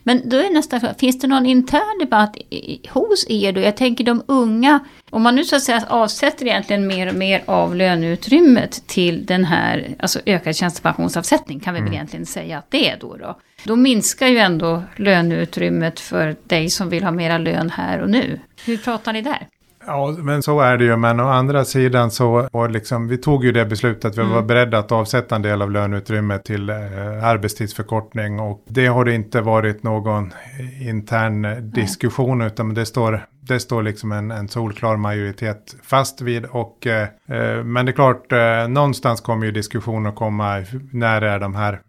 Men 0.03 0.29
då 0.29 0.37
är 0.37 0.53
nästa 0.53 0.79
finns 0.99 1.19
det 1.19 1.27
någon 1.27 1.45
intern 1.45 1.99
debatt 1.99 2.37
i- 2.49 2.87
hos 2.89 3.25
er 3.29 3.51
då? 3.51 3.61
Jag 3.61 3.77
tänker 3.77 4.03
de 4.03 4.23
unga, 4.27 4.79
om 5.09 5.21
man 5.21 5.35
nu 5.35 5.43
så 5.43 5.55
att 5.55 5.61
säga 5.63 5.83
avsätter 5.89 6.45
egentligen 6.45 6.87
mer 6.87 7.07
och 7.09 7.15
mer 7.15 7.41
av 7.45 7.75
löneutrymmet 7.75 8.87
till 8.87 9.25
den 9.25 9.45
här, 9.45 9.87
alltså 9.99 10.19
ökad 10.25 10.55
tjänstepensionsavsättning 10.55 11.59
kan 11.59 11.73
vi 11.73 11.81
väl 11.81 11.93
egentligen 11.93 12.25
säga 12.25 12.57
att 12.57 12.71
det 12.71 12.89
är 12.89 12.97
då 12.99 13.15
då. 13.17 13.39
Då 13.63 13.75
minskar 13.75 14.27
ju 14.27 14.37
ändå 14.37 14.83
löneutrymmet 14.95 15.99
för 15.99 16.35
dig 16.43 16.69
som 16.69 16.89
vill 16.89 17.03
ha 17.03 17.11
mera 17.11 17.37
lön 17.37 17.69
här 17.69 17.99
och 18.01 18.09
nu. 18.09 18.39
Hur 18.65 18.77
pratar 18.77 19.13
ni 19.13 19.21
där? 19.21 19.47
Ja, 19.85 20.15
men 20.19 20.43
så 20.43 20.59
är 20.61 20.77
det 20.77 20.83
ju. 20.83 20.97
Men 20.97 21.19
å 21.19 21.27
andra 21.27 21.65
sidan 21.65 22.11
så, 22.11 22.47
och 22.51 22.69
liksom, 22.69 23.07
vi 23.07 23.17
tog 23.17 23.45
ju 23.45 23.51
det 23.51 23.65
beslutet 23.65 24.05
att 24.05 24.17
vi 24.17 24.21
Mm. 24.21 24.33
var 24.33 24.41
beredda 24.41 24.77
att 24.77 24.91
avsätta 24.91 25.35
en 25.35 25.41
del 25.41 25.61
av 25.61 25.71
löneutrymmet 25.71 26.45
till 26.45 26.69
eh, 26.69 26.75
arbetstidsförkortning. 27.23 28.39
Och 28.39 28.65
det 28.67 28.85
har 28.87 29.05
det 29.05 29.13
inte 29.15 29.41
varit 29.41 29.83
någon 29.83 30.33
intern 30.81 31.45
eh, 31.45 31.55
diskussion, 31.57 32.41
utan 32.41 32.73
det 32.73 32.85
står, 32.85 33.25
det 33.41 33.59
står 33.59 33.83
liksom 33.83 34.11
en, 34.11 34.31
en 34.31 34.47
solklar 34.47 34.97
majoritet 34.97 35.75
fast 35.83 36.21
vid. 36.21 36.45
Och, 36.45 36.87
eh, 36.87 37.07
eh, 37.27 37.63
men 37.63 37.85
det 37.85 37.91
är 37.91 37.93
klart, 37.93 38.31
eh, 38.31 38.67
någonstans 38.67 39.21
kommer 39.21 39.45
ju 39.45 39.51
diskussionen 39.51 40.05
att 40.05 40.15
komma, 40.15 40.63
när 40.91 41.21
är 41.21 41.39
de 41.39 41.55
här 41.55 41.81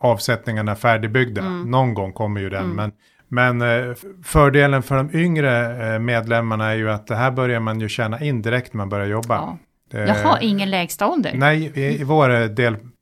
avsättningarna 0.00 0.74
färdigbyggda? 0.74 1.40
Mm. 1.40 1.70
Någon 1.70 1.94
gång 1.94 2.12
kommer 2.12 2.40
ju 2.40 2.50
den. 2.50 2.64
Mm. 2.64 2.76
Men 2.76 2.92
men 3.36 3.62
eh, 3.62 3.94
fördelen 4.24 4.82
för 4.82 4.96
de 4.96 5.10
yngre 5.18 5.76
eh, 5.94 5.98
medlemmarna 5.98 6.70
är 6.72 6.76
ju 6.76 6.90
att 6.90 7.06
det 7.06 7.16
här 7.16 7.30
börjar 7.30 7.60
man 7.60 7.80
ju 7.80 7.88
tjäna 7.88 8.20
in 8.20 8.42
direkt 8.42 8.72
när 8.74 8.78
man 8.78 8.88
börjar 8.88 9.06
jobba. 9.06 9.34
Ja. 9.36 9.58
Det- 9.90 10.06
Jaha, 10.22 10.38
ingen 10.40 10.70
lägsta 10.70 11.06
ålder? 11.08 11.32
Nej, 11.34 11.72
i, 11.74 12.00
i 12.00 12.04
vår 12.04 12.30
eh, 12.34 12.44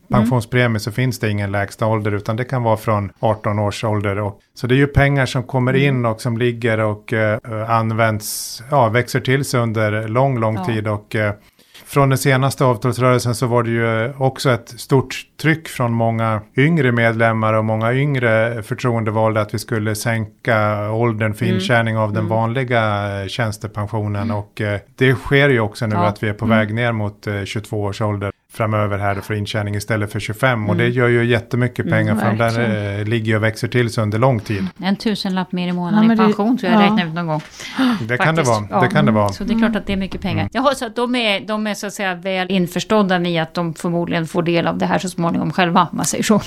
delpensionspremie 0.08 0.80
så 0.80 0.92
finns 0.92 1.18
det 1.18 1.30
ingen 1.30 1.52
lägsta 1.52 1.86
ålder 1.86 2.12
utan 2.14 2.36
det 2.36 2.44
kan 2.44 2.62
vara 2.62 2.76
från 2.76 3.10
18 3.20 3.58
års 3.58 3.84
ålder. 3.84 4.18
Och, 4.18 4.40
så 4.54 4.66
det 4.66 4.74
är 4.74 4.76
ju 4.76 4.86
pengar 4.86 5.26
som 5.26 5.42
kommer 5.42 5.74
Mm. 5.74 5.86
in 5.96 6.04
och 6.06 6.20
som 6.20 6.38
ligger 6.38 6.78
och 6.80 7.12
eh, 7.12 7.38
används, 7.70 8.62
ja, 8.70 8.88
växer 8.88 9.20
till 9.20 9.44
sig 9.44 9.60
under 9.60 10.08
lång, 10.08 10.40
lång 10.40 10.54
Ja. 10.54 10.64
tid 10.64 10.88
och 10.88 11.16
eh, 11.16 11.32
från 11.86 12.08
den 12.08 12.18
senaste 12.18 12.64
avtalsrörelsen 12.64 13.34
så 13.34 13.46
var 13.46 13.62
det 13.62 13.70
ju 13.70 14.12
också 14.18 14.50
ett 14.50 14.68
stort 14.80 15.26
tryck 15.42 15.68
från 15.68 15.92
många 15.92 16.40
yngre 16.56 16.92
medlemmar 16.92 17.54
och 17.54 17.64
många 17.64 17.94
yngre 17.94 18.62
förtroendevalda 18.62 19.40
att 19.40 19.54
vi 19.54 19.58
skulle 19.58 19.94
sänka 19.94 20.90
åldern 20.90 21.34
för 21.34 21.44
mm. 21.44 21.54
intjäning 21.54 21.96
av 21.96 22.08
den 22.08 22.24
mm. 22.24 22.28
vanliga 22.28 23.28
tjänstepensionen. 23.28 24.22
Mm. 24.22 24.36
Och 24.36 24.60
eh, 24.60 24.80
det 24.96 25.14
sker 25.14 25.48
ju 25.48 25.60
också 25.60 25.86
nu 25.86 25.94
ja. 25.94 26.06
att 26.06 26.22
vi 26.22 26.28
är 26.28 26.34
på 26.34 26.44
mm. 26.44 26.58
väg 26.58 26.74
ner 26.74 26.92
mot 26.92 27.26
eh, 27.26 27.44
22 27.44 27.82
års 27.82 28.00
ålder 28.00 28.32
framöver 28.54 28.98
här 28.98 29.14
för 29.14 29.34
intjäning 29.34 29.74
istället 29.74 30.12
för 30.12 30.20
25. 30.20 30.58
Mm. 30.58 30.70
Och 30.70 30.76
det 30.76 30.88
gör 30.88 31.08
ju 31.08 31.24
jättemycket 31.24 31.90
pengar 31.90 32.12
mm, 32.12 32.38
för 32.38 32.60
den 32.60 32.98
eh, 32.98 33.04
ligger 33.04 33.36
och 33.36 33.42
växer 33.42 33.68
till 33.68 33.90
sig 33.90 34.02
under 34.02 34.18
lång 34.18 34.40
tid. 34.40 34.66
En 34.82 34.96
tusenlapp 34.96 35.52
mer 35.52 35.68
i 35.68 35.72
månaden 35.72 36.06
ja, 36.08 36.14
i 36.14 36.16
pension 36.16 36.56
det, 36.56 36.60
tror 36.60 36.72
jag 36.72 36.80
ja. 36.80 36.84
räknade 36.84 37.08
ut 37.08 37.14
någon 37.14 37.26
gång. 37.26 37.40
Det 38.08 38.18
kan 38.18 38.34
det 38.34 38.42
vara. 38.42 38.66
Ja. 38.70 38.80
Det 38.80 38.88
kan 38.88 39.06
det 39.06 39.12
vara. 39.12 39.28
Så 39.28 39.44
det 39.44 39.54
är 39.54 39.58
klart 39.58 39.76
att 39.76 39.86
det 39.86 39.92
är 39.92 39.96
mycket 39.96 40.20
pengar. 40.20 40.40
Mm. 40.40 40.50
Jaha, 40.52 40.74
så 40.74 40.86
att 40.86 40.96
de 40.96 41.14
är, 41.14 41.40
de 41.40 41.66
är 41.66 41.74
så 41.74 41.86
att 41.86 41.94
säga 41.94 42.14
väl 42.14 42.50
införstådda 42.50 43.18
med 43.18 43.42
att 43.42 43.54
de 43.54 43.74
förmodligen 43.74 44.26
får 44.26 44.42
del 44.42 44.66
av 44.66 44.78
det 44.78 44.86
här 44.86 44.98
så 44.98 45.08
småningom 45.08 45.52
själva, 45.52 45.88
om 45.90 45.96
man 45.96 46.06
säger 46.06 46.24
så. 46.24 46.40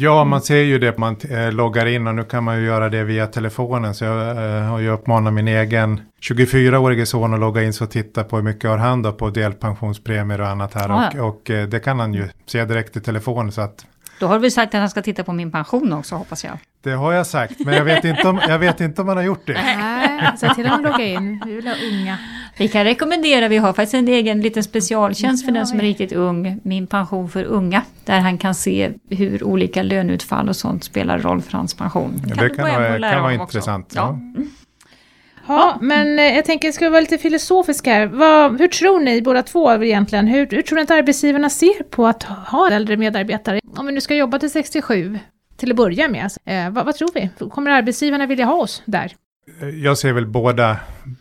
Ja, 0.00 0.24
man 0.24 0.40
ser 0.42 0.62
ju 0.62 0.78
det. 0.78 0.98
Man 0.98 1.16
eh, 1.30 1.52
loggar 1.52 1.86
in 1.86 2.06
och 2.06 2.14
nu 2.14 2.24
kan 2.24 2.44
man 2.44 2.58
ju 2.58 2.66
göra 2.66 2.88
det 2.88 3.04
via 3.04 3.26
telefonen. 3.26 3.94
Så 3.94 4.04
jag 4.04 4.30
eh, 4.30 4.62
har 4.62 4.78
ju 4.78 4.90
uppmanat 4.90 5.32
min 5.32 5.48
egen 5.48 6.00
24-årige 6.20 7.06
son 7.06 7.34
att 7.34 7.40
logga 7.40 7.62
in 7.62 7.72
så 7.72 7.84
och 7.84 7.90
titta 7.90 8.24
på 8.24 8.36
hur 8.36 8.42
mycket 8.42 8.70
har 8.70 8.78
han 8.78 9.02
då 9.02 9.12
på 9.12 9.30
delpensionspremier 9.30 10.40
och 10.40 10.48
annat 10.48 10.74
här. 10.74 10.88
Ah, 10.90 11.10
ja. 11.14 11.22
och, 11.22 11.28
och 11.28 11.50
eh, 11.50 11.68
det 11.68 11.80
kan 11.80 12.00
han 12.00 12.14
ju 12.14 12.28
se 12.46 12.64
direkt 12.64 12.96
i 12.96 13.00
telefonen. 13.00 13.52
Så 13.52 13.60
att 13.60 13.86
då 14.20 14.26
har 14.26 14.34
du 14.34 14.40
väl 14.40 14.50
sagt 14.50 14.74
att 14.74 14.80
han 14.80 14.90
ska 14.90 15.02
titta 15.02 15.24
på 15.24 15.32
min 15.32 15.52
pension 15.52 15.92
också 15.92 16.14
hoppas 16.14 16.44
jag. 16.44 16.58
Det 16.82 16.92
har 16.92 17.12
jag 17.12 17.26
sagt, 17.26 17.60
men 17.60 17.74
jag 17.74 17.84
vet 17.84 18.04
inte 18.04 18.28
om, 18.28 18.40
jag 18.48 18.58
vet 18.58 18.80
inte 18.80 19.02
om 19.02 19.08
han 19.08 19.16
har 19.16 19.24
gjort 19.24 19.46
det. 19.46 19.52
Nej, 19.52 20.32
säg 20.40 20.54
till 20.54 20.66
honom 20.66 20.84
att 20.86 20.92
logga 20.92 21.04
in. 21.04 21.42
Vi 21.46 21.54
vill 21.54 21.66
ha 21.66 21.74
unga. 21.92 22.18
Vi 22.58 22.68
kan 22.68 22.84
rekommendera, 22.84 23.48
vi 23.48 23.56
har 23.56 23.72
faktiskt 23.72 23.94
en 23.94 24.08
egen 24.08 24.40
liten 24.40 24.64
specialtjänst 24.64 25.44
för 25.44 25.52
den 25.52 25.66
som 25.66 25.78
är 25.78 25.82
riktigt 25.82 26.12
ung, 26.12 26.60
Min 26.62 26.86
pension 26.86 27.28
för 27.28 27.44
unga, 27.44 27.82
där 28.04 28.20
han 28.20 28.38
kan 28.38 28.54
se 28.54 28.92
hur 29.10 29.44
olika 29.44 29.82
löneutfall 29.82 30.48
och 30.48 30.56
sånt 30.56 30.84
spelar 30.84 31.18
roll 31.18 31.42
för 31.42 31.52
hans 31.52 31.74
pension. 31.74 32.22
Ja, 32.28 32.42
det 32.42 32.50
kan, 32.50 32.64
vara, 32.64 33.12
kan 33.12 33.22
vara 33.22 33.34
intressant. 33.34 33.92
Ja. 33.96 34.18
ja. 34.36 34.42
Ja, 35.48 35.78
men 35.80 36.18
eh, 36.18 36.24
jag 36.24 36.44
tänker, 36.44 36.72
ska 36.72 36.84
vi 36.84 36.90
vara 36.90 37.00
lite 37.00 37.18
filosofiska 37.18 37.92
här. 37.92 38.06
Vad, 38.06 38.60
hur 38.60 38.68
tror 38.68 39.00
ni 39.00 39.22
båda 39.22 39.42
två 39.42 39.72
egentligen? 39.72 40.26
Hur, 40.26 40.46
hur 40.50 40.62
tror 40.62 40.76
ni 40.76 40.82
att 40.82 40.90
arbetsgivarna 40.90 41.50
ser 41.50 41.82
på 41.82 42.06
att 42.06 42.22
ha 42.22 42.70
äldre 42.70 42.96
medarbetare? 42.96 43.60
Om 43.76 43.86
vi 43.86 43.92
nu 43.92 44.00
ska 44.00 44.14
jobba 44.14 44.38
till 44.38 44.50
67, 44.50 45.18
till 45.56 45.70
att 45.70 45.76
börja 45.76 46.08
med. 46.08 46.30
Eh, 46.44 46.70
vad, 46.70 46.86
vad, 46.86 46.94
tror 46.94 47.10
vi? 47.14 47.30
Kommer 47.50 47.70
arbetsgivarna 47.70 48.26
vilja 48.26 48.44
ha 48.44 48.54
oss 48.54 48.82
där? 48.84 49.12
Jag 49.82 49.98
ser 49.98 50.12
väl 50.12 50.26
båda, 50.26 50.76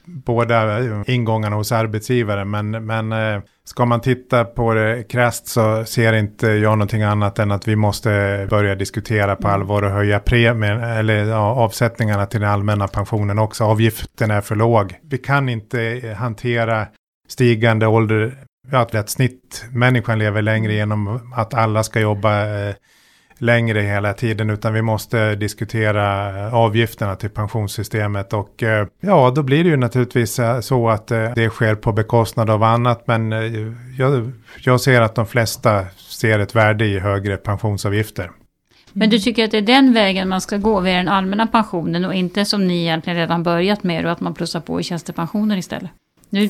båda 0.06 0.80
ingångarna 1.06 1.56
hos 1.56 1.72
arbetsgivare, 1.72 2.46
men, 2.46 2.86
men 2.86 3.12
eh, 3.12 3.42
ska 3.64 3.86
man 3.86 4.02
titta 4.02 4.46
på 4.46 4.74
det 4.74 5.04
krasst 5.04 5.48
så 5.48 5.86
ser 5.86 6.14
inte 6.14 6.48
jag 6.48 6.78
någonting 6.78 7.04
annat 7.04 7.40
än 7.40 7.52
att 7.52 7.68
vi 7.68 7.76
måste 7.76 8.10
börja 8.50 8.76
diskutera 8.76 9.36
på 9.36 9.48
allvar 9.48 9.84
och 9.84 9.92
höja 9.92 10.20
premien, 10.20 10.84
eller 10.84 11.26
ja, 11.26 11.38
avsättningarna 11.38 12.26
till 12.26 12.42
den 12.42 12.50
allmänna 12.50 12.88
pensionen 12.88 13.40
också. 13.40 13.64
Avgiften 13.64 14.32
är 14.32 14.42
för 14.42 14.56
låg. 14.56 14.94
Vi 15.04 15.18
kan 15.18 15.50
inte 15.50 16.16
hantera 16.18 16.88
stigande 17.28 17.88
ålder, 17.88 18.38
att 18.72 19.10
snitt 19.10 19.66
människan 19.72 20.20
lever 20.20 20.42
längre 20.42 20.74
genom 20.74 21.32
att 21.36 21.54
alla 21.54 21.84
ska 21.84 22.00
jobba 22.00 22.46
eh, 22.46 22.76
längre 23.42 23.82
hela 23.82 24.14
tiden 24.14 24.50
utan 24.50 24.74
vi 24.74 24.82
måste 24.82 25.36
diskutera 25.36 26.52
avgifterna 26.52 27.16
till 27.16 27.30
pensionssystemet 27.30 28.34
och 28.34 28.64
eh, 28.64 28.88
ja 29.00 29.32
då 29.36 29.44
blir 29.44 29.64
det 29.64 29.70
ju 29.70 29.78
naturligtvis 29.78 30.40
eh, 30.40 30.60
så 30.60 30.90
att 30.90 31.12
eh, 31.12 31.34
det 31.36 31.50
sker 31.50 31.76
på 31.76 31.92
bekostnad 31.92 32.50
av 32.50 32.64
annat 32.64 33.08
men 33.08 33.32
jag, 33.98 34.32
jag 34.66 34.82
ser 34.82 35.02
att 35.02 35.16
de 35.16 35.26
flesta 35.26 35.86
ser 35.96 36.40
ett 36.40 36.56
värde 36.56 36.86
i 36.86 37.00
högre 37.00 37.38
pensionsavgifter. 37.38 38.32
Men 38.94 39.10
du 39.10 39.20
tycker 39.20 39.46
att 39.46 39.52
det 39.52 39.58
är 39.58 39.62
den 39.62 39.94
vägen 39.94 40.30
man 40.30 40.42
ska 40.42 40.58
gå 40.58 40.80
via 40.80 40.98
den 40.98 41.08
allmänna 41.08 41.48
pensionen 41.48 42.06
och 42.06 42.14
inte 42.14 42.46
som 42.46 42.68
ni 42.68 42.82
egentligen 42.82 43.20
redan 43.20 43.44
börjat 43.44 43.84
med 43.84 44.06
och 44.06 44.12
att 44.12 44.20
man 44.20 44.34
plussar 44.34 44.60
på 44.60 44.80
i 44.80 44.84
tjänstepensioner 44.84 45.58
istället? 45.58 45.92
Nu, 46.30 46.44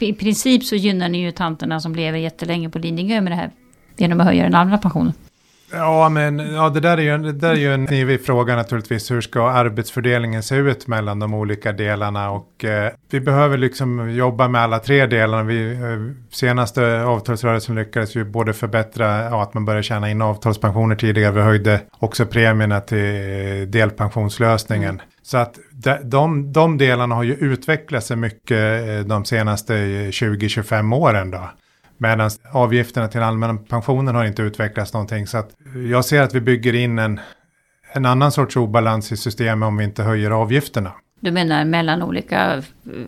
I 0.00 0.12
princip 0.12 0.64
så 0.64 0.76
gynnar 0.76 1.08
ni 1.08 1.18
ju 1.18 1.30
tanterna 1.30 1.80
som 1.80 1.94
lever 1.94 2.18
jättelänge 2.18 2.70
på 2.70 2.78
Lidingö 2.78 3.20
med 3.20 3.32
det 3.32 3.36
här 3.36 3.50
genom 3.96 4.20
att 4.20 4.26
höja 4.26 4.42
den 4.42 4.54
allmänna 4.54 4.78
pensionen. 4.78 5.12
Ja, 5.76 6.08
men 6.08 6.38
ja, 6.38 6.68
det, 6.68 6.80
där 6.80 6.98
är 6.98 7.02
ju, 7.02 7.18
det 7.18 7.32
där 7.32 7.50
är 7.50 7.54
ju 7.54 7.74
en 7.74 7.86
knivig 7.86 8.26
fråga 8.26 8.56
naturligtvis. 8.56 9.10
Hur 9.10 9.20
ska 9.20 9.50
arbetsfördelningen 9.50 10.42
se 10.42 10.56
ut 10.56 10.86
mellan 10.86 11.18
de 11.18 11.34
olika 11.34 11.72
delarna? 11.72 12.30
Och 12.30 12.64
eh, 12.64 12.92
vi 13.10 13.20
behöver 13.20 13.58
liksom 13.58 14.10
jobba 14.10 14.48
med 14.48 14.60
alla 14.60 14.78
tre 14.78 15.06
delarna. 15.06 15.42
Vi, 15.42 15.72
eh, 15.72 16.34
senaste 16.34 17.02
avtalsrörelsen 17.02 17.74
lyckades 17.74 18.16
ju 18.16 18.24
både 18.24 18.52
förbättra 18.52 19.24
ja, 19.24 19.42
att 19.42 19.54
man 19.54 19.64
börjar 19.64 19.82
tjäna 19.82 20.10
in 20.10 20.22
avtalspensioner 20.22 20.96
tidigare. 20.96 21.32
Vi 21.32 21.40
höjde 21.40 21.80
också 21.98 22.26
premierna 22.26 22.80
till 22.80 23.70
delpensionslösningen. 23.70 24.90
Mm. 24.90 25.06
Så 25.22 25.38
att 25.38 25.58
de, 25.70 25.98
de, 26.02 26.52
de 26.52 26.78
delarna 26.78 27.14
har 27.14 27.22
ju 27.22 27.34
utvecklat 27.34 28.04
sig 28.04 28.16
mycket 28.16 28.88
eh, 28.88 28.98
de 29.06 29.24
senaste 29.24 29.74
20-25 29.74 30.94
åren 30.94 31.30
då. 31.30 31.50
Medan 31.98 32.30
avgifterna 32.52 33.08
till 33.08 33.22
allmänna 33.22 33.56
pensionen 33.56 34.14
har 34.14 34.24
inte 34.24 34.42
utvecklats 34.42 34.92
någonting. 34.92 35.26
Så 35.26 35.38
att 35.38 35.50
jag 35.90 36.04
ser 36.04 36.22
att 36.22 36.34
vi 36.34 36.40
bygger 36.40 36.74
in 36.74 36.98
en, 36.98 37.20
en 37.92 38.06
annan 38.06 38.32
sorts 38.32 38.56
obalans 38.56 39.12
i 39.12 39.16
systemet 39.16 39.66
om 39.66 39.76
vi 39.76 39.84
inte 39.84 40.02
höjer 40.02 40.30
avgifterna. 40.30 40.92
Du 41.20 41.30
menar 41.30 41.64
mellan 41.64 42.02
olika, 42.02 42.62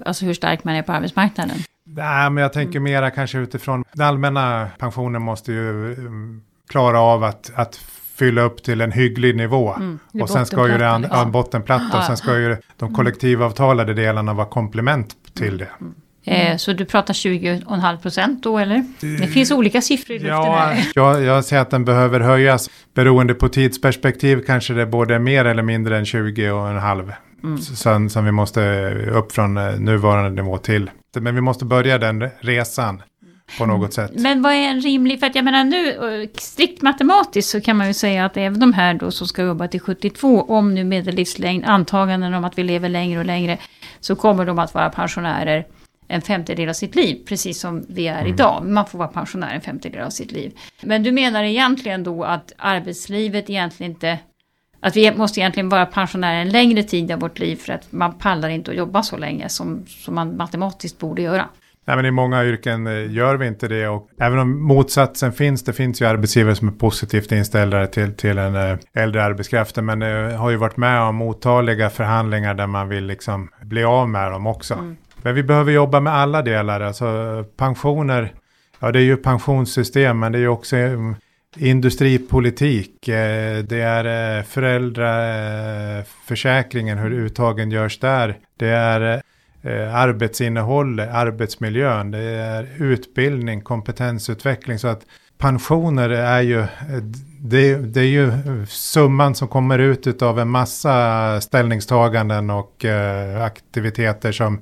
alltså 0.05 0.25
hur 0.25 0.35
stark 0.35 0.65
man 0.65 0.75
är 0.75 0.83
på 0.83 0.93
arbetsmarknaden? 0.93 1.57
Nej, 1.85 2.31
men 2.31 2.43
jag 2.43 2.53
tänker 2.53 2.81
mera 2.81 3.11
kanske 3.11 3.39
utifrån, 3.39 3.85
den 3.93 4.07
allmänna 4.07 4.69
pensionen 4.79 5.23
måste 5.23 5.53
ju 5.53 5.95
um, 5.97 6.43
klara 6.69 7.01
av 7.01 7.25
att, 7.25 7.53
att 7.55 7.77
fylla 8.17 8.43
upp 8.43 8.63
till 8.63 8.81
en 8.81 8.93
hygglig 8.93 9.37
nivå. 9.37 9.75
Mm, 9.75 9.99
och 10.23 10.31
sen 10.31 10.47
ska 10.47 10.69
ju 10.69 10.79
det 10.79 10.87
en 10.87 11.03
liksom. 11.03 11.33
bottenplatta 11.33 11.99
och 11.99 12.05
sen 12.05 12.17
ska 12.17 12.39
ju 12.39 12.57
de 12.77 12.95
kollektivavtalade 12.95 13.95
delarna 13.95 14.35
vara 14.35 14.47
komplement 14.47 15.17
till 15.35 15.59
det. 15.59 15.69
Mm. 15.81 15.95
Mm. 16.27 16.59
Så 16.59 16.73
du 16.73 16.85
pratar 16.85 17.15
20,5 17.15 17.97
procent 17.97 18.43
då 18.43 18.59
eller? 18.59 18.85
Det 19.21 19.27
finns 19.27 19.51
olika 19.51 19.81
siffror 19.81 20.17
i 20.17 20.19
luften 20.19 20.37
ja, 20.37 20.57
här. 20.57 20.87
Jag, 20.95 21.23
jag 21.23 21.45
ser 21.45 21.59
att 21.59 21.71
den 21.71 21.85
behöver 21.85 22.21
höjas. 22.21 22.71
Beroende 22.95 23.35
på 23.35 23.49
tidsperspektiv 23.49 24.43
kanske 24.47 24.75
det 24.75 24.83
är 24.83 24.87
både 24.87 25.19
mer 25.19 25.45
eller 25.45 25.63
mindre 25.63 25.99
än 25.99 26.05
20,5. 26.05 27.13
Mm. 27.45 27.59
Sen, 27.59 28.11
som 28.11 28.25
vi 28.25 28.33
måste 28.33 28.91
upp 29.13 29.33
från 29.33 29.57
eh, 29.57 29.81
nuvarande 29.81 30.43
nivå 30.43 30.59
till. 30.59 30.91
Men 31.17 31.35
vi 31.35 31.41
måste 31.41 31.65
börja 31.65 31.99
den 31.99 32.29
resan 32.41 33.03
på 33.59 33.67
något 33.67 33.95
sätt. 33.95 34.11
Men 34.15 34.43
vad 34.43 34.53
är 34.53 34.69
en 34.69 34.81
rimlig, 34.81 35.21
för 35.21 35.27
att 35.27 35.35
jag 35.35 35.45
menar 35.45 35.65
nu 35.65 35.91
eh, 35.91 36.29
strikt 36.35 36.83
matematiskt 36.83 37.51
så 37.51 37.61
kan 37.61 37.77
man 37.77 37.87
ju 37.87 37.95
säga 37.95 38.25
att 38.25 38.37
även 38.37 38.61
de 38.61 38.73
här 38.73 38.95
då 38.95 39.11
som 39.11 39.27
ska 39.27 39.43
jobba 39.43 39.69
till 39.69 39.81
72, 39.81 40.43
om 40.43 40.75
nu 40.75 40.85
medellivslängd, 40.85 41.65
antaganden 41.65 42.35
om 42.35 42.45
att 42.45 42.59
vi 42.59 42.63
lever 42.63 42.89
längre 42.89 43.19
och 43.19 43.27
längre, 43.27 43.59
så 44.01 44.17
kommer 44.17 44.45
de 44.45 44.59
att 44.59 44.75
vara 44.75 44.91
pensionärer 44.91 45.67
en 46.09 46.23
femtedel 46.23 46.69
av 46.69 46.73
sitt 46.73 46.95
liv, 46.95 47.25
precis 47.29 47.61
som 47.61 47.87
vi 47.89 48.09
är 48.09 48.21
mm. 48.21 48.35
idag. 48.35 48.65
Man 48.65 48.87
får 48.87 48.99
vara 48.99 49.09
pensionär 49.09 49.55
en 49.55 49.61
femtedel 49.61 50.01
av 50.01 50.11
sitt 50.11 50.33
liv. 50.33 50.53
Men 50.83 51.03
du 51.03 51.13
menar 51.13 51.45
egentligen 51.45 52.05
då 52.05 52.25
att 52.25 52.53
arbetslivet 52.57 53.51
egentligen 53.51 53.93
inte 53.93 54.19
att 54.81 54.97
vi 54.97 55.15
måste 55.17 55.41
egentligen 55.41 55.69
vara 55.69 55.87
pensionärer 55.87 56.41
en 56.41 56.49
längre 56.49 56.83
tid 56.83 57.13
av 57.13 57.21
vårt 57.21 57.39
liv 57.39 57.57
för 57.57 57.73
att 57.73 57.93
man 57.93 58.19
pallar 58.19 58.49
inte 58.49 58.71
att 58.71 58.77
jobba 58.77 59.03
så 59.03 59.17
länge 59.17 59.49
som, 59.49 59.85
som 59.87 60.15
man 60.15 60.37
matematiskt 60.37 60.99
borde 60.99 61.23
göra. 61.23 61.49
Nej, 61.87 61.97
men 61.97 62.07
I 62.07 62.11
många 62.11 62.45
yrken 62.45 62.87
eh, 62.87 63.13
gör 63.13 63.37
vi 63.37 63.47
inte 63.47 63.69
det 63.69 63.89
och 63.89 64.09
även 64.21 64.39
om 64.39 64.67
motsatsen 64.67 65.33
finns, 65.33 65.65
det 65.65 65.73
finns 65.73 66.03
ju 66.03 66.07
arbetsgivare 66.07 66.55
som 66.55 66.69
är 66.69 66.73
positivt 66.73 67.33
inställda 67.33 67.87
till, 67.87 68.17
till 68.17 68.39
en 68.39 68.55
äh, 68.55 68.79
äldre 68.95 69.25
arbetskraft, 69.25 69.77
men 69.77 69.99
det 69.99 70.37
har 70.37 70.51
ju 70.51 70.57
varit 70.57 70.77
med 70.77 71.01
om 71.01 71.23
otaliga 71.23 71.91
förhandlingar 71.91 72.55
där 72.55 72.67
man 72.67 72.89
vill 72.89 73.07
liksom 73.07 73.49
bli 73.63 73.85
av 73.85 74.09
med 74.09 74.33
dem 74.33 74.47
också. 74.47 74.75
Mm. 74.75 74.97
Men 75.27 75.35
vi 75.35 75.43
behöver 75.43 75.73
jobba 75.73 76.01
med 76.01 76.15
alla 76.15 76.43
delar, 76.43 76.81
alltså 76.81 77.45
pensioner, 77.57 78.35
ja 78.81 78.93
det 78.93 78.99
är 78.99 79.03
ju 79.03 79.17
pensionssystem, 79.17 80.19
men 80.19 80.33
det 80.33 80.39
är 80.39 80.41
ju 80.41 80.49
också 80.49 80.77
eh, 80.77 80.99
industripolitik, 81.57 83.09
eh, 83.09 83.59
det 83.59 83.81
är 83.81 84.39
eh, 84.39 84.45
föräldraförsäkringen, 84.45 86.99
hur 86.99 87.13
uttagen 87.13 87.71
görs 87.71 87.99
där, 87.99 88.39
det 88.57 88.69
är 88.69 89.23
arbetsinnehåll, 89.93 91.01
arbetsmiljön, 91.01 92.11
det 92.11 92.19
är 92.19 92.69
utbildning, 92.79 93.61
kompetensutveckling, 93.61 94.79
så 94.79 94.89
att 94.89 95.03
pensioner 95.39 96.11
är 96.11 96.41
ju, 96.41 96.65
det, 97.41 97.77
det, 97.77 98.01
är 98.01 98.05
ju 98.05 98.33
summan 98.69 99.35
som 99.35 99.49
kommer 99.49 99.79
ut 99.79 100.23
av 100.23 100.39
en 100.39 100.49
massa 100.49 101.41
ställningstaganden 101.41 102.51
och 102.51 102.85
aktiviteter 103.41 104.33
som 104.33 104.61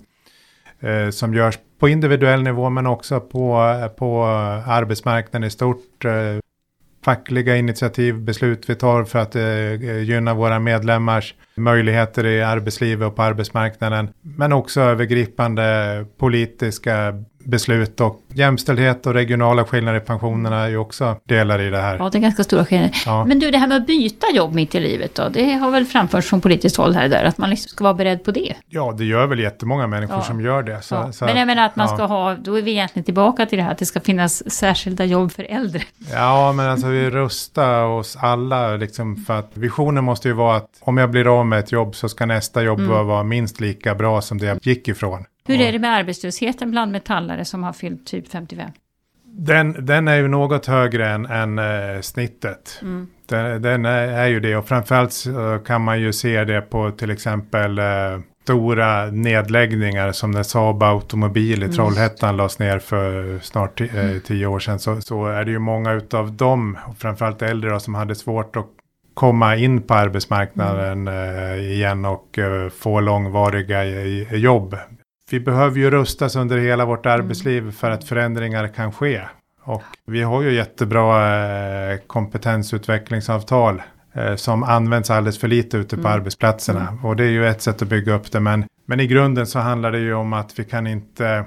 eh, 0.85 1.11
som 1.11 1.35
görs 1.35 1.59
på 1.79 1.89
individuell 1.89 2.43
nivå 2.43 2.71
men 2.71 2.87
också 2.87 3.21
på, 3.21 3.79
eh, 3.83 3.89
på 3.89 4.25
arbetsmarknaden 4.67 5.47
i 5.47 5.51
stort. 5.51 6.05
Eh, 6.05 6.39
fackliga 7.05 7.57
initiativ, 7.57 8.19
beslut 8.19 8.71
vi 8.71 8.75
tar 8.75 9.05
för 9.05 9.19
att 9.19 9.37
eh, 9.37 10.03
gynna 10.03 10.35
våra 10.35 10.59
medlemmars 10.59 11.35
möjligheter 11.57 12.27
i 12.27 12.43
arbetslivet 12.43 13.07
och 13.09 13.17
på 13.17 13.23
arbetsmarknaden. 13.23 14.09
Men 14.23 14.53
också 14.53 14.81
övergripande 14.81 16.05
politiska 16.19 17.15
beslut 17.45 18.01
och 18.01 18.21
jämställdhet 18.33 19.07
och 19.07 19.15
regionala 19.15 19.65
skillnader 19.65 19.99
i 19.99 20.01
pensionerna 20.01 20.65
är 20.65 20.69
ju 20.69 20.77
också 20.77 21.17
delar 21.29 21.61
i 21.61 21.71
det 21.71 21.79
här. 21.79 21.97
Ja, 21.99 22.09
det 22.13 22.19
är 22.19 22.21
ganska 22.21 22.45
stora 22.45 22.65
skillnader. 22.65 23.03
Ja. 23.07 23.25
Men 23.25 23.39
du, 23.39 23.51
det 23.51 23.59
här 23.59 23.67
med 23.67 23.77
att 23.77 23.87
byta 23.87 24.27
jobb 24.35 24.55
mitt 24.55 24.75
i 24.75 24.81
livet 24.81 25.15
då, 25.15 25.29
det 25.29 25.53
har 25.53 25.71
väl 25.71 25.85
framförts 25.85 26.29
från 26.29 26.41
politiskt 26.41 26.77
håll 26.77 26.95
här 26.95 27.05
och 27.05 27.11
där, 27.11 27.25
att 27.25 27.39
man 27.39 27.51
liksom 27.51 27.69
ska 27.69 27.85
vara 27.85 27.95
beredd 27.95 28.25
på 28.25 28.31
det. 28.31 28.55
Ja, 28.69 28.95
det 28.99 29.05
gör 29.05 29.27
väl 29.27 29.39
jättemånga 29.39 29.87
människor 29.87 30.17
Ja. 30.17 30.23
som 30.23 30.41
gör 30.41 30.63
det. 30.63 30.83
Så, 30.83 30.95
Ja. 30.95 31.13
så 31.13 31.25
Men 31.25 31.37
jag 31.37 31.47
menar 31.47 31.67
att 31.67 31.77
man 31.77 31.89
ska 31.89 32.05
ha, 32.07 32.35
då 32.35 32.59
är 32.59 32.63
vi 32.63 32.71
egentligen 32.71 33.05
tillbaka 33.05 33.47
till 33.47 33.59
det 33.59 33.65
här 33.65 33.73
att 33.73 33.79
det 33.79 33.87
ska 33.87 34.01
finnas 34.01 34.51
särskilda 34.51 35.05
jobb 35.05 35.33
för 35.33 35.43
äldre. 35.45 35.83
Ja, 36.13 36.53
men 36.53 36.67
alltså 36.71 36.87
vi 36.87 37.11
rustar 37.11 37.85
oss 37.85 38.17
alla 38.21 38.77
liksom 38.77 39.17
för 39.17 39.39
att 39.39 39.51
visionen 39.55 40.05
måste 40.05 40.29
ju 40.29 40.35
vara 40.35 40.57
att 40.57 40.69
om 40.81 40.97
jag 40.99 41.11
blir 41.11 41.39
av 41.41 41.44
med 41.45 41.59
ett 41.59 41.73
jobb 41.73 41.95
så 41.95 42.09
ska 42.09 42.27
nästa 42.27 42.63
jobb 42.63 42.81
Mm. 42.81 43.07
vara 43.07 43.23
minst 43.23 43.61
lika 43.61 43.95
bra 43.95 44.21
som 44.21 44.39
det 44.39 44.47
jag 44.47 44.59
gick 44.63 44.89
ifrån. 44.89 45.25
Hur 45.47 45.61
är 45.61 45.73
det 45.73 45.79
med 45.79 45.91
arbetslösheten 45.95 46.71
bland 46.71 46.93
metallare 46.93 47.45
som 47.45 47.63
har 47.63 47.73
fyllt 47.73 48.07
typ 48.07 48.29
55? 48.29 48.71
Den, 49.37 49.87
den 49.87 50.09
är 50.09 50.17
ju 50.17 50.29
något 50.29 50.67
högre 50.67 51.09
än, 51.11 51.27
än 51.27 51.59
eh, 51.59 52.01
snittet. 52.01 52.79
Mm. 52.83 53.07
Den, 53.27 53.63
den 53.63 53.85
är, 53.85 54.09
är 54.09 54.27
ju 54.27 54.41
det 54.41 54.57
och 54.57 54.69
framförallt 54.69 55.25
kan 55.67 55.83
man 55.83 56.01
ju 56.01 56.13
se 56.13 56.45
det 56.45 56.61
på 56.61 56.91
till 56.91 57.11
exempel 57.11 57.79
eh, 57.79 57.85
stora 58.43 59.07
nedläggningar 59.07 60.13
som 60.13 60.31
när 60.31 60.43
Saab 60.43 60.83
Automobil 60.83 61.59
Mm. 61.63 61.71
i 61.71 61.75
Trollhättan 61.75 62.37
lades 62.37 62.59
ner 62.59 62.79
för 62.79 63.39
snart 63.43 63.81
eh, 63.81 63.89
tio 64.27 64.47
år 64.47 64.59
sedan. 64.59 64.79
Så, 64.79 65.01
så 65.01 65.27
är 65.27 65.45
det 65.45 65.51
ju 65.51 65.59
många 65.59 65.93
utav 65.93 66.33
dem, 66.33 66.79
och 66.87 66.97
framförallt 66.99 67.43
äldre 67.43 67.71
då, 67.71 67.81
som 67.81 67.95
hade 67.95 68.15
svårt 68.15 68.57
att 68.57 68.67
komma 69.15 69.57
in 69.57 69.83
på 69.83 69.95
arbetsmarknaden 69.95 71.09
eh, 71.09 71.73
igen 71.73 72.05
och 72.05 72.39
eh, 72.39 72.71
få 72.71 73.01
långvariga 73.01 73.85
i 73.85 74.27
jobb. 74.31 74.77
Vi 75.31 75.41
behöver 75.41 75.79
ju 75.79 75.91
rustas 75.91 76.37
under 76.37 76.59
hela 76.59 76.85
vårt 76.85 77.07
arbetsliv 77.07 77.73
för 77.73 77.91
att 77.91 78.05
förändringar 78.05 78.69
kan 78.69 78.93
ske. 78.93 79.21
Och 79.63 79.83
vi 80.07 80.23
har 80.23 80.43
ju 80.43 80.55
jättebra 80.55 81.37
eh, 81.93 81.99
kompetensutvecklingsavtal 82.07 83.83
eh, 84.15 84.35
som 84.35 84.63
används 84.63 85.11
alldeles 85.11 85.39
för 85.39 85.49
lite 85.49 85.77
ute 85.77 85.97
på 85.97 86.09
arbetsplatserna. 86.09 86.99
Och 87.03 87.17
det 87.17 87.25
är 87.25 87.31
ju 87.31 87.47
ett 87.47 87.63
sätt 87.63 87.83
att 87.83 87.89
bygga 87.89 88.15
upp 88.15 88.33
det. 88.33 88.41
Men, 88.41 88.65
men 88.87 89.01
i 89.01 89.07
grunden 89.07 89.47
så 89.47 89.59
handlar 89.59 89.93
det 89.93 89.99
ju 89.99 90.15
om 90.15 90.33
att 90.33 90.59
vi 90.59 90.65
kan 90.65 90.87
inte 90.87 91.45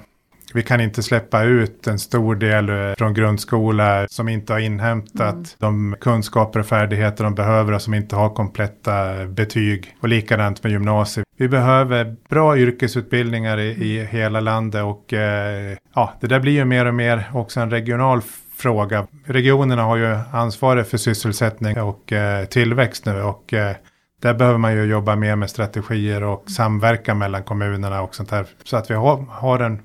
vi 0.54 0.62
kan 0.62 0.80
inte 0.80 1.02
släppa 1.02 1.42
ut 1.42 1.86
en 1.86 1.98
stor 1.98 2.34
del 2.34 2.68
eh, 2.68 2.94
från 2.98 3.14
grundskola 3.14 4.06
som 4.10 4.28
inte 4.28 4.52
har 4.52 4.60
inhämtat 4.60 5.56
de 5.58 5.96
kunskaper 6.00 6.60
och 6.60 6.66
färdigheter 6.66 7.24
de 7.24 7.34
behöver 7.34 7.72
och 7.72 7.82
som 7.82 7.94
inte 7.94 8.16
har 8.16 8.30
kompletta 8.30 9.26
betyg. 9.26 9.96
Och 10.00 10.08
likadant 10.08 10.62
med 10.62 10.72
gymnasiet. 10.72 11.26
Vi 11.36 11.48
behöver 11.48 12.16
bra 12.28 12.58
yrkesutbildningar 12.58 13.58
i, 13.58 13.68
i 13.68 14.04
hela 14.04 14.40
landet 14.40 14.84
och 14.84 15.12
eh, 15.12 15.76
ja, 15.94 16.12
det 16.20 16.26
där 16.26 16.40
blir 16.40 16.52
ju 16.52 16.64
mer 16.64 16.86
och 16.86 16.94
mer 16.94 17.30
också 17.34 17.60
en 17.60 17.70
regional 17.70 18.22
fråga. 18.56 19.06
Regionerna 19.24 19.82
har 19.82 19.96
ju 19.96 20.18
ansvaret 20.32 20.90
för 20.90 20.98
sysselsättning 20.98 21.80
och 21.80 22.12
eh, 22.12 22.44
tillväxt 22.44 23.06
nu 23.06 23.22
och 23.22 23.54
eh, 23.54 23.76
där 24.22 24.34
behöver 24.34 24.58
man 24.58 24.74
ju 24.74 24.84
jobba 24.84 25.16
mer 25.16 25.36
med 25.36 25.50
strategier 25.50 26.22
och 26.22 26.50
samverka 26.50 27.14
mellan 27.14 27.42
kommunerna 27.42 28.02
och 28.02 28.14
sånt 28.14 28.30
här. 28.30 28.46
Så 28.64 28.76
att 28.76 28.90
vi 28.90 28.94
har, 28.94 29.26
har 29.30 29.58
en 29.58 29.78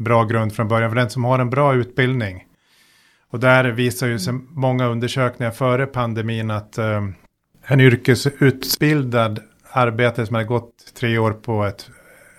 bra 0.00 0.24
grund 0.24 0.52
från 0.52 0.68
början. 0.68 0.90
För 0.90 0.96
den 0.96 1.10
som 1.10 1.24
har 1.24 1.38
en 1.38 1.50
bra 1.50 1.74
utbildning. 1.74 2.44
Och 3.30 3.40
där 3.40 3.64
visar 3.64 4.06
ju 4.06 4.18
sig 4.18 4.34
många 4.48 4.86
undersökningar 4.86 5.50
före 5.50 5.86
pandemin 5.86 6.50
att 6.50 6.78
eh, 6.78 7.02
en 7.66 7.80
yrkesutbildad 7.80 9.40
arbetare 9.72 10.26
som 10.26 10.34
hade 10.34 10.46
gått 10.46 10.94
tre 11.00 11.18
år 11.18 11.32
på 11.32 11.64
ett 11.64 11.90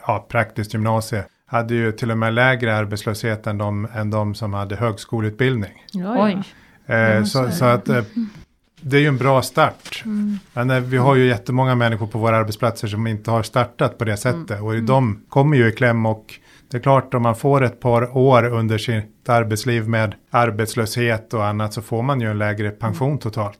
ja, 0.07 0.25
praktiskt 0.29 0.73
gymnasie 0.73 1.23
hade 1.45 1.75
ju 1.75 1.91
till 1.91 2.11
och 2.11 2.17
med 2.17 2.33
lägre 2.33 2.75
arbetslöshet 2.75 3.47
än 3.47 3.57
de, 3.57 3.87
än 3.95 4.09
de 4.09 4.35
som 4.35 4.53
hade 4.53 4.75
högskoleutbildning. 4.75 5.85
Ja, 5.91 6.25
Oj. 6.25 6.43
Eh, 6.95 7.23
så, 7.23 7.51
så 7.51 7.65
att 7.65 7.89
eh, 7.89 8.03
det 8.81 8.97
är 8.97 9.01
ju 9.01 9.07
en 9.07 9.17
bra 9.17 9.41
start. 9.41 10.03
Men 10.53 10.69
eh, 10.69 10.79
vi 10.79 10.97
har 10.97 11.15
ju 11.15 11.27
jättemånga 11.27 11.75
människor 11.75 12.07
på 12.07 12.17
våra 12.17 12.37
arbetsplatser 12.37 12.87
som 12.87 13.07
inte 13.07 13.31
har 13.31 13.43
startat 13.43 13.97
på 13.97 14.05
det 14.05 14.17
sättet. 14.17 14.61
Och 14.61 14.83
de 14.83 15.21
kommer 15.29 15.57
ju 15.57 15.67
i 15.67 15.71
kläm 15.71 16.05
och 16.05 16.39
det 16.71 16.77
är 16.77 16.81
klart 16.81 17.13
om 17.13 17.21
man 17.21 17.35
får 17.35 17.63
ett 17.63 17.79
par 17.79 18.17
år 18.17 18.43
under 18.43 18.77
sitt 18.77 19.29
arbetsliv 19.29 19.87
med 19.89 20.15
arbetslöshet 20.29 21.33
och 21.33 21.45
annat 21.45 21.73
så 21.73 21.81
får 21.81 22.01
man 22.01 22.21
ju 22.21 22.31
en 22.31 22.37
lägre 22.37 22.69
pension 22.69 23.17
totalt. 23.17 23.59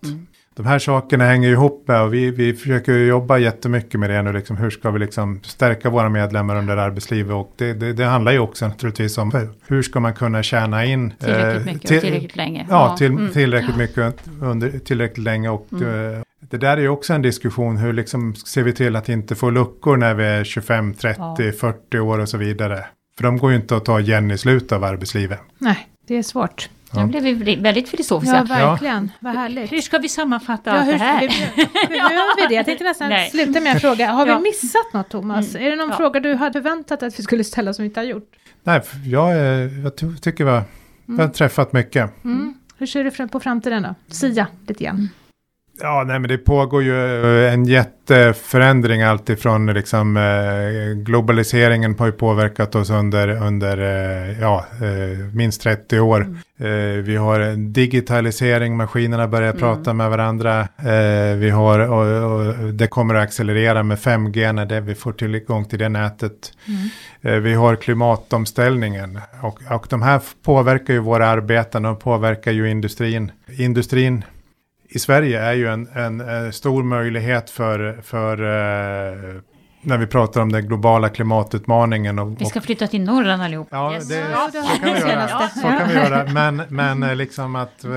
De 0.55 0.66
här 0.66 0.80
sakerna 0.80 1.24
hänger 1.24 1.49
ihop 1.49 1.88
med 1.88 2.01
och 2.01 2.14
vi, 2.14 2.32
vi 2.32 2.53
försöker 2.53 2.93
jobba 2.93 3.38
jättemycket 3.38 3.99
med 3.99 4.09
det 4.09 4.22
nu. 4.22 4.34
Liksom, 4.34 4.57
hur 4.57 4.70
ska 4.70 4.91
vi 4.91 4.99
liksom 4.99 5.39
stärka 5.43 5.89
våra 5.89 6.09
medlemmar 6.09 6.55
under 6.55 6.78
arbetslivet? 6.78 7.34
Och 7.34 7.53
det, 7.57 7.74
det, 7.74 7.93
det 7.93 8.05
handlar 8.05 8.32
ju 8.32 8.39
också 8.39 8.68
naturligtvis 8.68 9.18
om 9.18 9.49
hur 9.68 9.82
ska 9.82 9.99
man 9.99 10.14
kunna 10.14 10.43
tjäna 10.43 10.86
in 10.86 11.14
Tillräckligt 11.20 11.68
eh, 11.68 11.74
mycket 11.74 11.88
till- 11.88 11.97
och 11.97 12.03
tillräckligt 12.03 12.36
länge. 12.36 12.68
Ja, 12.70 12.95
till, 12.97 13.12
mm. 13.12 13.32
tillräckligt 13.32 13.78
mycket 13.78 14.16
under 14.41 14.80
tillräckligt 14.80 15.24
länge. 15.24 15.49
Och 15.49 15.74
eh, 15.74 16.22
det 16.39 16.57
där 16.57 16.78
är 16.78 16.82
ju 16.82 16.89
också 16.89 17.14
en 17.14 17.22
diskussion. 17.22 17.78
Hur 17.78 17.93
liksom 17.93 18.36
ser 18.36 18.64
vi 18.64 18.74
till 18.74 18.95
att 18.95 19.09
inte 19.09 19.36
få 19.36 19.49
luckor 19.49 19.97
när 19.97 20.14
vi 20.14 20.24
är 20.24 20.43
25, 20.43 20.93
30, 20.93 21.51
40 21.51 21.99
år 21.99 22.20
och 22.20 22.30
så 22.30 22.38
vidare. 22.38 22.86
För 23.18 23.24
de 23.24 23.38
går 23.38 23.51
ju 23.51 23.57
inte 23.57 23.76
att 23.76 23.86
ta 23.86 23.99
igen 23.99 24.32
i 24.32 24.38
slutet 24.38 24.72
av 24.72 24.84
arbetslivet. 24.84 25.39
Nej, 25.57 25.88
det 26.07 26.16
är 26.18 26.24
svårt. 26.24 26.70
Nu 26.93 27.05
blev 27.05 27.24
vi 27.24 27.55
väldigt 27.55 27.89
filosofiska. 27.89 28.38
Ja, 28.49 28.70
verkligen. 28.70 29.12
Vad 29.20 29.36
härligt. 29.36 29.72
Hur 29.72 29.82
ska 29.82 29.97
vi 29.97 30.09
sammanfatta 30.09 30.70
Ja, 30.70 30.76
allt 30.78 30.88
hur, 30.88 30.91
det 30.93 30.97
här? 30.97 31.22
gör 31.22 32.36
vi 32.41 32.47
det? 32.47 32.53
Jag 32.55 32.66
tänkte 32.66 32.84
nästan 32.84 33.09
Nej. 33.09 33.30
sluta 33.30 33.59
med 33.59 33.74
en 33.74 33.80
fråga. 33.80 34.12
Har 34.12 34.26
vi 34.26 34.32
Ja. 34.32 34.39
missat 34.39 34.93
något, 34.93 35.09
Thomas? 35.09 35.55
Är 35.55 35.70
det 35.70 35.76
någon 35.76 35.89
Ja. 35.89 35.97
fråga 35.97 36.20
du 36.20 36.34
hade 36.36 36.53
förväntat 36.53 37.03
att 37.03 37.20
vi 37.20 37.24
skulle 37.24 37.43
ställa 37.43 37.74
som 37.74 37.84
vi 37.84 37.88
inte 37.88 37.99
har 37.99 38.05
gjort? 38.05 38.32
Nej, 38.64 38.82
jag, 39.05 39.36
jag 39.84 39.95
ty- 39.97 40.18
tycker 40.22 40.43
vi 40.45 40.51
har, 40.51 40.64
vi 41.05 41.22
har 41.22 41.28
träffat 41.30 41.74
mycket. 41.74 42.24
Mm. 42.26 42.53
Hur 42.78 42.86
ser 42.86 43.03
du 43.03 43.12
fram- 43.12 43.30
på 43.30 43.39
framtiden 43.39 43.84
då? 43.84 43.95
Sia 44.14 44.47
lite 44.68 44.84
grann. 44.84 45.09
Ja, 45.84 46.03
nej, 46.07 46.19
men 46.19 46.29
det 46.29 46.38
pågår 46.38 46.84
ju 46.84 47.45
eh, 47.45 47.53
en 47.53 47.65
jätteförändring 47.65 49.01
alltifrån 49.01 49.73
liksom 49.73 50.17
eh, 50.17 51.03
globaliseringen 51.03 51.95
har 51.99 52.05
ju 52.05 52.11
påverkat 52.11 52.75
oss 52.75 52.89
under, 52.89 53.27
under 53.27 53.77
eh, 53.77 54.41
ja, 54.41 54.65
eh, 54.82 55.17
minst 55.34 55.61
30 55.61 55.99
år. 55.99 56.36
Eh, 56.57 56.67
vi 57.03 57.15
har 57.15 57.39
en 57.39 57.73
digitalisering, 57.73 58.77
maskinerna 58.77 59.27
börjar 59.27 59.53
prata 59.53 59.93
med 59.93 60.09
varandra. 60.09 60.67
Vi 61.38 61.49
har, 61.49 61.79
och, 61.79 62.32
och 62.32 62.73
det 62.73 62.88
kommer 62.88 63.15
att 63.15 63.23
accelerera 63.23 63.84
med 63.84 63.97
5G 63.97 64.53
när 64.53 64.65
det, 64.65 64.82
vi 64.82 64.95
får 64.95 65.11
tillgång 65.11 65.65
till 65.65 65.79
det 65.79 65.89
nätet. 65.89 66.53
Eh, 67.21 67.36
vi 67.36 67.53
har 67.53 67.75
klimatomställningen 67.75 69.19
och, 69.41 69.59
och 69.69 69.88
de 69.89 70.01
här 70.01 70.21
påverkar 70.43 70.93
ju 70.93 70.99
våra 70.99 71.27
arbeten 71.27 71.86
och 71.86 71.99
påverkar 71.99 72.51
ju 72.51 72.69
industrin. 72.69 73.32
Industrin 73.57 74.23
i 74.93 74.99
Sverige 74.99 75.41
är 75.41 75.53
ju 75.53 75.67
en, 75.67 75.87
en, 75.93 76.21
eh, 76.45 76.51
stor 76.51 76.83
möjlighet 76.83 77.49
för, 77.49 78.01
för 78.01 78.37
eh, 78.41 79.41
när 79.83 79.97
vi 79.97 80.07
pratar 80.07 80.41
om 80.41 80.51
den 80.51 80.67
globala 80.67 81.09
klimatutmaningen. 81.09 82.19
Och, 82.19 82.41
Vi 82.41 82.45
ska 82.45 82.61
flytta 82.61 82.87
till 82.87 83.01
Norrland 83.01 83.41
allihop. 83.43 83.67
Ja, 83.71 83.93
Yes. 83.93 84.07
det, 84.07 84.25
så 84.53 84.83
kan 84.83 84.93
vi 84.93 84.99
göra. 84.99 85.27
Så 85.49 85.61
kan 85.61 85.87
vi 85.87 85.93
göra. 85.93 86.25
Men, 86.33 86.61
men 86.69 87.03
eh, 87.03 87.15
liksom 87.15 87.55
att... 87.55 87.83
Eh, 87.83 87.91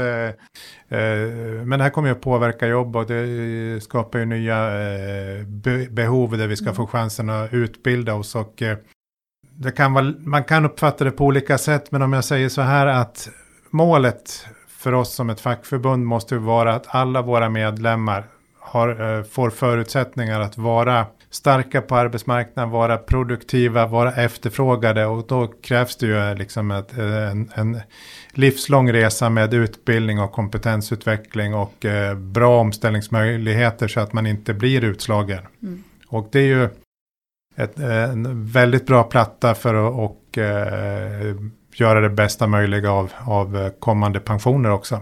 eh, 0.99 1.29
men 1.65 1.71
det 1.79 1.83
här 1.83 1.91
kommer 1.91 2.09
ju 2.09 2.15
att 2.15 2.21
påverka 2.21 2.67
jobb 2.67 2.97
och 2.97 3.07
det 3.07 3.83
skapar 3.83 4.19
ju 4.19 4.25
nya 4.25 4.67
eh, 4.67 5.45
be, 5.47 5.87
behov 5.91 6.39
där 6.39 6.47
vi 6.47 6.57
ska 6.57 6.73
få 6.75 6.87
chansen 6.87 7.31
att 7.31 7.53
utbilda 7.55 8.15
oss. 8.15 8.35
Och, 8.35 8.63
eh, 8.63 8.77
det 9.57 9.71
kan 9.71 9.93
vara, 9.93 10.13
man 10.19 10.45
kan 10.45 10.65
uppfatta 10.65 11.05
det 11.05 11.11
på 11.11 11.25
olika 11.25 11.59
sätt, 11.59 11.91
men 11.93 12.03
om 12.03 12.13
jag 12.13 12.25
säger 12.25 12.49
så 12.49 12.63
här 12.63 12.87
att 12.87 13.29
målet 13.71 14.47
för 14.85 14.95
oss 14.95 15.15
som 15.15 15.31
ett 15.31 15.41
fackförbund 15.41 16.07
måste 16.07 16.37
vara 16.37 16.75
att 16.75 16.87
alla 16.89 17.23
våra 17.23 17.51
medlemmar 17.51 18.27
har, 18.59 19.19
eh, 19.19 19.25
får 19.25 19.51
förutsättningar 19.51 20.41
att 20.41 20.59
vara 20.59 21.07
starka 21.31 21.83
på 21.83 21.97
arbetsmarknaden, 21.97 22.71
vara 22.71 22.97
produktiva, 22.97 23.87
vara 23.87 24.13
efterfrågade 24.13 25.07
och 25.07 25.27
då 25.27 25.47
krävs 25.47 25.97
det 25.97 26.07
ju 26.07 26.19
eh, 26.19 26.35
liksom 26.35 26.71
ett, 26.71 26.99
eh, 26.99 27.31
en, 27.31 27.51
en 27.55 27.81
livslång 28.33 28.93
resa 28.93 29.31
med 29.31 29.55
utbildning 29.55 30.21
och 30.21 30.33
kompetensutveckling 30.33 31.55
och 31.55 31.85
eh, 31.85 32.15
bra 32.15 32.61
omställningsmöjligheter 32.61 33.89
så 33.89 34.01
att 34.01 34.13
man 34.13 34.27
inte 34.27 34.55
blir 34.55 34.85
utslagen. 34.85 35.43
Och 36.09 36.29
det 36.33 36.39
är 36.39 36.47
ju 36.47 36.69
ett, 37.57 37.79
en 37.79 38.47
väldigt 38.47 38.87
bra 38.87 39.03
platta 39.03 39.55
för 39.55 39.75
att 39.75 39.95
och, 39.95 40.39
eh, 40.39 41.35
göra 41.81 42.01
det 42.01 42.11
bästa 42.11 42.47
möjliga 42.47 42.93
av, 42.93 43.13
av 43.27 43.57
eh, 43.57 43.69
kommande 43.69 44.21
pensioner 44.21 44.71
också. 44.71 45.01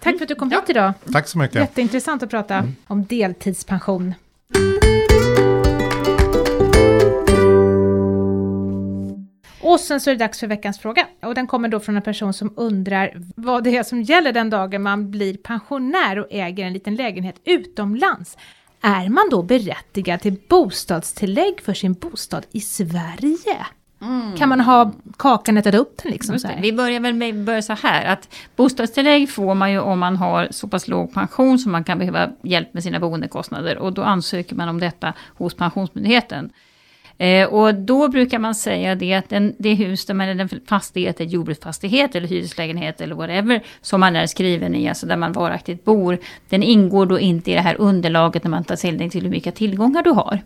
Tack 0.00 0.16
för 0.16 0.24
att 0.24 0.28
du 0.28 0.34
kom 0.34 0.50
hit 0.50 0.60
idag. 0.66 0.92
Tack 1.12 1.28
så 1.28 1.38
mycket. 1.38 1.56
Jätteintressant 1.56 2.22
att 2.22 2.30
prata 2.30 2.64
om 2.86 3.04
deltidspension. 3.04 4.14
Och 9.60 9.80
sen 9.80 10.00
så 10.00 10.10
är 10.10 10.14
det 10.14 10.24
dags 10.24 10.40
för 10.40 10.46
veckans 10.46 10.78
fråga. 10.78 11.06
Och 11.22 11.34
den 11.34 11.46
kommer 11.46 11.68
då 11.68 11.80
från 11.80 11.96
en 11.96 12.02
person 12.02 12.32
som 12.32 12.52
undrar 12.56 13.22
vad 13.36 13.64
det 13.64 13.76
är 13.76 13.82
som 13.82 14.02
gäller 14.02 14.32
den 14.32 14.50
dagen 14.50 14.82
man 14.82 15.10
blir 15.10 15.36
pensionär 15.36 16.18
och 16.18 16.26
äger 16.30 16.64
en 16.64 16.72
liten 16.72 16.94
lägenhet 16.94 17.36
utomlands. 17.44 18.36
Är 18.80 19.08
man 19.08 19.24
då 19.30 19.42
berättigad 19.42 20.20
till 20.20 20.36
bostadstillägg 20.48 21.60
för 21.60 21.74
sin 21.74 21.92
bostad 21.92 22.46
i 22.52 22.60
Sverige? 22.60 23.66
Mm. 24.00 24.36
Kan 24.36 24.48
man 24.48 24.60
ha 24.60 24.92
kakan 25.16 25.56
ätit 25.56 25.74
upp 25.74 26.00
den 26.02 26.12
liksom? 26.12 26.38
Så 26.38 26.48
Vi 26.60 26.72
börjar 26.72 27.00
väl 27.00 27.14
med 27.14 27.44
börja 27.44 27.62
så 27.62 27.72
här 27.72 28.04
att 28.04 28.34
bostadstillägg 28.56 29.30
får 29.30 29.54
man 29.54 29.72
ju 29.72 29.78
om 29.78 29.98
man 29.98 30.16
har 30.16 30.48
så 30.50 30.68
pass 30.68 30.88
låg 30.88 31.14
pension 31.14 31.58
som 31.58 31.72
man 31.72 31.84
kan 31.84 31.98
behöva 31.98 32.30
hjälp 32.42 32.74
med 32.74 32.82
sina 32.82 33.00
boendekostnader 33.00 33.78
och 33.78 33.92
då 33.92 34.02
ansöker 34.02 34.56
man 34.56 34.68
om 34.68 34.80
detta 34.80 35.12
hos 35.34 35.54
Pensionsmyndigheten. 35.54 36.50
Eh, 37.18 37.48
och 37.48 37.74
då 37.74 38.08
brukar 38.08 38.38
man 38.38 38.54
säga 38.54 38.94
det 38.94 39.14
att 39.14 39.28
den, 39.28 39.54
det 39.58 39.74
hus 39.74 40.06
där 40.06 40.14
man 40.14 40.28
är 40.28 40.40
en 40.40 40.48
fastighet, 40.68 41.20
en 41.20 41.28
jordbruksfastighet 41.28 42.14
eller 42.14 42.28
hyreslägenhet 42.28 43.00
eller 43.00 43.14
whatever 43.14 43.62
som 43.80 44.00
man 44.00 44.16
är 44.16 44.26
skriven 44.26 44.74
i, 44.74 44.88
alltså 44.88 45.06
där 45.06 45.16
man 45.16 45.32
varaktigt 45.32 45.84
bor, 45.84 46.18
den 46.48 46.62
ingår 46.62 47.06
då 47.06 47.18
inte 47.18 47.50
i 47.50 47.54
det 47.54 47.60
här 47.60 47.76
underlaget 47.78 48.44
när 48.44 48.50
man 48.50 48.64
tar 48.64 48.76
ställning 48.76 49.10
till 49.10 49.22
hur 49.22 49.30
mycket 49.30 49.54
tillgångar 49.54 50.02
du 50.02 50.10
har. 50.10 50.40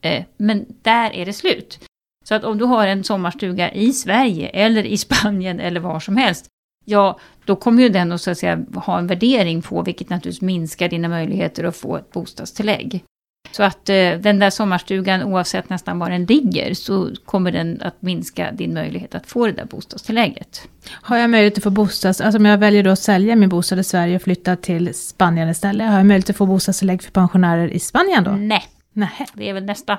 Eh, 0.00 0.24
men 0.36 0.66
där 0.82 1.10
är 1.14 1.26
det 1.26 1.32
slut. 1.32 1.89
Så 2.30 2.34
att 2.34 2.44
om 2.44 2.58
du 2.58 2.64
har 2.64 2.86
en 2.86 3.04
sommarstuga 3.04 3.72
i 3.72 3.92
Sverige 3.92 4.48
eller 4.48 4.82
i 4.82 4.96
Spanien 5.06 5.60
eller 5.60 5.80
var 5.80 6.00
som 6.00 6.16
helst, 6.16 6.46
ja, 6.84 7.18
då 7.44 7.56
kommer 7.56 7.82
ju 7.82 7.88
den 7.88 8.12
att, 8.12 8.20
så 8.20 8.30
att 8.30 8.38
säga, 8.38 8.58
ha 8.74 8.98
en 8.98 9.06
värdering 9.06 9.62
på, 9.62 9.82
vilket 9.82 10.10
naturligtvis 10.10 10.42
minskar 10.42 10.88
dina 10.88 11.08
möjligheter 11.08 11.64
att 11.64 11.76
få 11.76 11.96
ett 11.96 12.12
bostadstillägg. 12.12 13.04
Så 13.52 13.62
att 13.62 13.88
eh, 13.88 14.12
den 14.12 14.38
där 14.38 14.50
sommarstugan, 14.50 15.22
oavsett 15.22 15.68
nästan 15.68 15.98
var 15.98 16.10
den 16.10 16.24
ligger, 16.24 16.74
så 16.74 17.10
kommer 17.24 17.52
den 17.52 17.82
att 17.82 18.02
minska 18.02 18.52
din 18.52 18.74
möjlighet 18.74 19.14
att 19.14 19.26
få 19.26 19.46
det 19.46 19.52
där 19.52 19.64
bostadstillägget. 19.64 20.68
Har 20.90 21.16
jag 21.16 21.30
möjlighet 21.30 21.56
att 21.56 21.64
få 21.64 21.70
bostads... 21.70 22.20
Alltså 22.20 22.38
om 22.38 22.44
jag 22.44 22.58
väljer 22.58 22.82
då 22.82 22.90
att 22.90 22.98
sälja 22.98 23.36
min 23.36 23.48
bostad 23.48 23.78
i 23.78 23.84
Sverige 23.84 24.16
och 24.16 24.22
flytta 24.22 24.56
till 24.56 24.94
Spanien 24.94 25.48
istället, 25.48 25.88
har 25.88 25.96
jag 25.96 26.06
möjlighet 26.06 26.30
att 26.30 26.36
få 26.36 26.46
bostadstillägg 26.46 27.02
för 27.02 27.10
pensionärer 27.10 27.68
i 27.68 27.78
Spanien 27.78 28.24
då? 28.24 28.30
Nej. 28.30 28.62
Nej. 28.92 29.26
Det 29.34 29.48
är 29.48 29.52
väl 29.52 29.64
nästa. 29.64 29.98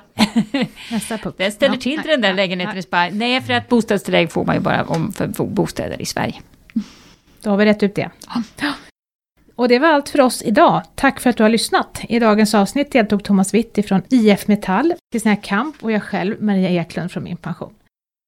nästa 0.91 1.17
punkt. 1.17 1.37
Den 1.37 1.51
ställer 1.51 1.77
till 1.77 2.01
till 2.01 2.11
den 2.11 2.21
där 2.21 2.33
lägenheten 2.33 2.77
i 2.77 2.81
Spanien. 2.81 3.17
Nej, 3.17 3.41
för 3.41 3.53
att 3.53 3.69
bostadstillägg 3.69 4.31
får 4.31 4.45
man 4.45 4.55
ju 4.55 4.61
bara 4.61 4.83
om 4.83 5.11
för 5.11 5.27
bostäder 5.45 6.01
i 6.01 6.05
Sverige. 6.05 6.41
Då 7.41 7.49
har 7.49 7.57
vi 7.57 7.65
rätt 7.65 7.83
ut 7.83 7.95
det. 7.95 8.09
Ja. 8.61 8.73
Och 9.55 9.67
det 9.67 9.79
var 9.79 9.87
allt 9.87 10.09
för 10.09 10.21
oss 10.21 10.41
idag. 10.41 10.81
Tack 10.95 11.19
för 11.19 11.29
att 11.29 11.37
du 11.37 11.43
har 11.43 11.49
lyssnat. 11.49 12.01
I 12.09 12.19
dagens 12.19 12.53
avsnitt 12.55 12.91
deltog 12.91 13.23
Thomas 13.23 13.53
Witt 13.53 13.87
från 13.87 14.01
IF 14.09 14.47
Metall, 14.47 14.93
Kristina 15.11 15.35
Kamp 15.35 15.83
och 15.83 15.91
jag 15.91 16.03
själv, 16.03 16.43
Maria 16.43 16.69
Eklund 16.69 17.11
från 17.11 17.23
Min 17.23 17.37
Pension. 17.37 17.73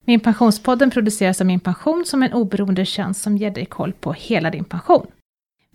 Min 0.05 0.19
Pensionspodden 0.19 0.91
produceras 0.91 1.41
av 1.41 1.47
Min 1.47 1.59
Pension 1.59 2.03
som 2.05 2.23
en 2.23 2.33
oberoende 2.33 2.85
tjänst 2.85 3.21
som 3.21 3.37
ger 3.37 3.51
dig 3.51 3.65
koll 3.65 3.93
på 3.93 4.13
hela 4.13 4.49
din 4.49 4.63
pension. 4.63 5.07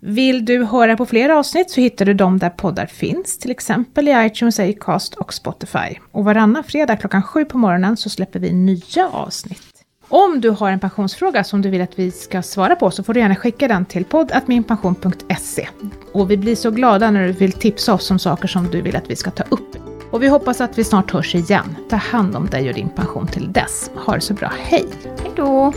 Vill 0.00 0.44
du 0.44 0.64
höra 0.64 0.96
på 0.96 1.06
fler 1.06 1.28
avsnitt 1.28 1.70
så 1.70 1.80
hittar 1.80 2.04
du 2.04 2.14
dem 2.14 2.38
där 2.38 2.50
poddar 2.50 2.86
finns, 2.86 3.38
till 3.38 3.50
exempel 3.50 4.08
i 4.08 4.26
iTunes, 4.26 4.60
Acast 4.60 5.14
och 5.14 5.34
Spotify. 5.34 5.98
Och 6.12 6.24
varannan 6.24 6.64
fredag 6.64 6.96
klockan 6.96 7.22
sju 7.22 7.44
på 7.44 7.58
morgonen 7.58 7.96
så 7.96 8.10
släpper 8.10 8.40
vi 8.40 8.52
nya 8.52 9.08
avsnitt. 9.08 9.62
Om 10.08 10.40
du 10.40 10.50
har 10.50 10.70
en 10.70 10.80
pensionsfråga 10.80 11.44
som 11.44 11.62
du 11.62 11.70
vill 11.70 11.80
att 11.80 11.98
vi 11.98 12.10
ska 12.10 12.42
svara 12.42 12.76
på 12.76 12.90
så 12.90 13.02
får 13.02 13.14
du 13.14 13.20
gärna 13.20 13.36
skicka 13.36 13.68
den 13.68 13.84
till 13.84 14.04
poddatminpension.se. 14.04 15.68
Och 16.12 16.30
vi 16.30 16.36
blir 16.36 16.56
så 16.56 16.70
glada 16.70 17.10
när 17.10 17.26
du 17.26 17.32
vill 17.32 17.52
tipsa 17.52 17.94
oss 17.94 18.10
om 18.10 18.18
saker 18.18 18.48
som 18.48 18.66
du 18.66 18.82
vill 18.82 18.96
att 18.96 19.10
vi 19.10 19.16
ska 19.16 19.30
ta 19.30 19.44
upp. 19.48 19.76
Och 20.10 20.22
vi 20.22 20.28
hoppas 20.28 20.60
att 20.60 20.78
vi 20.78 20.84
snart 20.84 21.10
hörs 21.10 21.34
igen. 21.34 21.76
Ta 21.90 21.96
hand 21.96 22.36
om 22.36 22.46
dig 22.46 22.68
och 22.68 22.74
din 22.74 22.88
pension 22.88 23.26
till 23.26 23.52
dess. 23.52 23.90
Ha 23.94 24.14
det 24.14 24.20
så 24.20 24.34
bra. 24.34 24.52
Hej! 24.58 24.86
Hej 25.22 25.32
då! 25.36 25.72